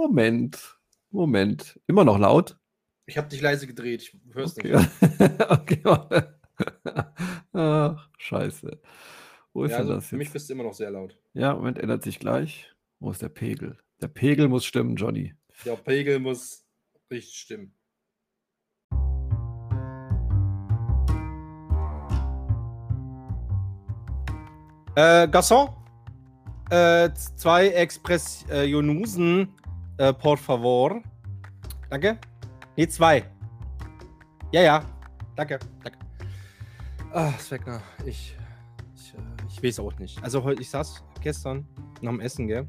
Moment. 0.00 0.78
Moment. 1.10 1.78
Immer 1.86 2.06
noch 2.06 2.18
laut? 2.18 2.58
Ich 3.04 3.18
habe 3.18 3.28
dich 3.28 3.42
leise 3.42 3.66
gedreht. 3.66 4.00
Ich 4.00 4.18
hör's 4.34 4.56
okay. 4.56 4.74
nicht. 4.74 5.40
okay. 5.50 5.82
Ach, 7.52 8.08
scheiße. 8.16 8.80
Wo 9.52 9.64
ist 9.64 9.72
ja, 9.72 9.76
also 9.78 9.94
das? 9.94 10.06
Für 10.06 10.16
jetzt? 10.16 10.18
mich 10.18 10.32
bist 10.32 10.48
du 10.48 10.54
immer 10.54 10.62
noch 10.62 10.72
sehr 10.72 10.90
laut. 10.90 11.18
Ja, 11.34 11.54
Moment, 11.54 11.78
ändert 11.78 12.02
sich 12.02 12.18
gleich. 12.18 12.74
Wo 12.98 13.10
ist 13.10 13.20
der 13.20 13.28
Pegel? 13.28 13.76
Der 14.00 14.08
Pegel 14.08 14.48
muss 14.48 14.64
stimmen, 14.64 14.96
Johnny. 14.96 15.34
Der 15.66 15.76
Pegel 15.76 16.18
muss 16.18 16.64
richtig 17.10 17.36
stimmen. 17.36 17.74
Äh, 24.96 25.28
Garçon, 25.28 25.68
äh, 26.70 27.12
zwei 27.12 27.68
Express 27.68 28.46
äh, 28.50 28.64
Jonusen, 28.64 29.54
äh, 30.00 30.14
por 30.14 30.38
favor. 30.38 31.02
Danke. 31.90 32.18
Nee, 32.76 32.88
zwei. 32.88 33.24
Ja, 34.50 34.62
ja. 34.62 34.84
Danke. 35.36 35.58
Danke. 35.84 35.98
Ah, 37.12 37.32
Sveckner, 37.38 37.82
ich, 38.06 38.36
ich, 38.94 39.14
äh, 39.14 39.18
ich 39.48 39.62
weiß 39.62 39.80
auch 39.80 39.98
nicht. 39.98 40.22
Also 40.22 40.42
heute, 40.42 40.62
ich 40.62 40.70
saß 40.70 41.04
gestern 41.20 41.66
nach 42.00 42.12
dem 42.12 42.20
Essen, 42.20 42.46
gell? 42.46 42.66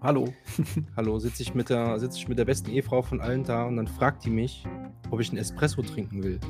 Hallo. 0.00 0.32
Hallo, 0.96 1.18
sitze 1.18 1.42
ich, 1.42 1.54
mit 1.54 1.68
der, 1.68 1.98
sitz 1.98 2.16
ich 2.16 2.26
mit 2.28 2.38
der 2.38 2.44
besten 2.44 2.70
Ehefrau 2.70 3.02
von 3.02 3.20
allen 3.20 3.44
da 3.44 3.64
und 3.64 3.76
dann 3.76 3.86
fragt 3.86 4.24
die 4.24 4.30
mich, 4.30 4.64
ob 5.10 5.20
ich 5.20 5.28
einen 5.28 5.38
Espresso 5.38 5.82
trinken 5.82 6.22
will. 6.22 6.40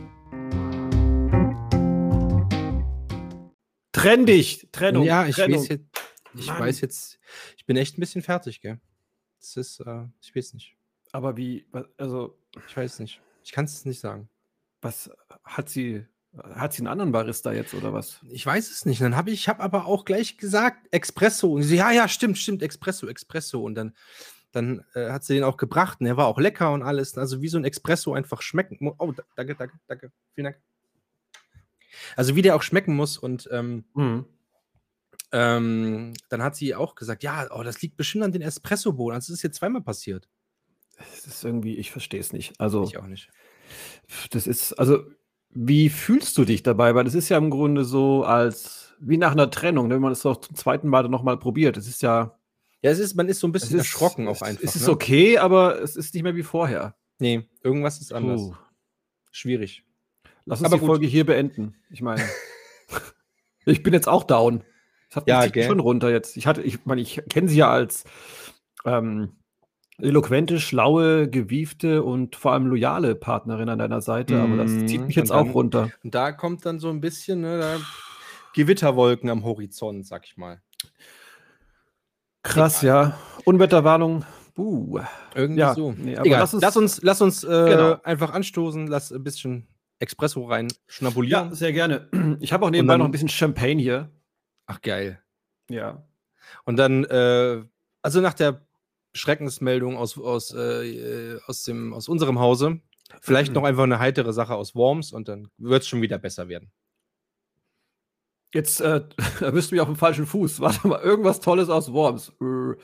Trenn 3.93 4.27
dich! 4.27 4.69
Trennung. 4.73 5.05
Ja, 5.05 5.27
ich 5.27 5.37
Trennung. 5.37 5.61
weiß 5.61 5.69
jetzt, 5.69 5.85
ich 6.35 6.49
weiß 6.49 6.81
jetzt, 6.81 7.19
ich 7.57 7.67
bin 7.67 7.77
echt 7.77 7.99
ein 7.99 8.01
bisschen 8.01 8.23
fertig, 8.23 8.61
gell? 8.61 8.81
Das 9.43 9.57
ist, 9.57 9.81
äh, 9.81 10.05
ich 10.23 10.35
weiß 10.35 10.55
nicht. 10.55 10.77
Aber 11.13 11.37
wie, 11.37 11.67
also. 11.99 12.39
Ich 12.67 12.77
weiß 12.77 13.01
nicht. 13.01 13.21
Ich 13.45 13.53
kann 13.53 13.67
es 13.67 13.85
nicht 13.85 14.01
sagen. 14.01 14.29
Was 14.81 15.11
hat 15.45 15.69
sie, 15.69 16.07
hat 16.37 16.73
sie 16.73 16.81
einen 16.81 16.87
anderen 16.87 17.13
Barista 17.13 17.53
jetzt 17.53 17.75
oder 17.75 17.93
was? 17.93 18.21
Ich 18.31 18.47
weiß 18.47 18.71
es 18.71 18.87
nicht. 18.87 19.01
Dann 19.01 19.17
habe 19.17 19.31
ich, 19.31 19.41
ich 19.41 19.49
habe 19.49 19.63
aber 19.63 19.87
auch 19.87 20.05
gleich 20.05 20.39
gesagt, 20.39 20.87
Espresso. 20.91 21.53
Und 21.53 21.65
sie, 21.65 21.77
ja, 21.77 21.91
ja, 21.91 22.09
stimmt, 22.09 22.39
stimmt, 22.39 22.63
Espresso, 22.63 23.09
Espresso. 23.09 23.63
Und 23.63 23.75
dann, 23.75 23.95
dann 24.53 24.85
äh, 24.95 25.11
hat 25.11 25.25
sie 25.25 25.35
den 25.35 25.45
auch 25.45 25.57
gebracht 25.57 26.01
und 26.01 26.07
er 26.07 26.17
war 26.17 26.27
auch 26.27 26.39
lecker 26.39 26.73
und 26.73 26.83
alles. 26.83 27.19
Also 27.19 27.43
wie 27.43 27.49
so 27.49 27.59
ein 27.59 27.65
Espresso 27.65 28.15
einfach 28.15 28.43
schmecken. 28.43 28.79
Oh, 28.99 29.13
danke, 29.37 29.57
danke, 29.57 29.79
danke. 29.89 30.13
Vielen 30.35 30.45
Dank. 30.45 30.61
Also 32.17 32.37
wie 32.37 32.43
der 32.43 32.57
auch 32.57 32.63
schmecken 32.63 32.95
muss 32.95 33.19
und 33.19 33.49
ähm, 33.53 33.85
mhm. 33.95 34.25
Ähm, 35.33 36.15
dann 36.29 36.43
hat 36.43 36.57
sie 36.57 36.75
auch 36.75 36.95
gesagt, 36.95 37.23
ja, 37.23 37.49
oh, 37.51 37.63
das 37.63 37.81
liegt 37.83 37.97
bestimmt 37.97 38.25
an 38.25 38.33
den 38.33 38.43
Espresso-Bohnen. 38.43 39.15
Also 39.15 39.33
das 39.33 39.39
ist 39.39 39.43
jetzt 39.43 39.57
zweimal 39.57 39.83
passiert. 39.83 40.29
Das 40.99 41.27
ist 41.27 41.45
irgendwie, 41.45 41.77
ich 41.77 41.91
verstehe 41.91 42.21
es 42.21 42.33
nicht. 42.33 42.53
Also 42.61 42.85
ich 42.85 42.99
auch 42.99 43.07
nicht. 43.07 43.31
Das 44.31 44.47
ist, 44.47 44.75
also 44.75 45.05
wie 45.51 45.89
fühlst 45.89 46.37
du 46.39 46.45
dich 46.45 46.63
dabei? 46.63 46.95
Weil 46.95 47.05
das 47.05 47.15
ist 47.15 47.29
ja 47.29 47.39
im 47.39 47.51
Grunde 47.51 47.85
so 47.85 48.25
als 48.25 48.95
wie 49.01 49.17
nach 49.17 49.33
einer 49.33 49.51
Trennung, 49.51 49.89
ne, 49.89 49.95
wenn 49.95 50.03
man 50.03 50.13
es 50.13 50.25
auch 50.25 50.37
zum 50.37 50.55
zweiten 50.55 50.89
Mal 50.89 51.09
noch 51.09 51.23
mal 51.23 51.39
probiert. 51.39 51.77
Es 51.77 51.89
ist 51.89 52.03
ja 52.03 52.39
ja, 52.83 52.91
es 52.91 52.99
ist, 52.99 53.15
man 53.15 53.29
ist 53.29 53.39
so 53.39 53.47
ein 53.47 53.53
bisschen 53.53 53.79
erschrocken 53.79 54.27
auch 54.27 54.43
einfach. 54.43 54.65
Es 54.65 54.75
ist 54.75 54.87
ne? 54.87 54.93
okay, 54.93 55.39
aber 55.39 55.81
es 55.81 55.95
ist 55.95 56.15
nicht 56.15 56.25
mehr 56.25 56.35
wie 56.35 56.43
vorher. 56.43 56.97
Nee, 57.21 57.49
irgendwas 57.63 58.01
ist 58.01 58.13
anders. 58.13 58.41
Puh. 58.41 58.55
Schwierig. 59.31 59.85
Lass 60.45 60.59
uns 60.59 60.67
Aber 60.67 60.77
die 60.77 60.81
gut. 60.81 60.89
Folge 60.89 61.07
hier 61.07 61.25
beenden. 61.25 61.77
Ich 61.91 62.03
meine, 62.03 62.23
ich 63.67 63.85
bin 63.85 63.95
jetzt 63.95 64.09
auch 64.09 64.25
down. 64.25 64.65
Das 65.13 65.17
hat 65.17 65.27
mich 65.27 65.55
ja, 65.55 65.69
schon 65.69 65.81
runter 65.81 66.11
jetzt. 66.11 66.39
Ich 66.39 66.47
hatte, 66.47 66.63
ich 66.63 66.87
meine, 66.87 67.03
ich 67.03 67.23
kenne 67.29 67.49
sie 67.49 67.59
ja 67.59 67.71
als 67.71 68.05
ähm, 68.87 69.33
eloquente, 69.99 70.59
schlaue, 70.59 71.29
gewiefte 71.29 72.03
und 72.03 72.35
vor 72.35 72.53
allem 72.53 72.67
loyale 72.67 73.15
Partnerin 73.15 73.69
an 73.69 73.79
deiner 73.79 74.01
Seite, 74.01 74.41
aber 74.41 74.57
das 74.57 74.71
zieht 74.87 75.01
mhm. 75.01 75.09
mich 75.09 75.17
jetzt 75.17 75.31
dann, 75.31 75.49
auch 75.51 75.55
runter. 75.55 75.91
Und 76.03 76.15
da 76.15 76.33
kommt 76.33 76.65
dann 76.65 76.79
so 76.79 76.89
ein 76.89 77.03
bisschen 77.03 77.43
ne, 77.43 77.79
Gewitterwolken 78.55 79.29
am 79.29 79.45
Horizont, 79.45 80.07
sag 80.07 80.25
ich 80.25 80.39
mal. 80.39 80.63
Krass, 82.43 82.81
ja. 82.81 83.19
Unwetterwarnung. 83.45 84.25
Buh. 84.55 85.01
Irgendwie 85.35 85.61
ja, 85.61 85.75
so. 85.75 85.93
Nee, 85.93 86.15
Egal. 86.15 86.41
Lass 86.41 86.55
uns, 86.55 86.63
lass 86.63 86.77
uns, 86.77 87.03
lass 87.03 87.21
uns 87.21 87.45
äh, 87.45 87.49
genau. 87.49 87.97
einfach 88.03 88.33
anstoßen, 88.33 88.87
lass 88.87 89.13
ein 89.13 89.23
bisschen 89.23 89.69
Espresso 89.99 90.47
rein 90.47 90.69
schnabulieren? 90.87 91.51
Ja, 91.51 91.55
sehr 91.55 91.73
gerne. 91.73 92.09
Ich 92.41 92.53
habe 92.53 92.65
auch 92.65 92.71
nebenbei 92.71 92.95
dann, 92.95 93.01
noch 93.01 93.07
ein 93.07 93.13
bisschen 93.13 93.29
Champagne 93.29 93.81
hier. 93.81 94.11
Ach, 94.67 94.81
geil. 94.81 95.23
Ja. 95.69 96.07
Und 96.65 96.77
dann, 96.77 97.05
äh, 97.05 97.63
also 98.03 98.21
nach 98.21 98.35
der 98.35 98.67
Schreckensmeldung 99.15 99.97
aus, 99.97 100.19
aus, 100.19 100.55
äh, 100.55 101.39
aus, 101.47 101.65
dem, 101.65 101.93
aus 101.93 102.09
unserem 102.09 102.39
Hause, 102.39 102.81
vielleicht 103.21 103.53
noch 103.53 103.65
einfach 103.65 103.83
eine 103.85 103.99
heitere 103.99 104.33
Sache 104.33 104.55
aus 104.55 104.75
Worms 104.75 105.13
und 105.13 105.29
dann 105.29 105.51
wird 105.59 105.83
es 105.83 105.89
schon 105.89 106.03
wieder 106.03 106.19
besser 106.19 106.49
werden. 106.49 106.73
Jetzt 108.55 108.81
äh, 108.81 109.03
erwischt 109.41 109.73
mich 109.73 109.81
auf 109.81 109.89
dem 109.89 109.97
falschen 109.97 110.27
Fuß. 110.27 110.61
Warte 110.61 110.87
mal, 110.87 111.01
irgendwas 111.01 111.41
Tolles 111.41 111.69
aus 111.69 111.93
Worms. 111.93 112.33
Äh, 112.41 112.77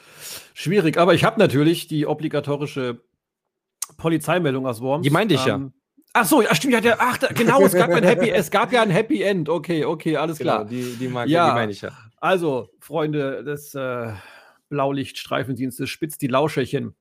schwierig, 0.54 0.96
aber 0.96 1.14
ich 1.14 1.24
habe 1.24 1.38
natürlich 1.38 1.88
die 1.88 2.06
obligatorische 2.06 3.02
Polizeimeldung 3.96 4.66
aus 4.66 4.80
Worms. 4.80 5.04
Die 5.04 5.10
meinte 5.10 5.34
ich 5.34 5.46
ähm, 5.46 5.72
ja. 5.74 5.77
Ach 6.20 6.26
so, 6.26 6.42
ja, 6.42 6.52
stimmt, 6.54 6.74
ja, 6.74 6.80
der, 6.80 7.00
ach, 7.00 7.16
da, 7.18 7.28
genau, 7.28 7.62
es 7.62 7.72
gab, 7.72 7.90
ein 7.90 8.02
Happy, 8.02 8.28
es 8.28 8.50
gab 8.50 8.72
ja 8.72 8.82
ein 8.82 8.90
Happy 8.90 9.22
End. 9.22 9.48
Okay, 9.48 9.84
okay, 9.84 10.16
alles 10.16 10.38
genau, 10.38 10.56
klar. 10.56 10.64
Die, 10.64 10.96
die, 10.96 11.06
mag, 11.06 11.28
ja, 11.28 11.50
die 11.50 11.54
meine 11.54 11.70
ich 11.70 11.80
ja. 11.80 11.92
Also, 12.16 12.70
Freunde 12.80 13.44
des 13.44 13.72
äh, 13.74 14.12
Blaulichtstreifendienstes, 14.68 15.88
spitzt 15.88 16.20
die 16.22 16.26
Lauscherchen. 16.26 16.96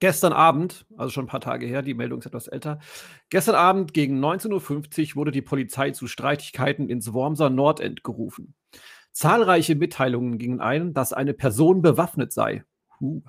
Gestern 0.00 0.32
Abend, 0.32 0.84
also 0.96 1.10
schon 1.12 1.26
ein 1.26 1.28
paar 1.28 1.40
Tage 1.40 1.64
her, 1.66 1.82
die 1.82 1.94
Meldung 1.94 2.18
ist 2.18 2.26
etwas 2.26 2.48
älter. 2.48 2.80
Gestern 3.30 3.54
Abend 3.54 3.94
gegen 3.94 4.22
19.50 4.22 5.10
Uhr 5.10 5.16
wurde 5.16 5.30
die 5.30 5.42
Polizei 5.42 5.92
zu 5.92 6.08
Streitigkeiten 6.08 6.88
ins 6.88 7.12
Wormser 7.12 7.50
Nordend 7.50 8.02
gerufen. 8.02 8.54
Zahlreiche 9.12 9.76
Mitteilungen 9.76 10.38
gingen 10.38 10.60
ein, 10.60 10.92
dass 10.92 11.12
eine 11.12 11.34
Person 11.34 11.82
bewaffnet 11.82 12.32
sei. 12.32 12.64
Huh. 12.98 13.22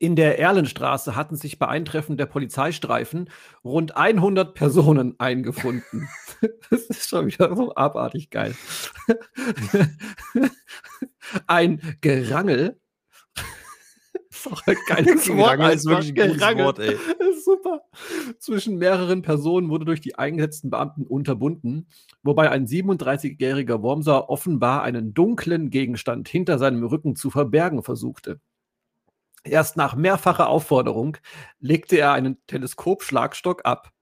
In 0.00 0.14
der 0.14 0.38
Erlenstraße 0.38 1.16
hatten 1.16 1.34
sich 1.34 1.58
bei 1.58 1.66
Eintreffen 1.66 2.16
der 2.16 2.26
Polizeistreifen 2.26 3.30
rund 3.64 3.96
100 3.96 4.54
Personen 4.54 5.16
eingefunden. 5.18 6.08
das 6.70 6.82
ist 6.82 7.08
schon 7.08 7.26
wieder 7.26 7.54
so 7.56 7.74
abartig 7.74 8.30
geil. 8.30 8.54
Ein 11.46 11.80
Gerangel. 12.00 12.80
Das 14.44 14.54
ist 14.66 14.86
geiles 14.86 15.28
Wort. 15.30 15.56
Gerangel 15.56 15.74
ist 15.74 15.86
wirklich 15.86 16.22
ein 16.22 16.30
gutes 16.30 16.64
Wort, 16.64 16.78
ey. 16.78 16.96
Super. 17.44 17.82
Zwischen 18.38 18.76
mehreren 18.76 19.22
Personen 19.22 19.68
wurde 19.68 19.84
durch 19.84 20.00
die 20.00 20.14
eingesetzten 20.14 20.70
Beamten 20.70 21.04
unterbunden, 21.06 21.88
wobei 22.22 22.50
ein 22.50 22.66
37-jähriger 22.66 23.82
Wormser 23.82 24.30
offenbar 24.30 24.82
einen 24.82 25.12
dunklen 25.12 25.70
Gegenstand 25.70 26.28
hinter 26.28 26.58
seinem 26.58 26.84
Rücken 26.84 27.16
zu 27.16 27.30
verbergen 27.30 27.82
versuchte. 27.82 28.40
Erst 29.48 29.76
nach 29.76 29.94
mehrfacher 29.94 30.48
Aufforderung 30.48 31.16
legte 31.58 31.96
er 31.96 32.12
einen 32.12 32.38
Teleskopschlagstock 32.46 33.64
ab. 33.64 33.92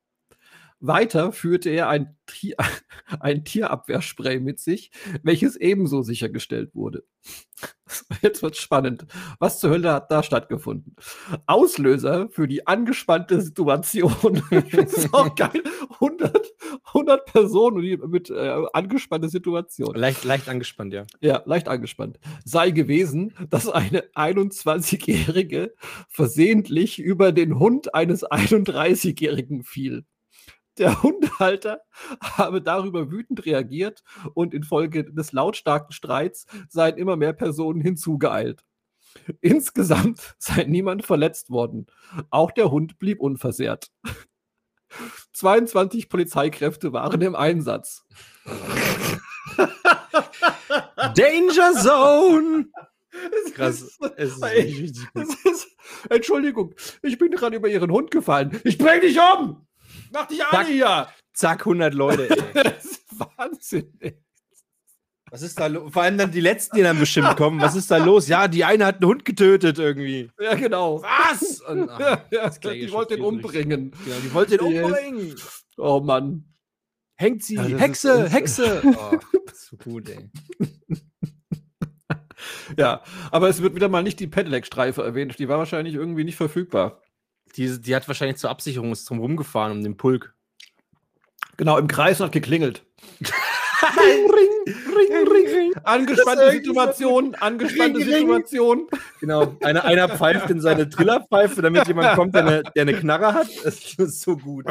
Weiter 0.81 1.32
führte 1.32 1.70
er 1.70 1.88
ein, 1.88 2.16
Tier, 2.26 2.56
ein 3.20 3.44
Tierabwehrspray 3.44 4.41
mit 4.41 4.60
sich, 4.60 4.91
welches 5.22 5.56
ebenso 5.56 6.03
sichergestellt 6.03 6.75
wurde. 6.75 7.04
Jetzt 8.22 8.42
wird 8.42 8.56
spannend. 8.56 9.06
Was 9.38 9.60
zur 9.60 9.70
Hölle 9.70 9.92
hat 9.92 10.10
da 10.10 10.22
stattgefunden? 10.22 10.97
Auslöser 11.47 12.28
für 12.31 12.47
die 12.47 12.66
angespannte 12.66 13.41
Situation. 13.41 14.42
das 14.72 14.92
ist 14.92 15.14
auch 15.14 15.34
geil. 15.34 15.62
100, 15.94 16.53
100 16.88 17.25
Personen 17.26 18.10
mit 18.10 18.31
äh, 18.31 18.62
angespannter 18.72 19.28
Situation. 19.28 19.94
Leicht, 19.94 20.25
leicht 20.25 20.48
angespannt, 20.48 20.93
ja. 20.93 21.06
Ja, 21.20 21.43
leicht 21.47 21.69
angespannt. 21.69 22.19
Sei 22.44 22.70
gewesen, 22.70 23.34
dass 23.49 23.69
eine 23.69 24.02
21-Jährige 24.14 25.75
versehentlich 26.08 26.99
über 26.99 27.32
den 27.32 27.58
Hund 27.58 27.94
eines 27.94 28.25
31-Jährigen 28.26 29.62
fiel. 29.62 30.05
Der 30.78 31.02
Hundehalter 31.02 31.81
habe 32.20 32.62
darüber 32.62 33.11
wütend 33.11 33.44
reagiert 33.46 34.02
und 34.34 34.55
infolge 34.55 35.05
des 35.05 35.32
lautstarken 35.32 35.93
Streits 35.93 36.46
seien 36.69 36.96
immer 36.96 37.17
mehr 37.17 37.32
Personen 37.32 37.81
hinzugeeilt. 37.81 38.64
Insgesamt 39.40 40.34
sei 40.38 40.64
niemand 40.64 41.05
verletzt 41.05 41.50
worden. 41.50 41.87
Auch 42.31 42.50
der 42.50 42.70
Hund 42.70 42.99
blieb 42.99 43.20
unversehrt. 43.20 43.90
22 45.32 46.08
Polizeikräfte 46.08 46.93
waren 46.93 47.20
im 47.20 47.34
Einsatz. 47.34 48.05
Danger 51.14 51.72
Zone! 51.75 52.67
Krass. 53.55 53.99
Es 54.17 54.37
ist, 54.37 55.12
gut. 55.14 55.26
Ist, 55.44 55.69
Entschuldigung, 56.11 56.75
ich 57.02 57.19
bin 57.19 57.31
gerade 57.31 57.56
über 57.56 57.69
Ihren 57.69 57.90
Hund 57.90 58.11
gefallen. 58.11 58.61
Ich 58.64 58.76
bring 58.79 59.00
dich 59.00 59.19
um! 59.19 59.67
Mach 60.17 60.27
dich 60.27 60.43
alle 60.45 60.67
hier! 60.67 61.09
Zack, 61.35 61.61
100 61.67 61.93
Leute, 61.93 62.31
ey. 62.31 62.53
das 62.65 62.85
ist 62.87 63.05
Wahnsinn, 63.37 63.93
ey. 64.01 64.19
Was 65.31 65.43
ist 65.43 65.61
da 65.61 65.67
los? 65.67 65.93
Vor 65.93 66.03
allem 66.03 66.17
dann 66.17 66.31
die 66.31 66.41
letzten, 66.41 66.77
die 66.77 66.83
dann 66.83 66.99
bestimmt 66.99 67.37
kommen. 67.37 67.61
Was 67.61 67.75
ist 67.75 67.91
da 67.91 67.99
los? 67.99 68.27
Ja, 68.29 68.49
die 68.49 68.65
eine 68.65 68.87
hat 68.87 69.03
einen 69.03 69.11
Hund 69.11 69.25
getötet 69.27 69.79
irgendwie. 69.79 70.31
Ja, 70.41 70.55
genau. 70.55 71.03
Was? 71.03 71.61
Und, 71.69 71.91
ach, 71.91 72.21
ja, 72.31 72.49
die 72.49 72.91
wollte 72.93 73.17
ihn 73.17 73.23
umbringen. 73.23 73.93
Ja, 74.07 74.15
die 74.25 74.33
wollte 74.33 74.55
ihn 74.55 74.61
umbringen. 74.61 75.35
Oh 75.77 76.01
Mann. 76.01 76.45
Hängt 77.17 77.43
sie. 77.43 77.57
Ja, 77.57 77.65
Hexe, 77.65 78.25
ist, 78.25 78.33
Hexe. 78.33 78.83
Oh, 78.85 79.19
so 79.53 79.77
gut, 79.77 80.09
ey. 80.09 80.31
ja, 82.79 83.03
aber 83.31 83.49
es 83.51 83.61
wird 83.61 83.75
wieder 83.75 83.89
mal 83.89 84.03
nicht 84.03 84.21
die 84.21 84.29
Pedelec-Streife 84.29 85.03
erwähnt. 85.03 85.39
Die 85.39 85.49
war 85.49 85.59
wahrscheinlich 85.59 85.95
irgendwie 85.95 86.25
nicht 86.25 86.37
verfügbar. 86.37 87.03
Die, 87.54 87.81
die 87.81 87.94
hat 87.94 88.06
wahrscheinlich 88.08 88.37
zur 88.37 88.50
Absicherung 88.50 88.93
ist 88.93 89.08
drum 89.08 89.19
rumgefahren 89.19 89.72
um 89.72 89.82
den 89.82 89.96
Pulk. 89.96 90.34
Genau, 91.56 91.78
im 91.78 91.88
Kreis 91.88 92.20
und 92.20 92.26
hat 92.26 92.32
geklingelt. 92.32 92.84
ring, 93.20 93.31
ring, 94.31 94.50
ring, 94.94 95.28
ring, 95.28 95.46
ring. 95.54 95.72
Angespannte 95.84 96.50
Situation, 96.50 97.34
angespannte 97.37 98.02
Situation. 98.02 98.88
Genau, 99.20 99.56
einer, 99.62 99.84
einer 99.84 100.08
pfeift 100.08 100.50
in 100.50 100.60
seine 100.60 100.88
Trillerpfeife, 100.88 101.62
damit 101.62 101.87
jemand 101.88 102.14
kommt, 102.16 102.34
der 102.34 102.46
eine, 102.46 102.62
der 102.62 102.82
eine 102.82 102.94
Knarre 102.94 103.32
hat. 103.32 103.48
Das 103.64 103.88
ist 103.88 104.20
so 104.20 104.37
gut. 104.37 104.66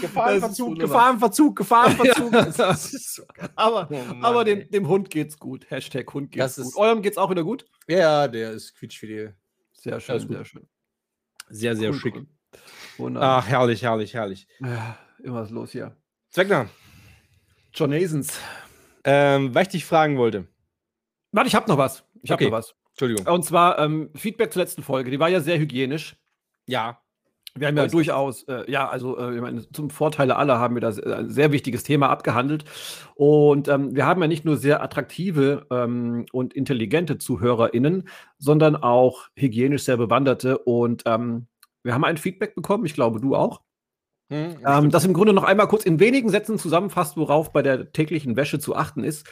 Gefahrenverzug, 0.00 0.78
Gefahrenverzug, 0.78 1.56
Gefahrenverzug. 1.56 2.32
Ja. 2.32 2.74
So 2.74 3.22
aber 3.56 3.88
oh 3.90 3.94
Mann, 3.94 4.24
aber 4.24 4.44
dem, 4.44 4.70
dem, 4.70 4.86
Hund 4.88 5.08
geht's 5.10 5.38
gut. 5.38 5.70
Hashtag 5.70 6.12
Hund 6.12 6.32
geht's 6.32 6.56
das 6.56 6.72
gut. 6.72 6.76
Eurem 6.76 7.00
geht's 7.00 7.16
auch 7.16 7.30
wieder 7.30 7.44
gut? 7.44 7.64
Ja, 7.86 8.28
der 8.28 8.52
ist 8.52 8.74
quietschfidel. 8.74 9.34
Sehr 9.80 10.00
schön, 10.00 10.28
sehr 10.28 10.44
schön. 10.44 10.68
Sehr, 11.48 11.76
sehr 11.76 11.90
cool, 11.90 11.98
schick. 11.98 12.14
Cool. 12.98 13.16
Ach, 13.16 13.46
herrlich, 13.46 13.82
herrlich, 13.82 14.14
herrlich. 14.14 14.46
Ja, 14.60 14.98
immer 15.22 15.42
was 15.42 15.50
los 15.50 15.72
hier. 15.72 15.96
Zweckner. 16.30 16.68
John 17.72 17.90
Nasons. 17.90 18.40
Ähm, 19.04 19.54
weil 19.54 19.62
ich 19.62 19.68
dich 19.68 19.84
fragen 19.84 20.18
wollte. 20.18 20.48
Warte, 21.32 21.48
ich 21.48 21.54
habe 21.54 21.68
noch 21.68 21.78
was. 21.78 22.04
Ich 22.22 22.30
habe 22.30 22.42
okay. 22.42 22.50
noch 22.50 22.58
was. 22.58 22.74
Entschuldigung. 22.90 23.32
Und 23.32 23.44
zwar 23.44 23.78
ähm, 23.78 24.10
Feedback 24.16 24.52
zur 24.52 24.62
letzten 24.62 24.82
Folge. 24.82 25.10
Die 25.10 25.20
war 25.20 25.28
ja 25.28 25.40
sehr 25.40 25.58
hygienisch. 25.58 26.16
Ja. 26.66 27.00
Wir 27.58 27.68
haben 27.68 27.76
ja 27.76 27.86
durchaus, 27.86 28.42
äh, 28.44 28.70
ja, 28.70 28.88
also 28.88 29.18
äh, 29.18 29.40
meine, 29.40 29.70
zum 29.70 29.90
Vorteile 29.90 30.36
aller 30.36 30.58
haben 30.58 30.74
wir 30.74 30.80
da 30.80 30.90
äh, 30.90 31.14
ein 31.14 31.30
sehr 31.30 31.52
wichtiges 31.52 31.82
Thema 31.82 32.08
abgehandelt. 32.08 32.64
Und 33.14 33.68
ähm, 33.68 33.94
wir 33.94 34.06
haben 34.06 34.20
ja 34.20 34.28
nicht 34.28 34.44
nur 34.44 34.56
sehr 34.56 34.82
attraktive 34.82 35.66
ähm, 35.70 36.26
und 36.32 36.54
intelligente 36.54 37.18
ZuhörerInnen, 37.18 38.08
sondern 38.38 38.76
auch 38.76 39.28
hygienisch 39.36 39.84
sehr 39.84 39.96
bewanderte. 39.96 40.58
Und 40.58 41.02
ähm, 41.06 41.46
wir 41.82 41.94
haben 41.94 42.04
ein 42.04 42.16
Feedback 42.16 42.54
bekommen, 42.54 42.84
ich 42.84 42.94
glaube, 42.94 43.20
du 43.20 43.34
auch. 43.34 43.62
Hm, 44.30 44.58
ähm, 44.66 44.90
das 44.90 45.04
im 45.04 45.14
Grunde 45.14 45.32
noch 45.32 45.44
einmal 45.44 45.68
kurz 45.68 45.84
in 45.84 46.00
wenigen 46.00 46.28
Sätzen 46.28 46.58
zusammenfasst, 46.58 47.16
worauf 47.16 47.52
bei 47.52 47.62
der 47.62 47.92
täglichen 47.92 48.36
Wäsche 48.36 48.58
zu 48.58 48.76
achten 48.76 49.02
ist. 49.02 49.26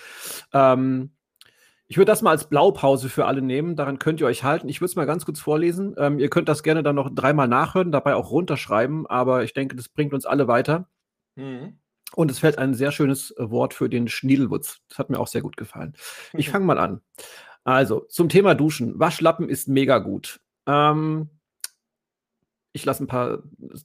Ähm, 0.55 1.11
ich 1.89 1.97
würde 1.97 2.11
das 2.11 2.23
mal 2.23 2.31
als 2.31 2.49
Blaupause 2.49 3.09
für 3.09 3.27
alle 3.27 3.43
nehmen. 3.43 3.77
Daran 3.77 3.99
könnt 3.99 4.21
ihr 4.21 4.27
euch 4.27 4.43
halten. 4.43 4.69
Ich 4.69 4.81
würde 4.81 4.91
es 4.91 4.97
mal 4.97 5.07
ganz 5.07 5.25
kurz 5.25 5.39
vorlesen. 5.41 5.95
Ähm, 5.99 6.19
ihr 6.19 6.29
könnt 6.29 6.49
das 6.49 6.63
gerne 6.63 6.83
dann 6.83 6.97
noch 6.97 7.11
dreimal 7.15 7.47
nachhören, 7.47 7.93
dabei 7.93 8.17
auch 8.17 8.31
runterschreiben. 8.31 9.07
Aber 9.07 9.45
ich 9.45 9.53
denke, 9.53 9.77
das 9.77 9.89
bringt 9.89 10.13
uns 10.13 10.27
alle 10.27 10.49
weiter. 10.49 10.89
Mhm. 11.37 11.79
Und 12.15 12.31
es 12.31 12.41
fällt 12.41 12.59
ein 12.59 12.75
sehr 12.75 12.91
schönes 12.91 13.31
äh, 13.37 13.51
Wort 13.51 13.73
für 13.75 13.89
den 13.89 14.09
Schniedelwutz. 14.09 14.81
Das 14.89 14.99
hat 14.99 15.11
mir 15.11 15.21
auch 15.21 15.29
sehr 15.29 15.43
gut 15.43 15.57
gefallen. 15.57 15.95
Ich 16.33 16.51
fange 16.51 16.65
mal 16.65 16.79
an. 16.79 17.03
Also, 17.63 18.01
zum 18.09 18.29
Thema 18.29 18.55
Duschen. 18.55 18.99
Waschlappen 18.99 19.49
ist 19.49 19.69
mega 19.69 19.99
gut. 19.99 20.41
Ähm, 20.67 21.31
ich 22.73 22.85
lasse 22.85 23.05
ein 23.05 23.09
paar 23.09 23.43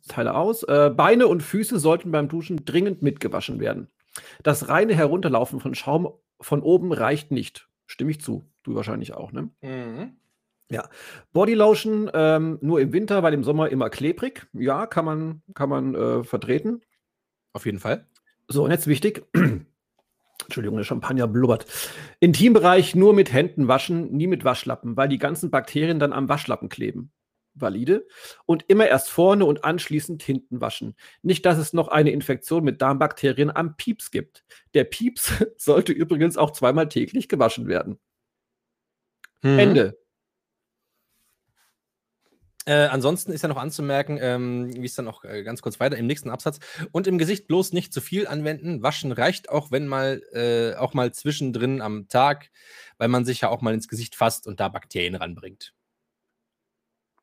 Teile 0.08 0.36
aus. 0.36 0.64
Äh, 0.64 0.92
Beine 0.96 1.28
und 1.28 1.42
Füße 1.42 1.80
sollten 1.80 2.12
beim 2.12 2.30
Duschen 2.30 2.66
dringend 2.66 3.02
mitgewaschen 3.02 3.60
werden. 3.60 3.90
Das 4.44 4.70
reine 4.70 4.96
Herunterlaufen 4.96 5.60
von 5.60 5.76
Schaum 5.76 6.14
von 6.42 6.62
oben 6.62 6.92
reicht 6.92 7.32
nicht. 7.32 7.71
Stimme 7.92 8.12
ich 8.12 8.22
zu. 8.22 8.50
Du 8.64 8.74
wahrscheinlich 8.74 9.14
auch, 9.14 9.34
ne? 9.34 9.50
Mhm. 9.62 10.14
Ja. 10.72 10.88
Bodylotion 11.34 12.10
ähm, 12.14 12.58
nur 12.62 12.80
im 12.80 12.94
Winter, 12.94 13.22
weil 13.22 13.34
im 13.34 13.44
Sommer 13.44 13.68
immer 13.68 13.90
klebrig. 13.90 14.48
Ja, 14.54 14.88
kann 14.88 15.04
man, 15.04 15.42
kann 15.54 15.68
man 15.68 15.94
äh, 15.94 16.24
vertreten. 16.24 16.80
Auf 17.52 17.66
jeden 17.66 17.80
Fall. 17.80 18.08
So, 18.48 18.64
und 18.64 18.72
jetzt 18.72 18.88
wichtig. 18.88 19.26
Entschuldigung, 20.46 20.78
der 20.78 20.86
Champagner 20.86 21.28
blubbert. 21.28 21.66
Intimbereich 22.22 22.96
nur 22.96 23.14
mit 23.14 23.34
Händen 23.34 23.68
waschen, 23.68 24.14
nie 24.14 24.28
mit 24.28 24.46
Waschlappen, 24.46 24.96
weil 24.96 25.10
die 25.10 25.18
ganzen 25.18 25.52
Bakterien 25.52 26.00
dann 26.00 26.14
am 26.14 26.30
Waschlappen 26.30 26.70
kleben. 26.70 27.12
Valide. 27.54 28.08
Und 28.46 28.66
immer 28.68 28.88
erst 28.88 29.10
vorne 29.10 29.46
und 29.46 29.64
anschließend 29.64 30.24
hinten 30.24 30.62
waschen. 30.62 30.96
Nicht, 31.22 31.46
dass 31.46 31.58
es 31.58 31.74
noch 31.74 31.88
eine 31.88 32.12
Infektion 32.12 32.64
mit 32.64 32.82
Darmbakterien 32.82 33.56
am 33.56 33.76
Pieps 33.78 34.12
gibt. 34.12 34.44
Der 34.74 34.84
Pieps 34.84 35.34
sollte 35.58 35.92
übrigens 35.94 36.38
auch 36.38 36.52
zweimal 36.52 36.90
täglich 36.90 37.30
gewaschen 37.30 37.68
werden. 37.68 38.00
Mhm. 39.42 39.60
Ende. 39.60 40.02
Äh, 42.66 42.88
ansonsten 42.88 43.32
ist 43.32 43.42
ja 43.42 43.50
noch 43.50 43.58
anzumerken, 43.58 44.20
ähm, 44.22 44.72
wie 44.76 44.86
es 44.86 44.94
dann 44.94 45.08
auch 45.08 45.24
äh, 45.24 45.42
ganz 45.42 45.64
kurz 45.64 45.80
weiter 45.80 45.98
im 45.98 46.06
nächsten 46.06 46.30
Absatz. 46.30 46.60
Und 46.92 47.08
im 47.08 47.18
Gesicht 47.18 47.48
bloß 47.48 47.74
nicht 47.74 47.92
zu 47.92 48.02
viel 48.02 48.28
anwenden. 48.28 48.84
Waschen 48.84 49.12
reicht 49.12 49.50
auch, 49.50 49.72
wenn 49.72 49.88
mal 49.88 50.22
äh, 50.32 50.76
auch 50.78 50.94
mal 50.94 51.12
zwischendrin 51.12 51.82
am 51.82 52.08
Tag, 52.08 52.52
weil 53.00 53.08
man 53.08 53.26
sich 53.26 53.42
ja 53.42 53.50
auch 53.50 53.62
mal 53.62 53.74
ins 53.74 53.88
Gesicht 53.88 54.16
fasst 54.16 54.46
und 54.46 54.60
da 54.60 54.70
Bakterien 54.70 55.16
ranbringt. 55.16 55.74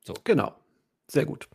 So. 0.04 0.14
Genau. 0.24 0.54
Sehr 1.06 1.24
gut. 1.24 1.48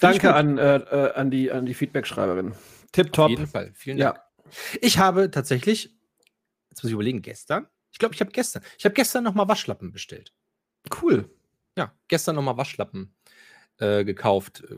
Danke 0.00 0.34
an, 0.34 0.58
äh, 0.58 0.76
äh, 0.76 1.12
an 1.14 1.30
die, 1.30 1.50
an 1.50 1.66
die 1.66 1.74
Feedback-Schreiberin. 1.74 2.54
Tipptopp. 2.92 3.26
Auf 3.26 3.30
jeden 3.30 3.46
Fall. 3.46 3.72
Vielen 3.74 3.98
Dank. 3.98 4.16
Ja. 4.16 4.24
Ich 4.80 4.98
habe 4.98 5.30
tatsächlich, 5.30 5.94
jetzt 6.70 6.82
muss 6.82 6.90
ich 6.90 6.94
überlegen, 6.94 7.22
gestern, 7.22 7.66
ich 7.92 7.98
glaube, 7.98 8.14
ich 8.14 8.20
habe 8.20 8.30
gestern, 8.30 8.62
ich 8.78 8.84
habe 8.84 8.94
gestern 8.94 9.24
nochmal 9.24 9.48
Waschlappen 9.48 9.92
bestellt. 9.92 10.32
Cool. 11.02 11.28
Ja, 11.76 11.94
gestern 12.08 12.36
nochmal 12.36 12.56
Waschlappen 12.56 13.14
äh, 13.78 14.04
gekauft. 14.04 14.64
Äh, 14.68 14.76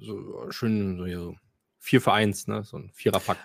so 0.00 0.50
schön, 0.50 0.98
so, 0.98 1.06
so 1.06 1.36
4 1.78 2.00
für 2.00 2.12
1, 2.12 2.46
ne? 2.46 2.64
so 2.64 2.78
ein 2.78 2.90
Viererpack. 2.92 3.38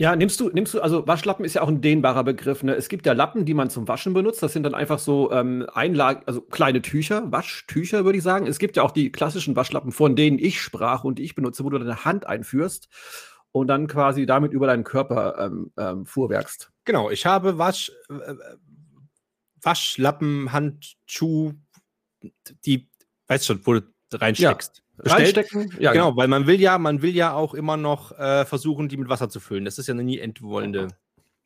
Ja, 0.00 0.16
nimmst 0.16 0.40
du, 0.40 0.48
nimmst 0.48 0.72
du, 0.72 0.80
also 0.80 1.06
Waschlappen 1.06 1.44
ist 1.44 1.52
ja 1.52 1.60
auch 1.60 1.68
ein 1.68 1.82
dehnbarer 1.82 2.24
Begriff. 2.24 2.62
Ne? 2.62 2.74
Es 2.74 2.88
gibt 2.88 3.04
ja 3.04 3.12
Lappen, 3.12 3.44
die 3.44 3.52
man 3.52 3.68
zum 3.68 3.86
Waschen 3.86 4.14
benutzt. 4.14 4.42
Das 4.42 4.54
sind 4.54 4.62
dann 4.62 4.74
einfach 4.74 4.98
so 4.98 5.30
ähm, 5.30 5.66
Einlagen, 5.74 6.22
also 6.24 6.40
kleine 6.40 6.80
Tücher, 6.80 7.30
Waschtücher, 7.30 8.06
würde 8.06 8.16
ich 8.16 8.24
sagen. 8.24 8.46
Es 8.46 8.58
gibt 8.58 8.78
ja 8.78 8.82
auch 8.82 8.92
die 8.92 9.12
klassischen 9.12 9.56
Waschlappen, 9.56 9.92
von 9.92 10.16
denen 10.16 10.38
ich 10.38 10.62
sprach 10.62 11.04
und 11.04 11.18
die 11.18 11.24
ich 11.24 11.34
benutze, 11.34 11.64
wo 11.64 11.68
du 11.68 11.78
deine 11.78 12.06
Hand 12.06 12.26
einführst 12.26 12.88
und 13.52 13.66
dann 13.66 13.88
quasi 13.88 14.24
damit 14.24 14.54
über 14.54 14.66
deinen 14.66 14.84
Körper 14.84 15.36
ähm, 15.38 15.70
ähm, 15.76 16.06
fuhrwerkst. 16.06 16.72
Genau, 16.86 17.10
ich 17.10 17.26
habe 17.26 17.58
Wasch, 17.58 17.92
äh, 18.08 18.34
Waschlappen, 19.60 20.50
Handschuh, 20.50 21.52
die, 22.64 22.88
weißt 23.26 23.44
schon, 23.44 23.60
wo 23.66 23.74
du 23.74 23.82
reinsteckst. 24.14 24.78
Ja 24.78 24.82
reinstecken. 25.04 25.74
Ja, 25.78 25.92
genau, 25.92 26.16
weil 26.16 26.28
man 26.28 26.46
will 26.46 26.60
ja, 26.60 26.78
man 26.78 27.02
will 27.02 27.14
ja 27.14 27.32
auch 27.34 27.54
immer 27.54 27.76
noch 27.76 28.18
äh, 28.18 28.44
versuchen, 28.44 28.88
die 28.88 28.96
mit 28.96 29.08
Wasser 29.08 29.28
zu 29.28 29.40
füllen. 29.40 29.64
Das 29.64 29.78
ist 29.78 29.86
ja 29.86 29.94
eine 29.94 30.04
nie 30.04 30.18
endwollende 30.18 30.88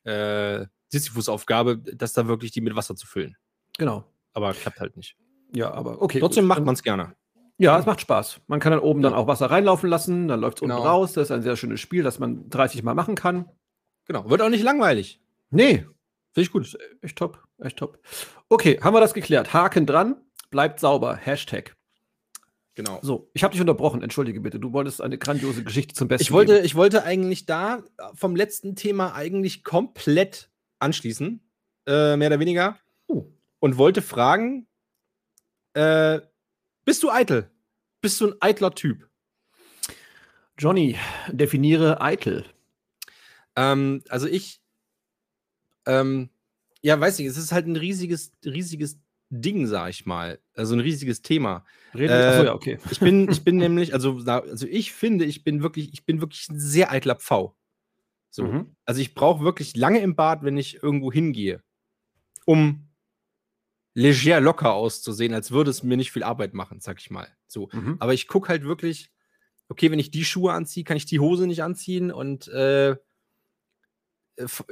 äh, 0.04 0.66
Sisyphus-Aufgabe, 0.88 1.78
das 1.78 2.12
da 2.12 2.26
wirklich 2.26 2.52
die 2.52 2.60
mit 2.60 2.76
Wasser 2.76 2.96
zu 2.96 3.06
füllen. 3.06 3.36
Genau. 3.78 4.04
Aber 4.32 4.52
klappt 4.52 4.80
halt 4.80 4.96
nicht. 4.96 5.16
Ja, 5.54 5.72
aber 5.72 6.02
okay. 6.02 6.20
Trotzdem 6.20 6.44
gut. 6.44 6.48
macht 6.48 6.64
man 6.64 6.74
es 6.74 6.82
gerne. 6.82 7.14
Ja, 7.56 7.78
es 7.78 7.86
macht 7.86 8.00
Spaß. 8.00 8.40
Man 8.48 8.58
kann 8.58 8.72
dann 8.72 8.80
oben 8.80 9.00
dann 9.00 9.14
auch 9.14 9.28
Wasser 9.28 9.46
reinlaufen 9.46 9.88
lassen, 9.88 10.26
dann 10.26 10.40
läuft 10.40 10.58
es 10.58 10.60
genau. 10.62 10.76
unten 10.76 10.88
raus. 10.88 11.12
Das 11.12 11.24
ist 11.24 11.30
ein 11.30 11.42
sehr 11.42 11.56
schönes 11.56 11.80
Spiel, 11.80 12.02
das 12.02 12.18
man 12.18 12.48
30 12.50 12.82
Mal 12.82 12.94
machen 12.94 13.14
kann. 13.14 13.48
Genau. 14.06 14.28
Wird 14.28 14.42
auch 14.42 14.48
nicht 14.48 14.64
langweilig. 14.64 15.20
Nee. 15.50 15.86
Finde 16.32 16.46
ich 16.46 16.50
gut. 16.50 16.76
Echt 17.00 17.16
top. 17.16 17.38
Echt 17.58 17.78
top. 17.78 18.00
Okay, 18.48 18.80
haben 18.82 18.92
wir 18.92 19.00
das 19.00 19.14
geklärt. 19.14 19.52
Haken 19.52 19.86
dran. 19.86 20.16
Bleibt 20.50 20.80
sauber. 20.80 21.14
Hashtag. 21.14 21.76
Genau. 22.74 22.98
So, 23.02 23.30
ich 23.34 23.44
habe 23.44 23.52
dich 23.52 23.60
unterbrochen, 23.60 24.02
entschuldige 24.02 24.40
bitte. 24.40 24.58
Du 24.58 24.72
wolltest 24.72 25.00
eine 25.00 25.16
grandiose 25.16 25.62
Geschichte 25.62 25.94
zum 25.94 26.08
Besten 26.08 26.24
ich 26.24 26.32
wollte, 26.32 26.54
geben. 26.54 26.64
Ich 26.64 26.74
wollte 26.74 27.04
eigentlich 27.04 27.46
da 27.46 27.84
vom 28.14 28.34
letzten 28.34 28.74
Thema 28.74 29.14
eigentlich 29.14 29.62
komplett 29.62 30.50
anschließen, 30.80 31.40
äh, 31.86 32.16
mehr 32.16 32.28
oder 32.28 32.40
weniger. 32.40 32.78
Uh. 33.08 33.26
Und 33.60 33.78
wollte 33.78 34.02
fragen, 34.02 34.66
äh, 35.74 36.20
bist 36.84 37.02
du 37.02 37.10
eitel? 37.10 37.50
Bist 38.00 38.20
du 38.20 38.28
ein 38.28 38.34
eitler 38.40 38.74
Typ? 38.74 39.08
Johnny, 40.58 40.96
definiere 41.28 42.00
eitel. 42.00 42.44
Ähm, 43.56 44.02
also 44.08 44.26
ich, 44.26 44.60
ähm, 45.86 46.28
ja, 46.82 46.98
weiß 46.98 47.18
ich, 47.20 47.26
es 47.26 47.36
ist 47.36 47.52
halt 47.52 47.66
ein 47.66 47.76
riesiges, 47.76 48.32
riesiges 48.44 48.98
Ding, 49.40 49.66
sag 49.66 49.90
ich 49.90 50.06
mal. 50.06 50.38
Also 50.54 50.74
ein 50.74 50.80
riesiges 50.80 51.22
Thema. 51.22 51.64
Reden 51.94 52.12
äh, 52.12 52.22
Achso, 52.22 52.44
ja, 52.44 52.54
okay. 52.54 52.78
Ich 52.90 53.00
bin, 53.00 53.30
ich 53.30 53.44
bin 53.44 53.56
nämlich, 53.58 53.92
also, 53.92 54.18
also 54.26 54.66
ich 54.66 54.92
finde, 54.92 55.24
ich 55.24 55.44
bin 55.44 55.62
wirklich, 55.62 55.92
ich 55.92 56.04
bin 56.04 56.20
wirklich 56.20 56.48
ein 56.48 56.58
sehr 56.58 56.90
eitler 56.90 57.16
Pfau. 57.16 57.56
So. 58.30 58.44
Mhm. 58.44 58.76
Also 58.84 59.00
ich 59.00 59.14
brauche 59.14 59.44
wirklich 59.44 59.76
lange 59.76 60.00
im 60.00 60.16
Bad, 60.16 60.42
wenn 60.42 60.56
ich 60.56 60.82
irgendwo 60.82 61.12
hingehe, 61.12 61.62
um 62.46 62.88
leger 63.94 64.40
locker 64.40 64.72
auszusehen, 64.72 65.34
als 65.34 65.52
würde 65.52 65.70
es 65.70 65.82
mir 65.82 65.96
nicht 65.96 66.10
viel 66.10 66.24
Arbeit 66.24 66.52
machen, 66.52 66.80
sag 66.80 67.00
ich 67.00 67.10
mal. 67.10 67.28
So. 67.46 67.68
Mhm. 67.72 67.96
Aber 68.00 68.12
ich 68.12 68.26
gucke 68.26 68.48
halt 68.48 68.64
wirklich, 68.64 69.12
okay, 69.68 69.90
wenn 69.90 70.00
ich 70.00 70.10
die 70.10 70.24
Schuhe 70.24 70.52
anziehe, 70.52 70.84
kann 70.84 70.96
ich 70.96 71.06
die 71.06 71.20
Hose 71.20 71.46
nicht 71.46 71.62
anziehen 71.62 72.10
und 72.10 72.48
äh, 72.48 72.96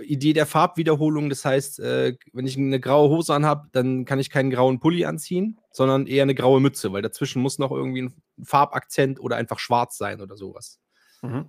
Idee 0.01 0.33
der 0.33 0.47
Farbwiederholung. 0.47 1.29
Das 1.29 1.45
heißt, 1.45 1.81
äh, 1.81 2.17
wenn 2.33 2.47
ich 2.47 2.57
eine 2.57 2.81
graue 2.81 3.09
Hose 3.09 3.35
anhabe, 3.35 3.69
dann 3.73 4.05
kann 4.05 4.19
ich 4.19 4.31
keinen 4.31 4.51
grauen 4.51 4.81
Pulli 4.81 5.05
anziehen, 5.05 5.61
sondern 5.71 6.07
eher 6.07 6.23
eine 6.23 6.35
graue 6.35 6.61
Mütze, 6.61 6.93
weil 6.93 7.03
dazwischen 7.03 7.43
muss 7.43 7.59
noch 7.59 7.71
irgendwie 7.71 8.03
ein 8.03 8.23
Farbakzent 8.43 9.21
oder 9.21 9.37
einfach 9.37 9.59
schwarz 9.59 9.97
sein 9.97 10.21
oder 10.21 10.37
sowas. 10.37 10.81
Mhm. 11.23 11.47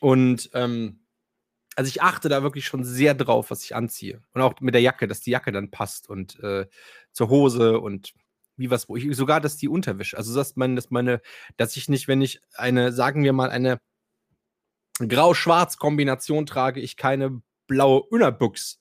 Und 0.00 0.50
ähm, 0.54 1.00
also 1.76 1.88
ich 1.88 2.02
achte 2.02 2.28
da 2.28 2.42
wirklich 2.42 2.66
schon 2.66 2.84
sehr 2.84 3.14
drauf, 3.14 3.50
was 3.50 3.62
ich 3.62 3.76
anziehe. 3.76 4.22
Und 4.32 4.40
auch 4.40 4.54
mit 4.60 4.74
der 4.74 4.80
Jacke, 4.80 5.06
dass 5.06 5.20
die 5.20 5.30
Jacke 5.30 5.52
dann 5.52 5.70
passt 5.70 6.08
und 6.08 6.40
äh, 6.42 6.66
zur 7.12 7.28
Hose 7.28 7.78
und 7.78 8.14
wie 8.56 8.70
was, 8.70 8.88
wo 8.88 8.96
ich 8.96 9.14
sogar, 9.14 9.42
dass 9.42 9.58
die 9.58 9.68
Unterwäsche, 9.68 10.16
also 10.16 10.34
dass 10.34 10.56
man, 10.56 10.76
dass 10.76 10.90
meine, 10.90 11.20
dass 11.58 11.76
ich 11.76 11.90
nicht, 11.90 12.08
wenn 12.08 12.22
ich 12.22 12.40
eine, 12.54 12.92
sagen 12.92 13.22
wir 13.22 13.34
mal, 13.34 13.50
eine 13.50 13.78
Grau-Schwarz-Kombination 14.98 16.46
trage, 16.46 16.80
ich 16.80 16.96
keine 16.96 17.42
blaue 17.66 18.02
Unterbüchs 18.02 18.78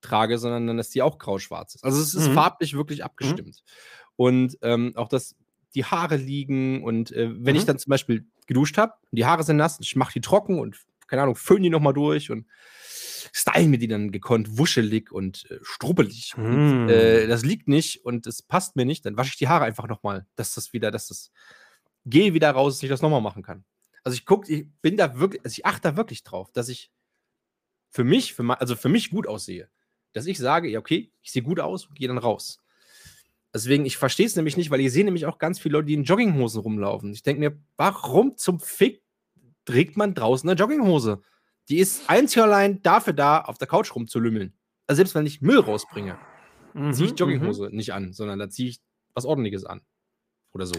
trage, 0.00 0.38
sondern 0.38 0.66
dann, 0.66 0.76
dass 0.76 0.90
die 0.90 1.02
auch 1.02 1.18
grau-schwarz 1.18 1.76
ist. 1.76 1.84
Also 1.84 2.00
es 2.00 2.14
ist 2.14 2.28
mhm. 2.28 2.34
farblich 2.34 2.74
wirklich 2.74 3.00
mhm. 3.00 3.04
abgestimmt. 3.04 3.56
Mhm. 3.56 4.12
Und 4.16 4.58
ähm, 4.62 4.92
auch, 4.96 5.08
dass 5.08 5.36
die 5.74 5.84
Haare 5.84 6.16
liegen 6.16 6.82
und 6.82 7.12
äh, 7.12 7.30
wenn 7.30 7.54
mhm. 7.54 7.60
ich 7.60 7.66
dann 7.66 7.78
zum 7.78 7.90
Beispiel 7.90 8.26
geduscht 8.46 8.76
habe 8.76 8.94
und 9.10 9.16
die 9.16 9.24
Haare 9.24 9.44
sind 9.44 9.56
nass, 9.56 9.78
ich 9.80 9.96
mache 9.96 10.12
die 10.12 10.20
trocken 10.20 10.58
und 10.58 10.76
keine 11.06 11.22
Ahnung, 11.22 11.36
föhn 11.36 11.62
die 11.62 11.70
nochmal 11.70 11.92
durch 11.92 12.30
und 12.30 12.46
style 13.32 13.68
mir 13.68 13.78
die 13.78 13.88
dann 13.88 14.10
gekonnt 14.10 14.58
wuschelig 14.58 15.12
und 15.12 15.48
äh, 15.50 15.58
strubbelig. 15.62 16.34
Mm. 16.36 16.40
Und, 16.40 16.88
äh, 16.88 17.26
das 17.26 17.44
liegt 17.44 17.68
nicht 17.68 18.04
und 18.04 18.26
es 18.26 18.42
passt 18.42 18.76
mir 18.76 18.84
nicht, 18.84 19.06
dann 19.06 19.16
wasche 19.16 19.30
ich 19.30 19.36
die 19.36 19.48
Haare 19.48 19.64
einfach 19.64 19.88
nochmal, 19.88 20.26
dass 20.36 20.54
das 20.54 20.72
wieder, 20.72 20.90
dass 20.90 21.08
das 21.08 21.30
gehe 22.06 22.34
wieder 22.34 22.50
raus, 22.50 22.76
dass 22.76 22.82
ich 22.82 22.88
das 22.88 23.02
nochmal 23.02 23.20
machen 23.20 23.42
kann. 23.42 23.64
Also 24.04 24.14
ich 24.14 24.24
gucke, 24.24 24.52
ich 24.52 24.66
bin 24.82 24.96
da 24.96 25.18
wirklich, 25.18 25.42
also 25.44 25.54
ich 25.54 25.66
achte 25.66 25.82
da 25.90 25.96
wirklich 25.96 26.22
drauf, 26.22 26.50
dass 26.52 26.68
ich 26.68 26.90
für 27.90 28.04
mich, 28.04 28.34
für 28.34 28.60
also 28.60 28.76
für 28.76 28.88
mich 28.88 29.10
gut 29.10 29.26
aussehe. 29.26 29.68
Dass 30.12 30.26
ich 30.26 30.38
sage, 30.38 30.68
ja, 30.68 30.78
okay, 30.78 31.12
ich 31.22 31.32
sehe 31.32 31.42
gut 31.42 31.60
aus 31.60 31.86
und 31.86 31.96
gehe 31.96 32.08
dann 32.08 32.18
raus. 32.18 32.60
Deswegen, 33.52 33.84
ich 33.84 33.96
verstehe 33.96 34.26
es 34.26 34.36
nämlich 34.36 34.56
nicht, 34.56 34.70
weil 34.70 34.80
ich 34.80 34.92
sehe 34.92 35.04
nämlich 35.04 35.26
auch 35.26 35.38
ganz 35.38 35.58
viele 35.58 35.72
Leute, 35.74 35.86
die 35.86 35.94
in 35.94 36.04
Jogginghosen 36.04 36.60
rumlaufen. 36.60 37.12
Ich 37.12 37.22
denke 37.22 37.40
mir, 37.40 37.58
warum 37.76 38.36
zum 38.36 38.60
Fick 38.60 39.02
trägt 39.64 39.96
man 39.96 40.14
draußen 40.14 40.48
eine 40.48 40.58
Jogginghose? 40.58 41.20
Die 41.68 41.78
ist 41.78 42.08
einzig 42.08 42.42
allein 42.42 42.82
dafür 42.82 43.12
da, 43.12 43.40
auf 43.40 43.58
der 43.58 43.66
Couch 43.66 43.94
rumzulümmeln. 43.94 44.52
Also 44.86 44.98
selbst 44.98 45.14
wenn 45.14 45.26
ich 45.26 45.40
Müll 45.40 45.58
rausbringe, 45.58 46.16
mhm, 46.74 46.92
ziehe 46.92 47.10
ich 47.10 47.18
Jogginghose 47.18 47.68
mhm. 47.68 47.76
nicht 47.76 47.92
an, 47.92 48.12
sondern 48.12 48.38
da 48.38 48.48
ziehe 48.48 48.70
ich 48.70 48.80
was 49.14 49.24
Ordentliches 49.24 49.64
an. 49.64 49.80
Oder 50.52 50.66
so. 50.66 50.74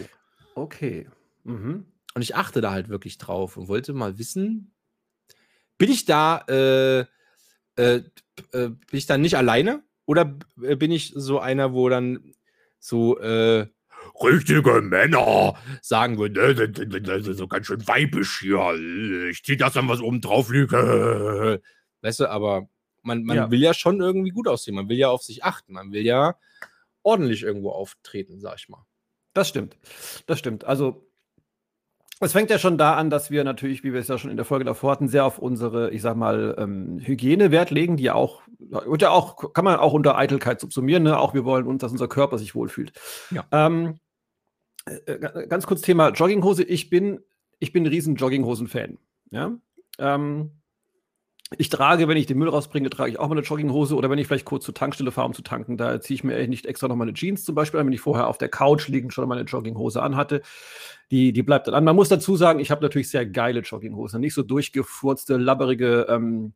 Okay. 0.54 1.08
Mhm. 1.44 1.86
Und 2.14 2.22
ich 2.22 2.36
achte 2.36 2.60
da 2.60 2.72
halt 2.72 2.88
wirklich 2.88 3.18
drauf 3.18 3.56
und 3.56 3.68
wollte 3.68 3.92
mal 3.92 4.18
wissen, 4.18 4.74
bin 5.78 5.90
ich 5.90 6.04
da, 6.04 6.44
äh, 6.48 7.00
äh, 7.76 8.02
äh, 8.52 8.68
bin 8.68 8.78
ich 8.92 9.06
da 9.06 9.18
nicht 9.18 9.36
alleine? 9.36 9.82
Oder 10.04 10.38
äh, 10.62 10.76
bin 10.76 10.90
ich 10.90 11.12
so 11.14 11.38
einer, 11.38 11.72
wo 11.72 11.88
dann 11.88 12.34
so 12.78 13.18
äh, 13.18 13.66
richtige 14.22 14.82
Männer 14.82 15.54
sagen 15.80 16.18
würden, 16.18 17.02
ne, 17.02 17.34
so 17.34 17.48
ganz 17.48 17.66
schön 17.66 17.86
weibisch 17.86 18.40
hier, 18.40 19.28
ich 19.30 19.42
zieh 19.42 19.56
das 19.56 19.74
dann, 19.74 19.88
was 19.88 20.00
oben 20.00 20.20
drauf 20.20 20.50
liegt. 20.50 20.72
Weißt 20.72 22.20
du, 22.20 22.30
aber 22.30 22.68
man, 23.02 23.24
man 23.24 23.36
ja. 23.36 23.50
will 23.50 23.60
ja 23.60 23.74
schon 23.74 24.00
irgendwie 24.00 24.30
gut 24.30 24.48
aussehen, 24.48 24.74
man 24.74 24.88
will 24.88 24.98
ja 24.98 25.08
auf 25.08 25.22
sich 25.22 25.44
achten, 25.44 25.72
man 25.72 25.92
will 25.92 26.04
ja 26.04 26.36
ordentlich 27.02 27.42
irgendwo 27.42 27.70
auftreten, 27.70 28.40
sag 28.40 28.58
ich 28.58 28.68
mal. 28.68 28.84
Das 29.34 29.48
stimmt, 29.48 29.76
das 30.26 30.38
stimmt. 30.38 30.64
Also 30.64 31.08
es 32.26 32.32
fängt 32.32 32.50
ja 32.50 32.58
schon 32.58 32.78
da 32.78 32.94
an, 32.94 33.10
dass 33.10 33.30
wir 33.30 33.44
natürlich, 33.44 33.84
wie 33.84 33.92
wir 33.92 34.00
es 34.00 34.08
ja 34.08 34.18
schon 34.18 34.30
in 34.30 34.36
der 34.36 34.46
Folge 34.46 34.64
davor 34.64 34.92
hatten, 34.92 35.08
sehr 35.08 35.24
auf 35.24 35.38
unsere, 35.38 35.90
ich 35.90 36.02
sag 36.02 36.16
mal, 36.16 36.54
ähm, 36.58 36.98
Hygiene 37.00 37.50
Wert 37.50 37.70
legen, 37.70 37.96
die 37.96 38.04
ja 38.04 38.14
auch, 38.14 38.42
und 38.86 39.02
ja 39.02 39.10
auch, 39.10 39.52
kann 39.52 39.64
man 39.64 39.76
auch 39.76 39.92
unter 39.92 40.16
Eitelkeit 40.16 40.60
subsumieren, 40.60 41.02
ne? 41.02 41.18
Auch 41.18 41.34
wir 41.34 41.44
wollen 41.44 41.66
uns, 41.66 41.80
dass 41.80 41.92
unser 41.92 42.08
Körper 42.08 42.38
sich 42.38 42.54
wohlfühlt. 42.54 42.92
Ja. 43.30 43.44
Ähm, 43.50 43.98
äh, 44.86 44.94
äh 45.12 45.46
ganz 45.48 45.66
kurz 45.66 45.82
Thema 45.82 46.10
Jogginghose. 46.10 46.62
Ich 46.62 46.90
bin, 46.90 47.20
ich 47.58 47.72
bin 47.72 47.84
ein 47.84 47.88
riesen 47.88 48.16
Jogginghosen-Fan. 48.16 48.98
Ja. 49.30 49.52
Ähm, 49.98 50.61
ich 51.58 51.68
trage, 51.68 52.08
wenn 52.08 52.16
ich 52.16 52.26
den 52.26 52.38
Müll 52.38 52.48
rausbringe, 52.48 52.90
trage 52.90 53.10
ich 53.10 53.18
auch 53.18 53.28
mal 53.28 53.36
eine 53.36 53.46
Jogginghose 53.46 53.94
oder 53.94 54.10
wenn 54.10 54.18
ich 54.18 54.26
vielleicht 54.26 54.44
kurz 54.44 54.64
zur 54.64 54.74
Tankstelle 54.74 55.10
fahre, 55.10 55.28
um 55.28 55.34
zu 55.34 55.42
tanken, 55.42 55.76
da 55.76 56.00
ziehe 56.00 56.16
ich 56.16 56.24
mir 56.24 56.46
nicht 56.48 56.66
extra 56.66 56.88
noch 56.88 56.96
mal 56.96 57.04
eine 57.04 57.14
Jeans 57.14 57.44
zum 57.44 57.54
Beispiel 57.54 57.80
an, 57.80 57.86
wenn 57.86 57.92
ich 57.92 58.00
vorher 58.00 58.28
auf 58.28 58.38
der 58.38 58.48
Couch 58.48 58.88
liegend 58.88 59.12
schon 59.12 59.28
mal 59.28 59.38
eine 59.38 59.48
Jogginghose 59.48 60.02
anhatte. 60.02 60.42
Die, 61.10 61.32
die 61.32 61.42
bleibt 61.42 61.66
dann 61.66 61.74
an. 61.74 61.84
Man 61.84 61.96
muss 61.96 62.08
dazu 62.08 62.36
sagen, 62.36 62.58
ich 62.58 62.70
habe 62.70 62.82
natürlich 62.82 63.10
sehr 63.10 63.26
geile 63.26 63.60
Jogginghosen, 63.60 64.20
nicht 64.20 64.34
so 64.34 64.42
durchgefurzte, 64.42 65.36
labberige, 65.36 66.06
ähm, 66.08 66.54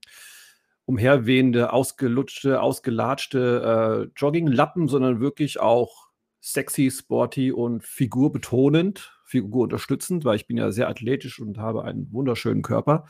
umherwehende, 0.87 1.73
ausgelutschte, 1.73 2.63
ausgelatschte 2.63 4.09
äh, 4.09 4.19
Jogginglappen, 4.19 4.89
sondern 4.89 5.21
wirklich 5.21 5.61
auch 5.61 6.07
sexy, 6.41 6.91
sporty 6.91 7.51
und 7.51 7.83
figurbetonend, 7.83 9.13
figurunterstützend, 9.25 10.25
weil 10.25 10.37
ich 10.37 10.47
bin 10.47 10.57
ja 10.57 10.71
sehr 10.71 10.89
athletisch 10.89 11.41
und 11.41 11.59
habe 11.59 11.85
einen 11.85 12.13
wunderschönen 12.13 12.63
Körper. 12.63 13.07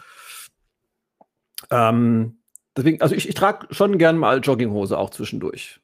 Ähm, 1.70 2.38
deswegen, 2.76 3.00
also 3.02 3.14
ich, 3.14 3.28
ich 3.28 3.34
trage 3.34 3.66
schon 3.70 3.98
gern 3.98 4.18
mal 4.18 4.40
Jogginghose 4.40 4.96
auch 4.98 5.10
zwischendurch. 5.10 5.80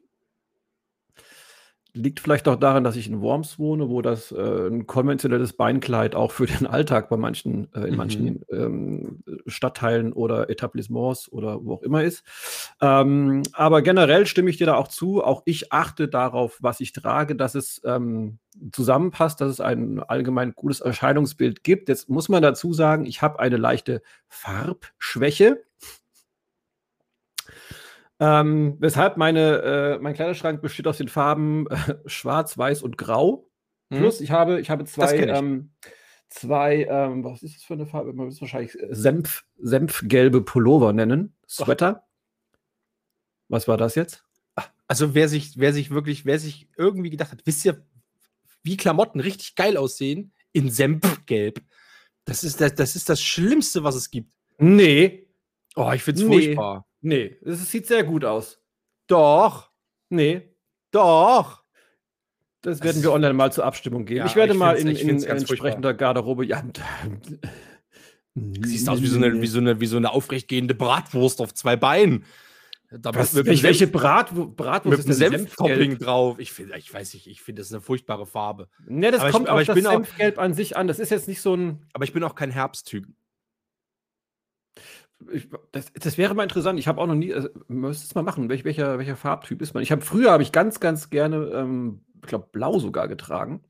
Liegt 1.95 2.21
vielleicht 2.21 2.49
auch 2.49 2.57
daran, 2.57 2.85
dass 2.85 2.97
ich 2.97 3.07
in 3.07 3.21
Worms 3.21 3.59
wohne, 3.59 3.91
wo 3.91 4.01
das 4.01 4.33
äh, 4.33 4.69
ein 4.69 4.87
konventionelles 4.87 5.53
Beinkleid 5.53 6.15
auch 6.15 6.33
für 6.33 6.47
den 6.47 6.67
Alltag 6.67 7.11
bei 7.11 7.19
manchen, 7.19 7.73
äh, 7.75 7.81
in 7.81 7.91
mhm. 7.91 7.97
manchen 7.97 8.45
ähm, 8.51 9.23
Stadtteilen 9.47 10.15
oder 10.15 10.49
Etablissements 10.49 11.31
oder 11.31 11.63
wo 11.65 11.75
auch 11.75 11.83
immer 11.83 12.03
ist. 12.03 12.25
Ähm, 12.81 13.43
aber 13.53 13.83
generell 13.83 14.27
stimme 14.27 14.49
ich 14.49 14.57
dir 14.57 14.67
da 14.67 14.77
auch 14.77 14.89
zu. 14.89 15.23
Auch 15.23 15.43
ich 15.45 15.71
achte 15.73 16.09
darauf, 16.09 16.59
was 16.63 16.81
ich 16.81 16.93
trage, 16.93 17.37
dass 17.37 17.55
es 17.55 17.83
ähm, 17.85 18.39
zusammenpasst, 18.73 19.41
dass 19.41 19.51
es 19.51 19.61
ein 19.61 20.01
allgemein 20.01 20.55
gutes 20.55 20.81
Erscheinungsbild 20.81 21.63
gibt. 21.63 21.89
Jetzt 21.91 22.09
muss 22.09 22.29
man 22.29 22.43
dazu 22.43 22.73
sagen, 22.73 23.05
ich 23.05 23.21
habe 23.21 23.39
eine 23.39 23.57
leichte 23.57 24.03
Farbschwäche. 24.29 25.63
Ähm, 28.25 28.76
weshalb 28.79 29.17
meine, 29.17 29.62
äh, 29.62 29.99
mein 29.99 30.14
Kleiderschrank 30.14 30.62
besteht 30.62 30.87
aus 30.87 30.99
den 30.99 31.09
Farben 31.09 31.67
äh, 31.67 31.97
Schwarz, 32.07 32.57
Weiß 32.57 32.85
und 32.85 32.97
Grau. 32.97 33.50
Mhm. 33.91 33.99
Plus, 33.99 34.21
ich 34.21 34.31
habe, 34.31 34.61
ich 34.61 34.71
habe 34.71 34.85
zwei, 34.85 35.17
ähm, 35.17 35.73
zwei 36.29 36.85
ähm, 36.88 37.25
was 37.25 37.43
ist 37.43 37.57
das 37.57 37.64
für 37.64 37.75
eine 37.75 37.85
Farbe? 37.85 38.12
Man 38.12 38.26
wird 38.26 38.35
es 38.35 38.41
wahrscheinlich 38.41 38.81
äh, 38.81 38.95
Senf, 38.95 39.45
Senfgelbe 39.59 40.41
Pullover 40.41 40.93
nennen. 40.93 41.35
Sweater. 41.49 42.07
Was 43.49 43.67
war 43.67 43.76
das 43.76 43.97
jetzt? 43.97 44.25
Also 44.87 45.17
wer 45.17 45.29
sich, 45.29 45.59
wer 45.59 45.73
sich 45.73 45.91
wirklich, 45.91 46.25
wer 46.25 46.38
sich 46.38 46.69
irgendwie 46.76 47.11
gedacht 47.11 47.33
hat, 47.33 47.45
wisst 47.45 47.64
ihr, 47.64 47.85
wie 48.62 48.76
Klamotten 48.76 49.19
richtig 49.19 49.57
geil 49.57 49.76
aussehen? 49.76 50.33
In 50.52 50.71
Senfgelb. 50.71 51.61
Das 52.25 52.45
ist 52.45 52.61
das, 52.61 52.76
das 52.76 52.95
ist 52.95 53.09
das 53.09 53.21
Schlimmste, 53.21 53.83
was 53.83 53.97
es 53.97 54.12
gibt. 54.12 54.33
Nee. 54.59 55.26
Oh, 55.75 55.91
ich 55.93 56.05
find's 56.05 56.23
nee. 56.23 56.29
furchtbar. 56.29 56.87
Nee, 57.03 57.37
es 57.45 57.71
sieht 57.71 57.87
sehr 57.87 58.05
gut 58.05 58.25
aus. 58.25 58.61
Doch. 59.09 59.71
Nee. 60.09 60.57
Doch. 60.93 61.63
Das 62.63 62.81
werden 62.81 62.95
das 62.95 63.03
wir 63.03 63.13
online 63.13 63.35
mal 63.35 63.53
zur 63.53 63.65
Abstimmung 63.65 64.05
geben. 64.05 64.19
Ja, 64.19 64.27
ich 64.27 64.37
werde 64.37 64.53
ich 64.53 64.59
mal 64.59 64.77
in, 64.77 64.87
in, 64.89 65.09
in 65.09 65.23
entsprechender 65.25 65.95
Garderobe. 65.95 66.47
Ja, 66.47 66.63
Siehst 68.35 68.89
aus 68.89 69.03
wie 69.03 69.07
so, 69.09 69.19
eine, 69.19 69.43
wie, 69.43 69.47
so 69.47 69.59
eine, 69.59 69.81
wie 69.81 69.87
so 69.87 69.97
eine 69.97 70.13
aufrechtgehende 70.13 70.75
Bratwurst 70.75 71.41
auf 71.41 71.53
zwei 71.53 71.77
Beinen. 71.77 72.25
Da 72.91 73.15
Was, 73.15 73.33
mit 73.33 73.47
welche, 73.47 73.63
welche 73.63 73.87
Brat, 73.87 74.31
Bratwurst 74.33 75.07
mit 75.07 75.09
ist 75.09 75.21
denn 75.21 75.31
Senftopping 75.31 75.99
drauf? 75.99 76.39
Ich, 76.39 76.53
find, 76.53 76.75
ich 76.77 76.93
weiß 76.93 77.15
nicht, 77.15 77.27
ich 77.27 77.41
finde 77.41 77.63
das 77.63 77.73
eine 77.73 77.81
furchtbare 77.81 78.27
Farbe. 78.27 78.69
Ne, 78.87 79.11
das 79.11 79.23
aber 79.23 79.31
kommt 79.31 79.47
ich, 79.47 79.51
aber 79.51 79.63
auf 79.63 79.69
ich 79.69 79.83
das 79.83 79.93
Senfgelb 79.93 80.39
an 80.39 80.55
sich 80.55 80.77
an. 80.77 80.87
Das 80.87 80.99
ist 80.99 81.11
jetzt 81.11 81.27
nicht 81.27 81.41
so 81.41 81.55
ein. 81.55 81.87
Aber 81.95 82.05
ich 82.05 82.13
bin 82.13 82.23
auch 82.23 82.35
kein 82.35 82.51
Herbsttyp 82.51 83.07
ich, 85.33 85.49
das, 85.73 85.93
das, 85.93 86.19
wäre 86.19 86.35
mal 86.35 86.43
interessant. 86.45 86.79
Ich 86.79 86.88
habe 86.88 87.00
auch 87.00 87.07
noch 87.07 87.14
nie, 87.14 87.33
also, 87.33 87.49
müsste 87.69 88.07
es 88.07 88.14
mal 88.14 88.23
machen, 88.23 88.49
welch, 88.49 88.64
welcher, 88.64 88.99
welcher 88.99 89.17
Farbtyp 89.17 89.61
ist 89.62 89.75
man? 89.75 89.83
Ich 89.83 89.93
habe 89.93 90.02
früher 90.02 90.31
habe 90.31 90.43
ich 90.43 90.52
ganz, 90.52 90.81
ganz 90.81 91.11
gerne, 91.11 91.50
ähm, 91.55 92.00
ich 92.23 92.29
glaube, 92.29 92.49
blau 92.52 92.79
sogar 92.79 93.09
getragen. 93.09 93.62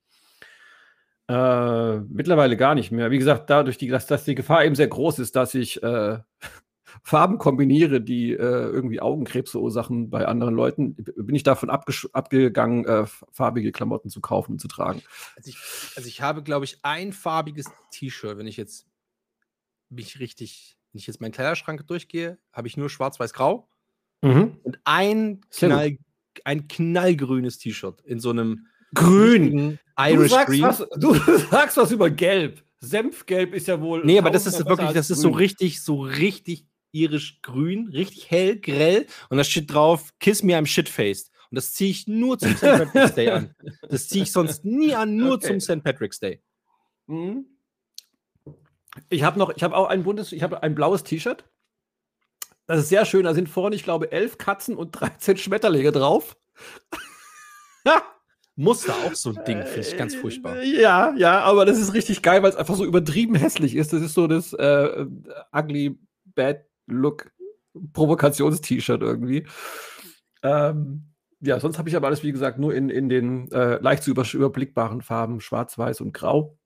Äh, 1.28 2.00
mittlerweile 2.00 2.56
gar 2.56 2.74
nicht 2.74 2.90
mehr. 2.90 3.10
Wie 3.10 3.18
gesagt, 3.18 3.48
dadurch, 3.48 3.78
die, 3.78 3.88
dass, 3.88 4.06
dass 4.06 4.24
die 4.24 4.34
Gefahr 4.34 4.64
eben 4.64 4.74
sehr 4.74 4.88
groß 4.88 5.18
ist, 5.18 5.36
dass 5.36 5.54
ich 5.54 5.82
äh, 5.82 6.18
Farben 7.02 7.38
kombiniere, 7.38 8.00
die 8.00 8.32
äh, 8.32 8.36
irgendwie 8.36 9.00
Augenkrebs 9.00 9.52
verursachen 9.52 10.10
bei 10.10 10.26
anderen 10.26 10.54
Leuten, 10.54 10.94
bin 10.94 11.34
ich 11.34 11.42
davon 11.42 11.70
abgegangen, 11.70 12.84
äh, 12.84 13.06
farbige 13.32 13.72
Klamotten 13.72 14.10
zu 14.10 14.20
kaufen 14.20 14.52
und 14.52 14.58
zu 14.60 14.68
tragen. 14.68 15.02
Also 15.36 15.50
ich, 15.50 15.56
also 15.96 16.08
ich 16.08 16.20
habe, 16.20 16.42
glaube 16.42 16.64
ich, 16.64 16.78
ein 16.82 17.12
farbiges 17.12 17.66
T-Shirt, 17.92 18.36
wenn 18.36 18.46
ich 18.46 18.56
jetzt 18.56 18.86
mich 19.88 20.20
richtig 20.20 20.76
wenn 20.92 20.98
ich 20.98 21.06
jetzt 21.06 21.20
meinen 21.20 21.32
Kleiderschrank 21.32 21.86
durchgehe, 21.86 22.38
habe 22.52 22.68
ich 22.68 22.76
nur 22.76 22.90
schwarz-weiß-grau 22.90 23.68
mhm. 24.22 24.58
und 24.62 24.78
ein, 24.84 25.40
Knall, 25.50 25.96
ein 26.44 26.68
knallgrünes 26.68 27.58
T-Shirt 27.58 28.02
in 28.02 28.20
so 28.20 28.30
einem 28.30 28.66
grünen 28.94 29.78
Irish 29.98 30.32
du 30.32 30.44
Green. 30.44 30.62
Was, 30.62 30.86
du 30.96 31.14
sagst 31.50 31.76
was 31.76 31.92
über 31.92 32.10
Gelb. 32.10 32.62
Senfgelb 32.80 33.54
ist 33.54 33.68
ja 33.68 33.80
wohl. 33.80 34.04
Nee, 34.04 34.18
aber 34.18 34.30
das 34.30 34.46
ist 34.46 34.66
wirklich, 34.66 34.90
das 34.90 35.10
ist 35.10 35.20
so 35.20 35.30
richtig, 35.30 35.82
so 35.82 36.00
richtig 36.02 36.66
irisch 36.90 37.40
grün, 37.40 37.88
richtig 37.88 38.30
hell, 38.30 38.58
grell. 38.58 39.06
Und 39.30 39.38
da 39.38 39.44
steht 39.44 39.72
drauf, 39.72 40.12
Kiss 40.18 40.42
me, 40.42 40.54
I'm 40.54 40.66
shitfaced. 40.66 41.30
Und 41.50 41.56
das 41.56 41.72
ziehe 41.72 41.90
ich 41.90 42.06
nur 42.06 42.38
zum 42.38 42.56
St. 42.56 42.62
Patrick's 42.62 43.14
Day 43.14 43.28
an. 43.30 43.54
Das 43.88 44.08
ziehe 44.08 44.24
ich 44.24 44.32
sonst 44.32 44.64
nie 44.64 44.94
an, 44.94 45.16
nur 45.16 45.34
okay. 45.34 45.48
zum 45.48 45.60
St. 45.60 45.82
Patrick's 45.82 46.18
Day. 46.18 46.42
Mhm. 47.06 47.46
Ich 49.08 49.22
habe 49.22 49.38
noch, 49.38 49.54
ich 49.54 49.62
habe 49.62 49.76
auch 49.76 49.88
ein 49.88 50.02
buntes, 50.02 50.32
ich 50.32 50.42
habe 50.42 50.62
ein 50.62 50.74
blaues 50.74 51.02
T-Shirt. 51.04 51.44
Das 52.66 52.78
ist 52.78 52.88
sehr 52.88 53.04
schön. 53.04 53.24
Da 53.24 53.34
sind 53.34 53.48
vorne, 53.48 53.74
ich 53.74 53.84
glaube, 53.84 54.12
elf 54.12 54.38
Katzen 54.38 54.76
und 54.76 54.90
13 55.00 55.36
Schmetterlinge 55.36 55.92
drauf. 55.92 56.36
Muster 58.54 58.94
auch 59.06 59.14
so 59.14 59.30
ein 59.30 59.44
Ding, 59.46 59.62
finde 59.62 59.80
ich 59.80 59.96
ganz 59.96 60.14
furchtbar. 60.14 60.62
Ja, 60.62 61.14
ja, 61.16 61.40
aber 61.40 61.64
das 61.64 61.78
ist 61.78 61.94
richtig 61.94 62.22
geil, 62.22 62.42
weil 62.42 62.50
es 62.50 62.56
einfach 62.56 62.74
so 62.74 62.84
übertrieben 62.84 63.34
hässlich 63.34 63.74
ist. 63.74 63.92
Das 63.92 64.02
ist 64.02 64.14
so 64.14 64.26
das 64.26 64.52
äh, 64.52 65.06
Ugly 65.52 65.98
Bad 66.34 66.66
Look 66.86 67.32
Provokations-T-Shirt 67.94 69.00
irgendwie. 69.00 69.46
Ähm, 70.42 71.12
ja, 71.40 71.58
sonst 71.58 71.78
habe 71.78 71.88
ich 71.88 71.96
aber 71.96 72.08
alles, 72.08 72.22
wie 72.22 72.32
gesagt, 72.32 72.58
nur 72.58 72.74
in, 72.74 72.90
in 72.90 73.08
den 73.08 73.50
äh, 73.52 73.76
leicht 73.76 74.02
zu 74.02 74.10
über, 74.10 74.24
überblickbaren 74.30 75.00
Farben 75.00 75.40
Schwarz, 75.40 75.78
Weiß 75.78 76.02
und 76.02 76.12
Grau. 76.12 76.58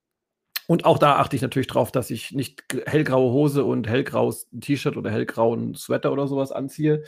Und 0.67 0.85
auch 0.85 0.99
da 0.99 1.15
achte 1.15 1.35
ich 1.35 1.41
natürlich 1.41 1.67
drauf, 1.67 1.91
dass 1.91 2.11
ich 2.11 2.33
nicht 2.33 2.63
hellgraue 2.85 3.31
Hose 3.31 3.63
und 3.63 3.87
hellgraues 3.87 4.49
T-Shirt 4.59 4.97
oder 4.97 5.09
hellgrauen 5.09 5.75
Sweater 5.75 6.11
oder 6.11 6.27
sowas 6.27 6.51
anziehe. 6.51 7.03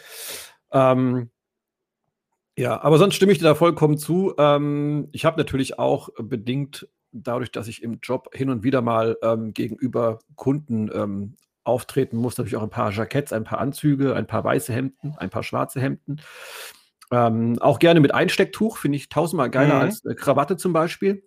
Ähm, 0.71 1.29
ja, 2.57 2.81
aber 2.81 2.97
sonst 2.97 3.15
stimme 3.15 3.33
ich 3.33 3.37
dir 3.37 3.45
da 3.45 3.55
vollkommen 3.55 3.97
zu. 3.97 4.33
Ähm, 4.37 5.09
ich 5.11 5.25
habe 5.25 5.37
natürlich 5.37 5.77
auch 5.77 6.09
bedingt 6.17 6.87
dadurch, 7.11 7.51
dass 7.51 7.67
ich 7.67 7.83
im 7.83 7.99
Job 8.01 8.29
hin 8.33 8.49
und 8.49 8.63
wieder 8.63 8.81
mal 8.81 9.17
ähm, 9.21 9.53
gegenüber 9.53 10.19
Kunden 10.35 10.89
ähm, 10.93 11.35
auftreten 11.63 12.17
muss, 12.17 12.37
natürlich 12.37 12.57
auch 12.57 12.63
ein 12.63 12.69
paar 12.69 12.91
Jacketts, 12.91 13.33
ein 13.33 13.43
paar 13.43 13.59
Anzüge, 13.59 14.15
ein 14.15 14.27
paar 14.27 14.43
weiße 14.43 14.73
Hemden, 14.73 15.15
ein 15.17 15.29
paar 15.29 15.43
schwarze 15.43 15.81
Hemden. 15.81 16.21
Ähm, 17.11 17.57
auch 17.59 17.79
gerne 17.79 17.99
mit 17.99 18.13
Einstecktuch, 18.13 18.77
finde 18.77 18.97
ich 18.97 19.09
tausendmal 19.09 19.49
geiler 19.49 19.75
mhm. 19.75 19.81
als 19.81 20.05
eine 20.05 20.15
Krawatte 20.15 20.57
zum 20.57 20.73
Beispiel. 20.73 21.23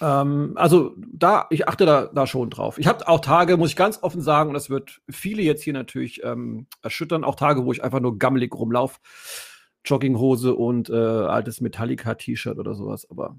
Ähm, 0.00 0.52
also 0.56 0.94
da, 0.96 1.46
ich 1.50 1.68
achte 1.68 1.86
da, 1.86 2.06
da 2.06 2.26
schon 2.26 2.50
drauf. 2.50 2.78
Ich 2.78 2.86
habe 2.86 3.06
auch 3.08 3.20
Tage, 3.20 3.56
muss 3.56 3.70
ich 3.70 3.76
ganz 3.76 4.02
offen 4.02 4.20
sagen, 4.20 4.50
und 4.50 4.54
das 4.54 4.70
wird 4.70 5.00
viele 5.08 5.42
jetzt 5.42 5.62
hier 5.62 5.72
natürlich 5.72 6.22
ähm, 6.24 6.66
erschüttern, 6.82 7.24
auch 7.24 7.34
Tage, 7.34 7.64
wo 7.64 7.72
ich 7.72 7.82
einfach 7.82 8.00
nur 8.00 8.18
gammelig 8.18 8.54
rumlaufe. 8.54 8.98
Jogginghose 9.84 10.54
und 10.54 10.90
äh, 10.90 10.94
altes 10.94 11.60
Metallica-T-Shirt 11.60 12.58
oder 12.58 12.74
sowas. 12.74 13.08
Aber 13.10 13.38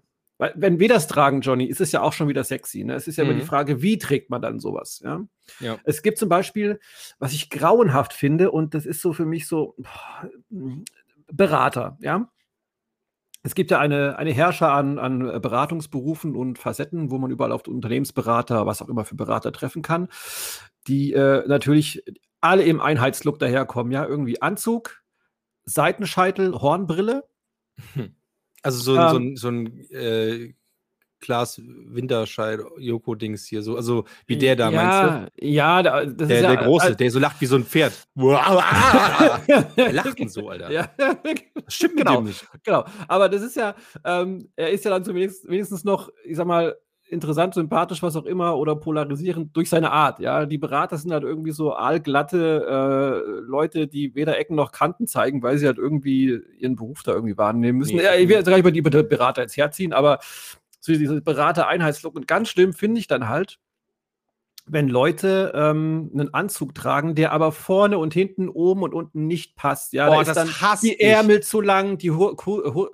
wenn 0.55 0.79
wir 0.79 0.89
das 0.89 1.07
tragen, 1.07 1.41
Johnny, 1.41 1.65
ist 1.65 1.81
es 1.81 1.91
ja 1.91 2.01
auch 2.01 2.13
schon 2.13 2.27
wieder 2.27 2.43
sexy. 2.43 2.83
Ne? 2.83 2.95
Es 2.95 3.07
ist 3.07 3.17
ja 3.17 3.23
mhm. 3.23 3.29
immer 3.29 3.39
die 3.39 3.45
mhm. 3.45 3.49
Frage, 3.49 3.81
wie 3.81 3.99
trägt 3.99 4.31
man 4.31 4.41
dann 4.41 4.59
sowas? 4.59 5.01
Ja? 5.03 5.21
ja? 5.59 5.77
Es 5.83 6.01
gibt 6.01 6.17
zum 6.17 6.29
Beispiel, 6.29 6.79
was 7.19 7.33
ich 7.33 7.51
grauenhaft 7.51 8.13
finde, 8.13 8.49
und 8.49 8.73
das 8.73 8.87
ist 8.87 9.01
so 9.01 9.13
für 9.13 9.25
mich 9.25 9.47
so 9.47 9.75
boah, 9.77 10.29
Berater. 11.31 11.97
Ja, 12.01 12.29
es 13.43 13.55
gibt 13.55 13.71
ja 13.71 13.79
eine, 13.79 14.17
eine 14.17 14.31
Herrscher 14.31 14.71
an, 14.71 14.99
an 14.99 15.41
Beratungsberufen 15.41 16.35
und 16.35 16.59
Facetten, 16.59 17.09
wo 17.09 17.17
man 17.17 17.31
überall 17.31 17.51
auf 17.51 17.67
Unternehmensberater, 17.67 18.65
was 18.65 18.81
auch 18.81 18.89
immer 18.89 19.05
für 19.05 19.15
Berater 19.15 19.51
treffen 19.51 19.81
kann, 19.81 20.09
die 20.87 21.13
äh, 21.13 21.43
natürlich 21.47 22.03
alle 22.39 22.63
im 22.63 22.79
Einheitslook 22.79 23.39
daherkommen. 23.39 23.91
Ja, 23.91 24.05
irgendwie 24.05 24.41
Anzug, 24.41 25.03
Seitenscheitel, 25.63 26.53
Hornbrille. 26.53 27.27
Also 28.63 28.79
so, 28.79 28.95
ähm, 28.95 29.09
so 29.09 29.17
ein, 29.17 29.35
so 29.37 29.47
ein 29.47 29.89
äh, 29.89 30.53
Klaas 31.21 31.61
Winterscheid, 31.63 32.59
Joko-Dings 32.77 33.45
hier, 33.45 33.61
so, 33.61 33.75
also 33.77 34.05
wie 34.25 34.37
der 34.37 34.55
da, 34.55 34.69
ja, 34.69 34.83
meinst 34.83 35.31
du? 35.39 35.45
Ja, 35.47 35.83
das 35.83 36.17
der, 36.17 36.29
ist 36.29 36.43
ja, 36.43 36.55
der 36.55 36.63
Große, 36.65 36.89
äh, 36.89 36.95
der 36.95 37.11
so 37.11 37.19
lacht 37.19 37.39
wie 37.39 37.45
so 37.45 37.55
ein 37.55 37.63
Pferd. 37.63 37.93
der 38.17 39.93
lacht 39.93 40.29
so, 40.29 40.49
Alter. 40.49 40.71
Ja. 40.71 40.89
Das 41.65 41.75
stimmt 41.75 41.97
genau, 41.97 42.21
nicht. 42.21 42.45
Genau, 42.63 42.83
aber 43.07 43.29
das 43.29 43.41
ist 43.43 43.55
ja, 43.55 43.75
ähm, 44.03 44.49
er 44.55 44.71
ist 44.71 44.83
ja 44.83 44.91
dann 44.91 45.05
zumindest 45.05 45.47
wenigstens 45.47 45.83
noch, 45.83 46.09
ich 46.25 46.35
sag 46.35 46.47
mal, 46.47 46.75
interessant, 47.11 47.53
sympathisch, 47.53 48.01
was 48.01 48.15
auch 48.15 48.25
immer, 48.25 48.57
oder 48.57 48.75
polarisierend 48.75 49.55
durch 49.55 49.69
seine 49.69 49.91
Art. 49.91 50.19
Ja, 50.19 50.45
die 50.45 50.57
Berater 50.57 50.97
sind 50.97 51.11
halt 51.11 51.23
irgendwie 51.23 51.51
so 51.51 51.75
aalglatte 51.75 52.65
äh, 52.65 53.41
Leute, 53.41 53.87
die 53.87 54.15
weder 54.15 54.39
Ecken 54.39 54.55
noch 54.55 54.71
Kanten 54.71 55.07
zeigen, 55.07 55.43
weil 55.43 55.57
sie 55.57 55.67
halt 55.67 55.77
irgendwie 55.77 56.39
ihren 56.57 56.75
Beruf 56.75 57.03
da 57.03 57.11
irgendwie 57.11 57.37
wahrnehmen 57.37 57.79
müssen. 57.79 57.97
Nee, 57.97 58.03
ja, 58.03 58.15
ich 58.15 58.27
will 58.29 58.37
jetzt 58.37 58.47
gar 58.47 58.55
nicht 58.55 58.65
über 58.75 58.89
die 58.89 59.03
Berater 59.03 59.41
jetzt 59.41 59.57
herziehen, 59.57 59.93
aber 59.93 60.19
so 60.81 60.91
diese 60.91 61.21
Berater-Einheitslook. 61.21 62.15
Und 62.15 62.27
ganz 62.27 62.49
schlimm 62.49 62.73
finde 62.73 62.99
ich 62.99 63.07
dann 63.07 63.29
halt, 63.29 63.59
wenn 64.65 64.89
Leute 64.89 65.51
ähm, 65.55 66.11
einen 66.13 66.33
Anzug 66.33 66.75
tragen, 66.75 67.15
der 67.15 67.31
aber 67.31 67.51
vorne 67.51 67.97
und 67.97 68.13
hinten, 68.13 68.49
oben 68.49 68.83
und 68.83 68.93
unten 68.93 69.27
nicht 69.27 69.55
passt. 69.55 69.93
Ja, 69.93 70.07
Boah, 70.07 70.23
da 70.23 70.31
ist 70.31 70.37
dann 70.37 70.79
die 70.81 70.99
Ärmel 70.99 71.39
ich. 71.39 71.45
zu 71.45 71.61
lang, 71.61 71.97
die, 71.97 72.11
Ho 72.11 72.35
Ho 72.45 72.89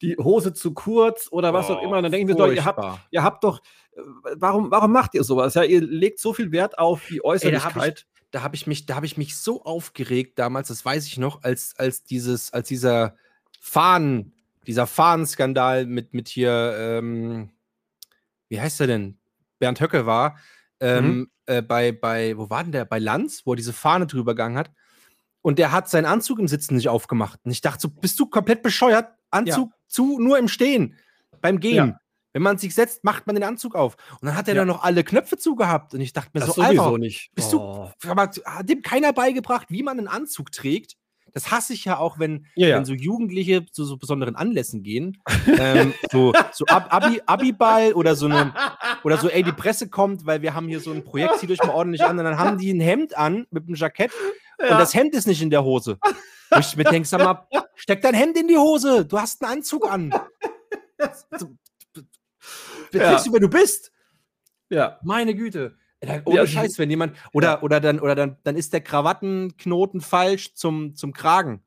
die 0.00 0.16
Hose 0.16 0.52
zu 0.52 0.74
kurz 0.74 1.28
oder 1.30 1.52
was 1.54 1.70
oh, 1.70 1.74
auch 1.74 1.82
immer. 1.82 1.98
Und 1.98 2.04
dann 2.04 2.12
denken 2.12 2.28
wir 2.28 2.34
doch, 2.34 2.50
ihr 2.50 2.64
habt, 2.64 2.98
ihr 3.10 3.22
habt 3.22 3.44
doch, 3.44 3.60
äh, 3.92 4.00
warum, 4.36 4.70
warum 4.70 4.92
macht 4.92 5.14
ihr 5.14 5.22
sowas? 5.22 5.54
Ja, 5.54 5.62
ihr 5.62 5.80
legt 5.80 6.18
so 6.18 6.32
viel 6.32 6.50
Wert 6.50 6.78
auf 6.78 7.06
die 7.08 7.24
Äußerlichkeit. 7.24 8.06
Ey, 8.06 8.24
da 8.32 8.42
habe 8.42 8.56
ich, 8.56 8.66
mich, 8.66 8.86
da 8.86 8.96
habe 8.96 9.06
ich 9.06 9.16
mich 9.16 9.36
so 9.36 9.62
aufgeregt 9.62 10.38
damals, 10.38 10.68
das 10.68 10.84
weiß 10.84 11.06
ich 11.06 11.18
noch, 11.18 11.42
als, 11.42 11.74
als 11.78 12.02
dieses, 12.02 12.52
als 12.52 12.66
dieser 12.66 13.14
Fahnen 13.60 14.32
dieser 14.66 14.86
Fahnenskandal 14.86 15.86
mit, 15.86 16.14
mit 16.14 16.28
hier, 16.28 16.74
ähm, 16.78 17.50
wie 18.48 18.60
heißt 18.60 18.80
er 18.80 18.86
denn? 18.86 19.18
Bernd 19.58 19.80
Höcke 19.80 20.06
war, 20.06 20.38
ähm, 20.80 21.06
mhm. 21.06 21.30
äh, 21.46 21.62
bei, 21.62 21.92
bei, 21.92 22.36
wo 22.36 22.50
war 22.50 22.62
denn 22.62 22.72
der? 22.72 22.84
Bei 22.84 22.98
Lanz, 22.98 23.42
wo 23.44 23.52
er 23.52 23.56
diese 23.56 23.72
Fahne 23.72 24.06
drüber 24.06 24.32
gegangen 24.34 24.58
hat. 24.58 24.70
Und 25.40 25.58
der 25.58 25.72
hat 25.72 25.88
seinen 25.88 26.06
Anzug 26.06 26.38
im 26.38 26.48
Sitzen 26.48 26.76
nicht 26.76 26.88
aufgemacht. 26.88 27.40
Und 27.44 27.50
ich 27.50 27.60
dachte 27.60 27.80
so, 27.80 27.88
bist 27.88 28.18
du 28.18 28.26
komplett 28.26 28.62
bescheuert? 28.62 29.12
Anzug 29.30 29.70
ja. 29.70 29.76
zu, 29.88 30.18
nur 30.20 30.38
im 30.38 30.48
Stehen, 30.48 30.96
beim 31.40 31.58
Gehen. 31.58 31.76
Ja. 31.76 31.98
Wenn 32.32 32.42
man 32.42 32.58
sich 32.58 32.74
setzt, 32.74 33.04
macht 33.04 33.26
man 33.26 33.34
den 33.34 33.44
Anzug 33.44 33.74
auf. 33.74 33.96
Und 34.20 34.26
dann 34.26 34.36
hat 34.36 34.48
er 34.48 34.54
ja. 34.54 34.60
dann 34.60 34.68
noch 34.68 34.82
alle 34.82 35.04
Knöpfe 35.04 35.36
zugehabt. 35.36 35.94
Und 35.94 36.00
ich 36.00 36.12
dachte 36.12 36.30
mir 36.32 36.40
das 36.40 36.54
so, 36.54 36.62
sowieso 36.62 36.82
Alter, 36.82 36.98
nicht. 36.98 37.30
Bist 37.34 37.52
oh. 37.52 37.90
du, 38.00 38.14
hat 38.44 38.68
dem 38.68 38.80
keiner 38.82 39.12
beigebracht, 39.12 39.66
wie 39.70 39.82
man 39.82 39.98
einen 39.98 40.08
Anzug 40.08 40.50
trägt? 40.50 40.96
Das 41.32 41.50
hasse 41.50 41.72
ich 41.72 41.84
ja 41.84 41.98
auch, 41.98 42.18
wenn, 42.18 42.46
ja, 42.54 42.68
ja. 42.68 42.76
wenn 42.76 42.84
so 42.84 42.92
Jugendliche 42.92 43.64
zu 43.66 43.84
so 43.84 43.96
besonderen 43.96 44.36
Anlässen 44.36 44.82
gehen. 44.82 45.22
ähm, 45.46 45.94
so 46.10 46.32
so 46.52 46.64
Ab 46.66 46.88
Abi, 46.90 47.22
Abiball 47.26 47.92
oder 47.94 48.14
so 48.14 48.26
eine, 48.26 48.52
oder 49.04 49.16
so, 49.16 49.28
ey, 49.28 49.42
die 49.42 49.52
Presse 49.52 49.88
kommt, 49.88 50.26
weil 50.26 50.42
wir 50.42 50.54
haben 50.54 50.68
hier 50.68 50.80
so 50.80 50.92
ein 50.92 51.04
Projekt, 51.04 51.38
zieht 51.38 51.50
euch 51.50 51.62
mal 51.62 51.70
ordentlich 51.70 52.04
an. 52.04 52.18
Und 52.18 52.24
dann 52.24 52.38
haben 52.38 52.58
die 52.58 52.72
ein 52.72 52.80
Hemd 52.80 53.16
an 53.16 53.46
mit 53.50 53.66
einem 53.66 53.74
Jackett 53.74 54.12
ja. 54.60 54.72
und 54.72 54.78
das 54.78 54.94
Hemd 54.94 55.14
ist 55.14 55.26
nicht 55.26 55.42
in 55.42 55.50
der 55.50 55.64
Hose. 55.64 55.98
Wo 56.50 56.58
ich 56.58 56.76
mir 56.76 56.84
denke, 56.84 57.08
sag 57.08 57.20
mal, 57.20 57.46
steck 57.74 58.02
dein 58.02 58.14
Hemd 58.14 58.36
in 58.36 58.48
die 58.48 58.58
Hose, 58.58 59.06
du 59.06 59.18
hast 59.18 59.42
einen 59.42 59.58
Anzug 59.58 59.90
an. 59.90 60.14
Wer 62.90 63.02
ja. 63.12 63.22
du, 63.22 63.32
wer 63.32 63.40
du 63.40 63.48
bist? 63.48 63.90
Ja. 64.68 64.98
Meine 65.02 65.34
Güte. 65.34 65.76
Ohne 66.24 66.36
ja, 66.36 66.46
Scheiß, 66.46 66.78
wenn 66.78 66.90
jemand, 66.90 67.16
oder, 67.32 67.48
ja. 67.48 67.62
oder 67.62 67.80
dann, 67.80 68.00
oder 68.00 68.14
dann, 68.14 68.36
dann 68.42 68.56
ist 68.56 68.72
der 68.72 68.80
Krawattenknoten 68.80 70.00
falsch 70.00 70.54
zum, 70.54 70.96
zum 70.96 71.12
Kragen. 71.12 71.62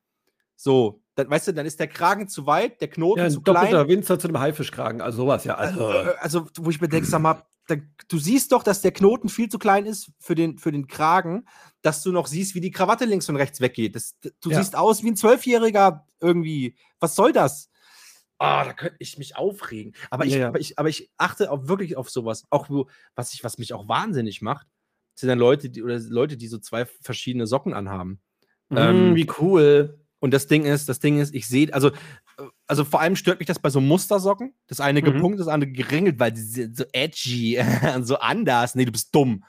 So, 0.56 1.02
dann, 1.16 1.30
weißt 1.30 1.48
du, 1.48 1.54
dann 1.54 1.66
ist 1.66 1.80
der 1.80 1.88
Kragen 1.88 2.28
zu 2.28 2.46
weit, 2.46 2.82
der 2.82 2.90
Knoten 2.90 3.20
ja, 3.20 3.30
zu 3.30 3.42
klein. 3.42 3.56
Doppelter 3.56 3.88
Winzer 3.88 4.20
zu 4.20 4.28
einem 4.28 4.40
Haifischkragen, 4.40 5.02
also 5.02 5.18
sowas, 5.20 5.46
ja. 5.46 5.56
Also, 5.56 5.86
also, 5.88 6.10
äh, 6.10 6.14
also 6.20 6.48
wo 6.60 6.70
ich 6.70 6.82
mir 6.82 6.90
denke, 6.90 7.08
sag 7.08 7.22
mal, 7.22 7.44
da, 7.68 7.76
du 8.08 8.18
siehst 8.18 8.52
doch, 8.52 8.64
dass 8.64 8.82
der 8.82 8.92
Knoten 8.92 9.30
viel 9.30 9.50
zu 9.50 9.58
klein 9.58 9.86
ist 9.86 10.12
für 10.20 10.36
den, 10.36 10.58
für 10.58 10.72
den 10.72 10.88
Kragen, 10.88 11.48
dass 11.82 12.04
du 12.04 12.12
noch 12.12 12.28
siehst, 12.28 12.56
wie 12.56 12.62
die 12.62 12.72
Krawatte 12.72 13.06
links 13.06 13.30
und 13.30 13.38
rechts 13.38 13.60
weggeht. 13.62 13.96
Das, 13.96 14.16
du 14.22 14.52
ja. 14.52 14.58
siehst 14.58 14.76
aus 14.76 15.04
wie 15.04 15.12
ein 15.12 15.16
Zwölfjähriger 15.16 16.06
irgendwie. 16.20 16.76
Was 17.00 17.16
soll 17.16 17.32
das? 17.32 17.70
Ah, 18.38 18.62
oh, 18.62 18.66
da 18.66 18.74
könnte 18.74 18.98
ich 19.00 19.18
mich 19.18 19.38
aufregen. 19.38 19.94
Aber, 20.10 20.26
ich, 20.26 20.34
ja. 20.34 20.48
aber, 20.48 20.60
ich, 20.60 20.78
aber 20.78 20.90
ich 20.90 21.10
achte 21.18 21.52
auch 21.52 21.68
wirklich 21.68 21.96
auf 21.96 22.10
sowas. 22.10 22.46
Auch 22.50 22.68
was, 23.16 23.34
ich, 23.34 23.44
was 23.44 23.58
mich 23.58 23.74
auch 23.74 23.88
wahnsinnig 23.88 24.42
macht, 24.42 24.68
sind 25.16 25.30
dann 25.30 25.40
Leute, 25.40 25.70
die, 25.70 25.82
oder 25.82 26.00
Leute, 26.00 26.36
die 26.36 26.48
so 26.48 26.58
zwei 26.58 26.86
verschiedene 26.86 27.48
Socken 27.48 27.74
anhaben. 27.74 28.20
Mm, 28.70 28.78
ähm, 28.78 29.16
wie 29.16 29.28
cool. 29.40 30.00
Und 30.20 30.34
das 30.34 30.48
Ding 30.48 30.66
ist, 30.66 30.90
das 30.90 31.00
Ding 31.00 31.20
ist, 31.20 31.34
ich 31.34 31.48
sehe, 31.48 31.74
also, 31.74 31.92
also 32.68 32.84
vor 32.84 33.00
allem 33.00 33.16
stört 33.16 33.40
mich 33.40 33.48
das 33.48 33.60
bei 33.60 33.70
so 33.70 33.80
Mustersocken. 33.80 34.54
Das 34.68 34.80
eine 34.80 35.02
mhm. 35.02 35.06
gepunkt, 35.06 35.40
das 35.40 35.48
andere 35.48 35.72
geringelt, 35.72 36.20
weil 36.20 36.32
die 36.32 36.42
sind 36.42 36.76
so 36.76 36.84
edgy, 36.92 37.60
so 38.02 38.18
anders. 38.18 38.76
Nee, 38.76 38.86
du 38.86 38.92
bist 38.92 39.14
dumm. 39.16 39.44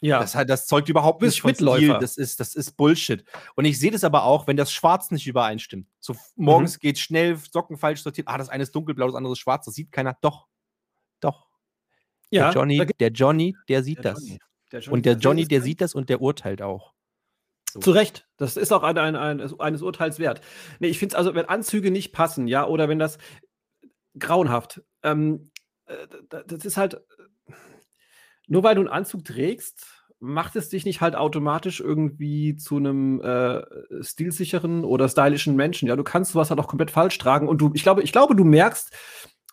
Ja. 0.00 0.20
Das, 0.20 0.32
das 0.32 0.66
zeugt 0.66 0.88
überhaupt 0.88 1.22
nicht 1.22 1.40
von 1.40 1.54
Stil. 1.54 1.98
Das 2.00 2.16
ist, 2.16 2.40
das 2.40 2.54
ist 2.54 2.76
Bullshit. 2.76 3.24
Und 3.54 3.64
ich 3.64 3.78
sehe 3.78 3.90
das 3.90 4.04
aber 4.04 4.24
auch, 4.24 4.46
wenn 4.46 4.56
das 4.56 4.72
Schwarz 4.72 5.10
nicht 5.10 5.26
übereinstimmt. 5.26 5.88
So 5.98 6.16
morgens 6.36 6.76
mhm. 6.76 6.80
geht 6.80 6.98
schnell, 6.98 7.36
Socken 7.36 7.76
falsch 7.76 8.02
sortiert. 8.02 8.28
Ah, 8.28 8.38
das 8.38 8.48
eine 8.48 8.62
ist 8.62 8.74
dunkelblau, 8.74 9.06
das 9.06 9.14
andere 9.16 9.32
ist 9.32 9.38
schwarz. 9.38 9.66
Das 9.66 9.74
sieht 9.74 9.92
keiner. 9.92 10.16
Doch. 10.20 10.46
Doch. 11.20 11.48
Ja, 12.30 12.50
der 12.50 12.54
Johnny, 12.54 12.86
der 12.98 13.10
Johnny, 13.10 13.56
der 13.68 13.82
sieht 13.82 13.98
der 13.98 14.12
das. 14.12 14.22
Johnny. 14.22 14.38
Der 14.72 14.80
Johnny, 14.80 14.94
und 14.94 15.06
der 15.06 15.14
Johnny, 15.14 15.46
der 15.46 15.62
sieht 15.62 15.80
das 15.80 15.94
und 15.94 16.08
der 16.08 16.20
urteilt 16.20 16.62
auch. 16.62 16.94
So. 17.72 17.80
Zu 17.80 17.90
Recht. 17.92 18.28
Das 18.36 18.56
ist 18.56 18.72
auch 18.72 18.82
ein, 18.82 18.98
ein, 18.98 19.16
ein, 19.16 19.60
eines 19.60 19.82
Urteils 19.82 20.18
wert. 20.18 20.40
Nee, 20.78 20.88
ich 20.88 20.98
finde 20.98 21.14
es 21.14 21.16
also, 21.16 21.34
wenn 21.34 21.46
Anzüge 21.46 21.90
nicht 21.90 22.12
passen, 22.12 22.48
ja, 22.48 22.66
oder 22.66 22.88
wenn 22.88 22.98
das 22.98 23.18
grauenhaft, 24.18 24.82
ähm, 25.02 25.50
äh, 25.86 26.06
das 26.28 26.64
ist 26.64 26.76
halt, 26.76 27.00
nur 28.50 28.64
weil 28.64 28.74
du 28.74 28.80
einen 28.80 28.90
Anzug 28.90 29.24
trägst, 29.24 29.86
macht 30.18 30.56
es 30.56 30.68
dich 30.68 30.84
nicht 30.84 31.00
halt 31.00 31.14
automatisch 31.14 31.80
irgendwie 31.80 32.56
zu 32.56 32.76
einem 32.76 33.22
äh, 33.22 33.62
stilsicheren 34.02 34.84
oder 34.84 35.08
stylischen 35.08 35.54
Menschen. 35.54 35.86
Ja, 35.86 35.94
du 35.94 36.02
kannst 36.02 36.32
sowas 36.32 36.50
halt 36.50 36.58
auch 36.58 36.66
komplett 36.66 36.90
falsch 36.90 37.16
tragen. 37.16 37.48
Und 37.48 37.60
du, 37.60 37.70
ich 37.74 37.84
glaube, 37.84 38.02
ich 38.02 38.10
glaube, 38.10 38.34
du 38.34 38.44
merkst, 38.44 38.92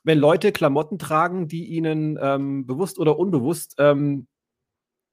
wenn 0.03 0.17
Leute 0.17 0.51
Klamotten 0.51 0.97
tragen, 0.97 1.47
die 1.47 1.67
ihnen 1.67 2.17
ähm, 2.19 2.65
bewusst 2.65 2.97
oder 2.97 3.19
unbewusst 3.19 3.75
ähm, 3.77 4.27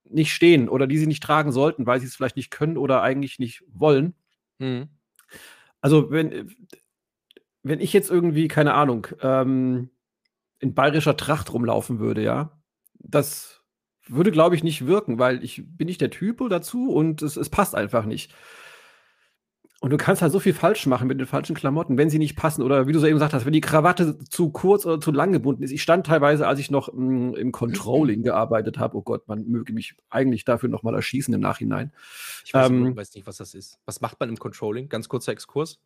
nicht 0.04 0.32
stehen 0.32 0.70
oder 0.70 0.86
die 0.86 0.98
sie 0.98 1.06
nicht 1.06 1.22
tragen 1.22 1.52
sollten, 1.52 1.86
weil 1.86 2.00
sie 2.00 2.06
es 2.06 2.16
vielleicht 2.16 2.36
nicht 2.36 2.50
können 2.50 2.78
oder 2.78 3.02
eigentlich 3.02 3.38
nicht 3.38 3.64
wollen. 3.68 4.14
Mhm. 4.58 4.88
Also, 5.82 6.10
wenn, 6.10 6.54
wenn 7.62 7.80
ich 7.80 7.92
jetzt 7.92 8.10
irgendwie, 8.10 8.48
keine 8.48 8.72
Ahnung, 8.72 9.06
ähm, 9.20 9.90
in 10.58 10.72
bayerischer 10.74 11.18
Tracht 11.18 11.52
rumlaufen 11.52 11.98
würde, 11.98 12.22
ja, 12.22 12.58
das 12.94 13.63
würde, 14.08 14.30
glaube 14.30 14.54
ich, 14.54 14.64
nicht 14.64 14.86
wirken, 14.86 15.18
weil 15.18 15.42
ich 15.42 15.62
bin 15.66 15.86
nicht 15.86 16.00
der 16.00 16.10
Typ 16.10 16.40
dazu 16.50 16.90
und 16.92 17.22
es, 17.22 17.36
es 17.36 17.48
passt 17.48 17.74
einfach 17.74 18.04
nicht. 18.04 18.34
Und 19.84 19.90
du 19.90 19.98
kannst 19.98 20.22
halt 20.22 20.32
so 20.32 20.40
viel 20.40 20.54
falsch 20.54 20.86
machen 20.86 21.08
mit 21.08 21.20
den 21.20 21.26
falschen 21.26 21.54
Klamotten, 21.54 21.98
wenn 21.98 22.08
sie 22.08 22.18
nicht 22.18 22.36
passen. 22.36 22.62
Oder 22.62 22.86
wie 22.86 22.92
du 22.92 23.00
so 23.00 23.06
eben 23.06 23.16
gesagt 23.16 23.34
hast, 23.34 23.44
wenn 23.44 23.52
die 23.52 23.60
Krawatte 23.60 24.18
zu 24.18 24.50
kurz 24.50 24.86
oder 24.86 24.98
zu 24.98 25.12
lang 25.12 25.30
gebunden 25.32 25.62
ist. 25.62 25.72
Ich 25.72 25.82
stand 25.82 26.06
teilweise, 26.06 26.48
als 26.48 26.58
ich 26.58 26.70
noch 26.70 26.90
mh, 26.90 26.96
hm, 26.96 27.34
im 27.34 27.52
Controlling 27.52 28.22
gearbeitet 28.22 28.78
habe, 28.78 28.96
oh 28.96 29.02
Gott, 29.02 29.28
man 29.28 29.44
möge 29.44 29.74
mich 29.74 29.94
eigentlich 30.08 30.46
dafür 30.46 30.70
nochmal 30.70 30.94
erschießen 30.94 31.34
im 31.34 31.40
Nachhinein. 31.40 31.92
Ich 32.46 32.54
weiß, 32.54 32.70
ähm, 32.70 32.96
weiß, 32.96 33.14
nicht, 33.14 33.26
was 33.26 33.36
das 33.36 33.52
ist. 33.52 33.78
Was 33.84 34.00
macht 34.00 34.18
man 34.20 34.30
im 34.30 34.38
Controlling? 34.38 34.88
Ganz 34.88 35.10
kurzer 35.10 35.32
Exkurs. 35.32 35.80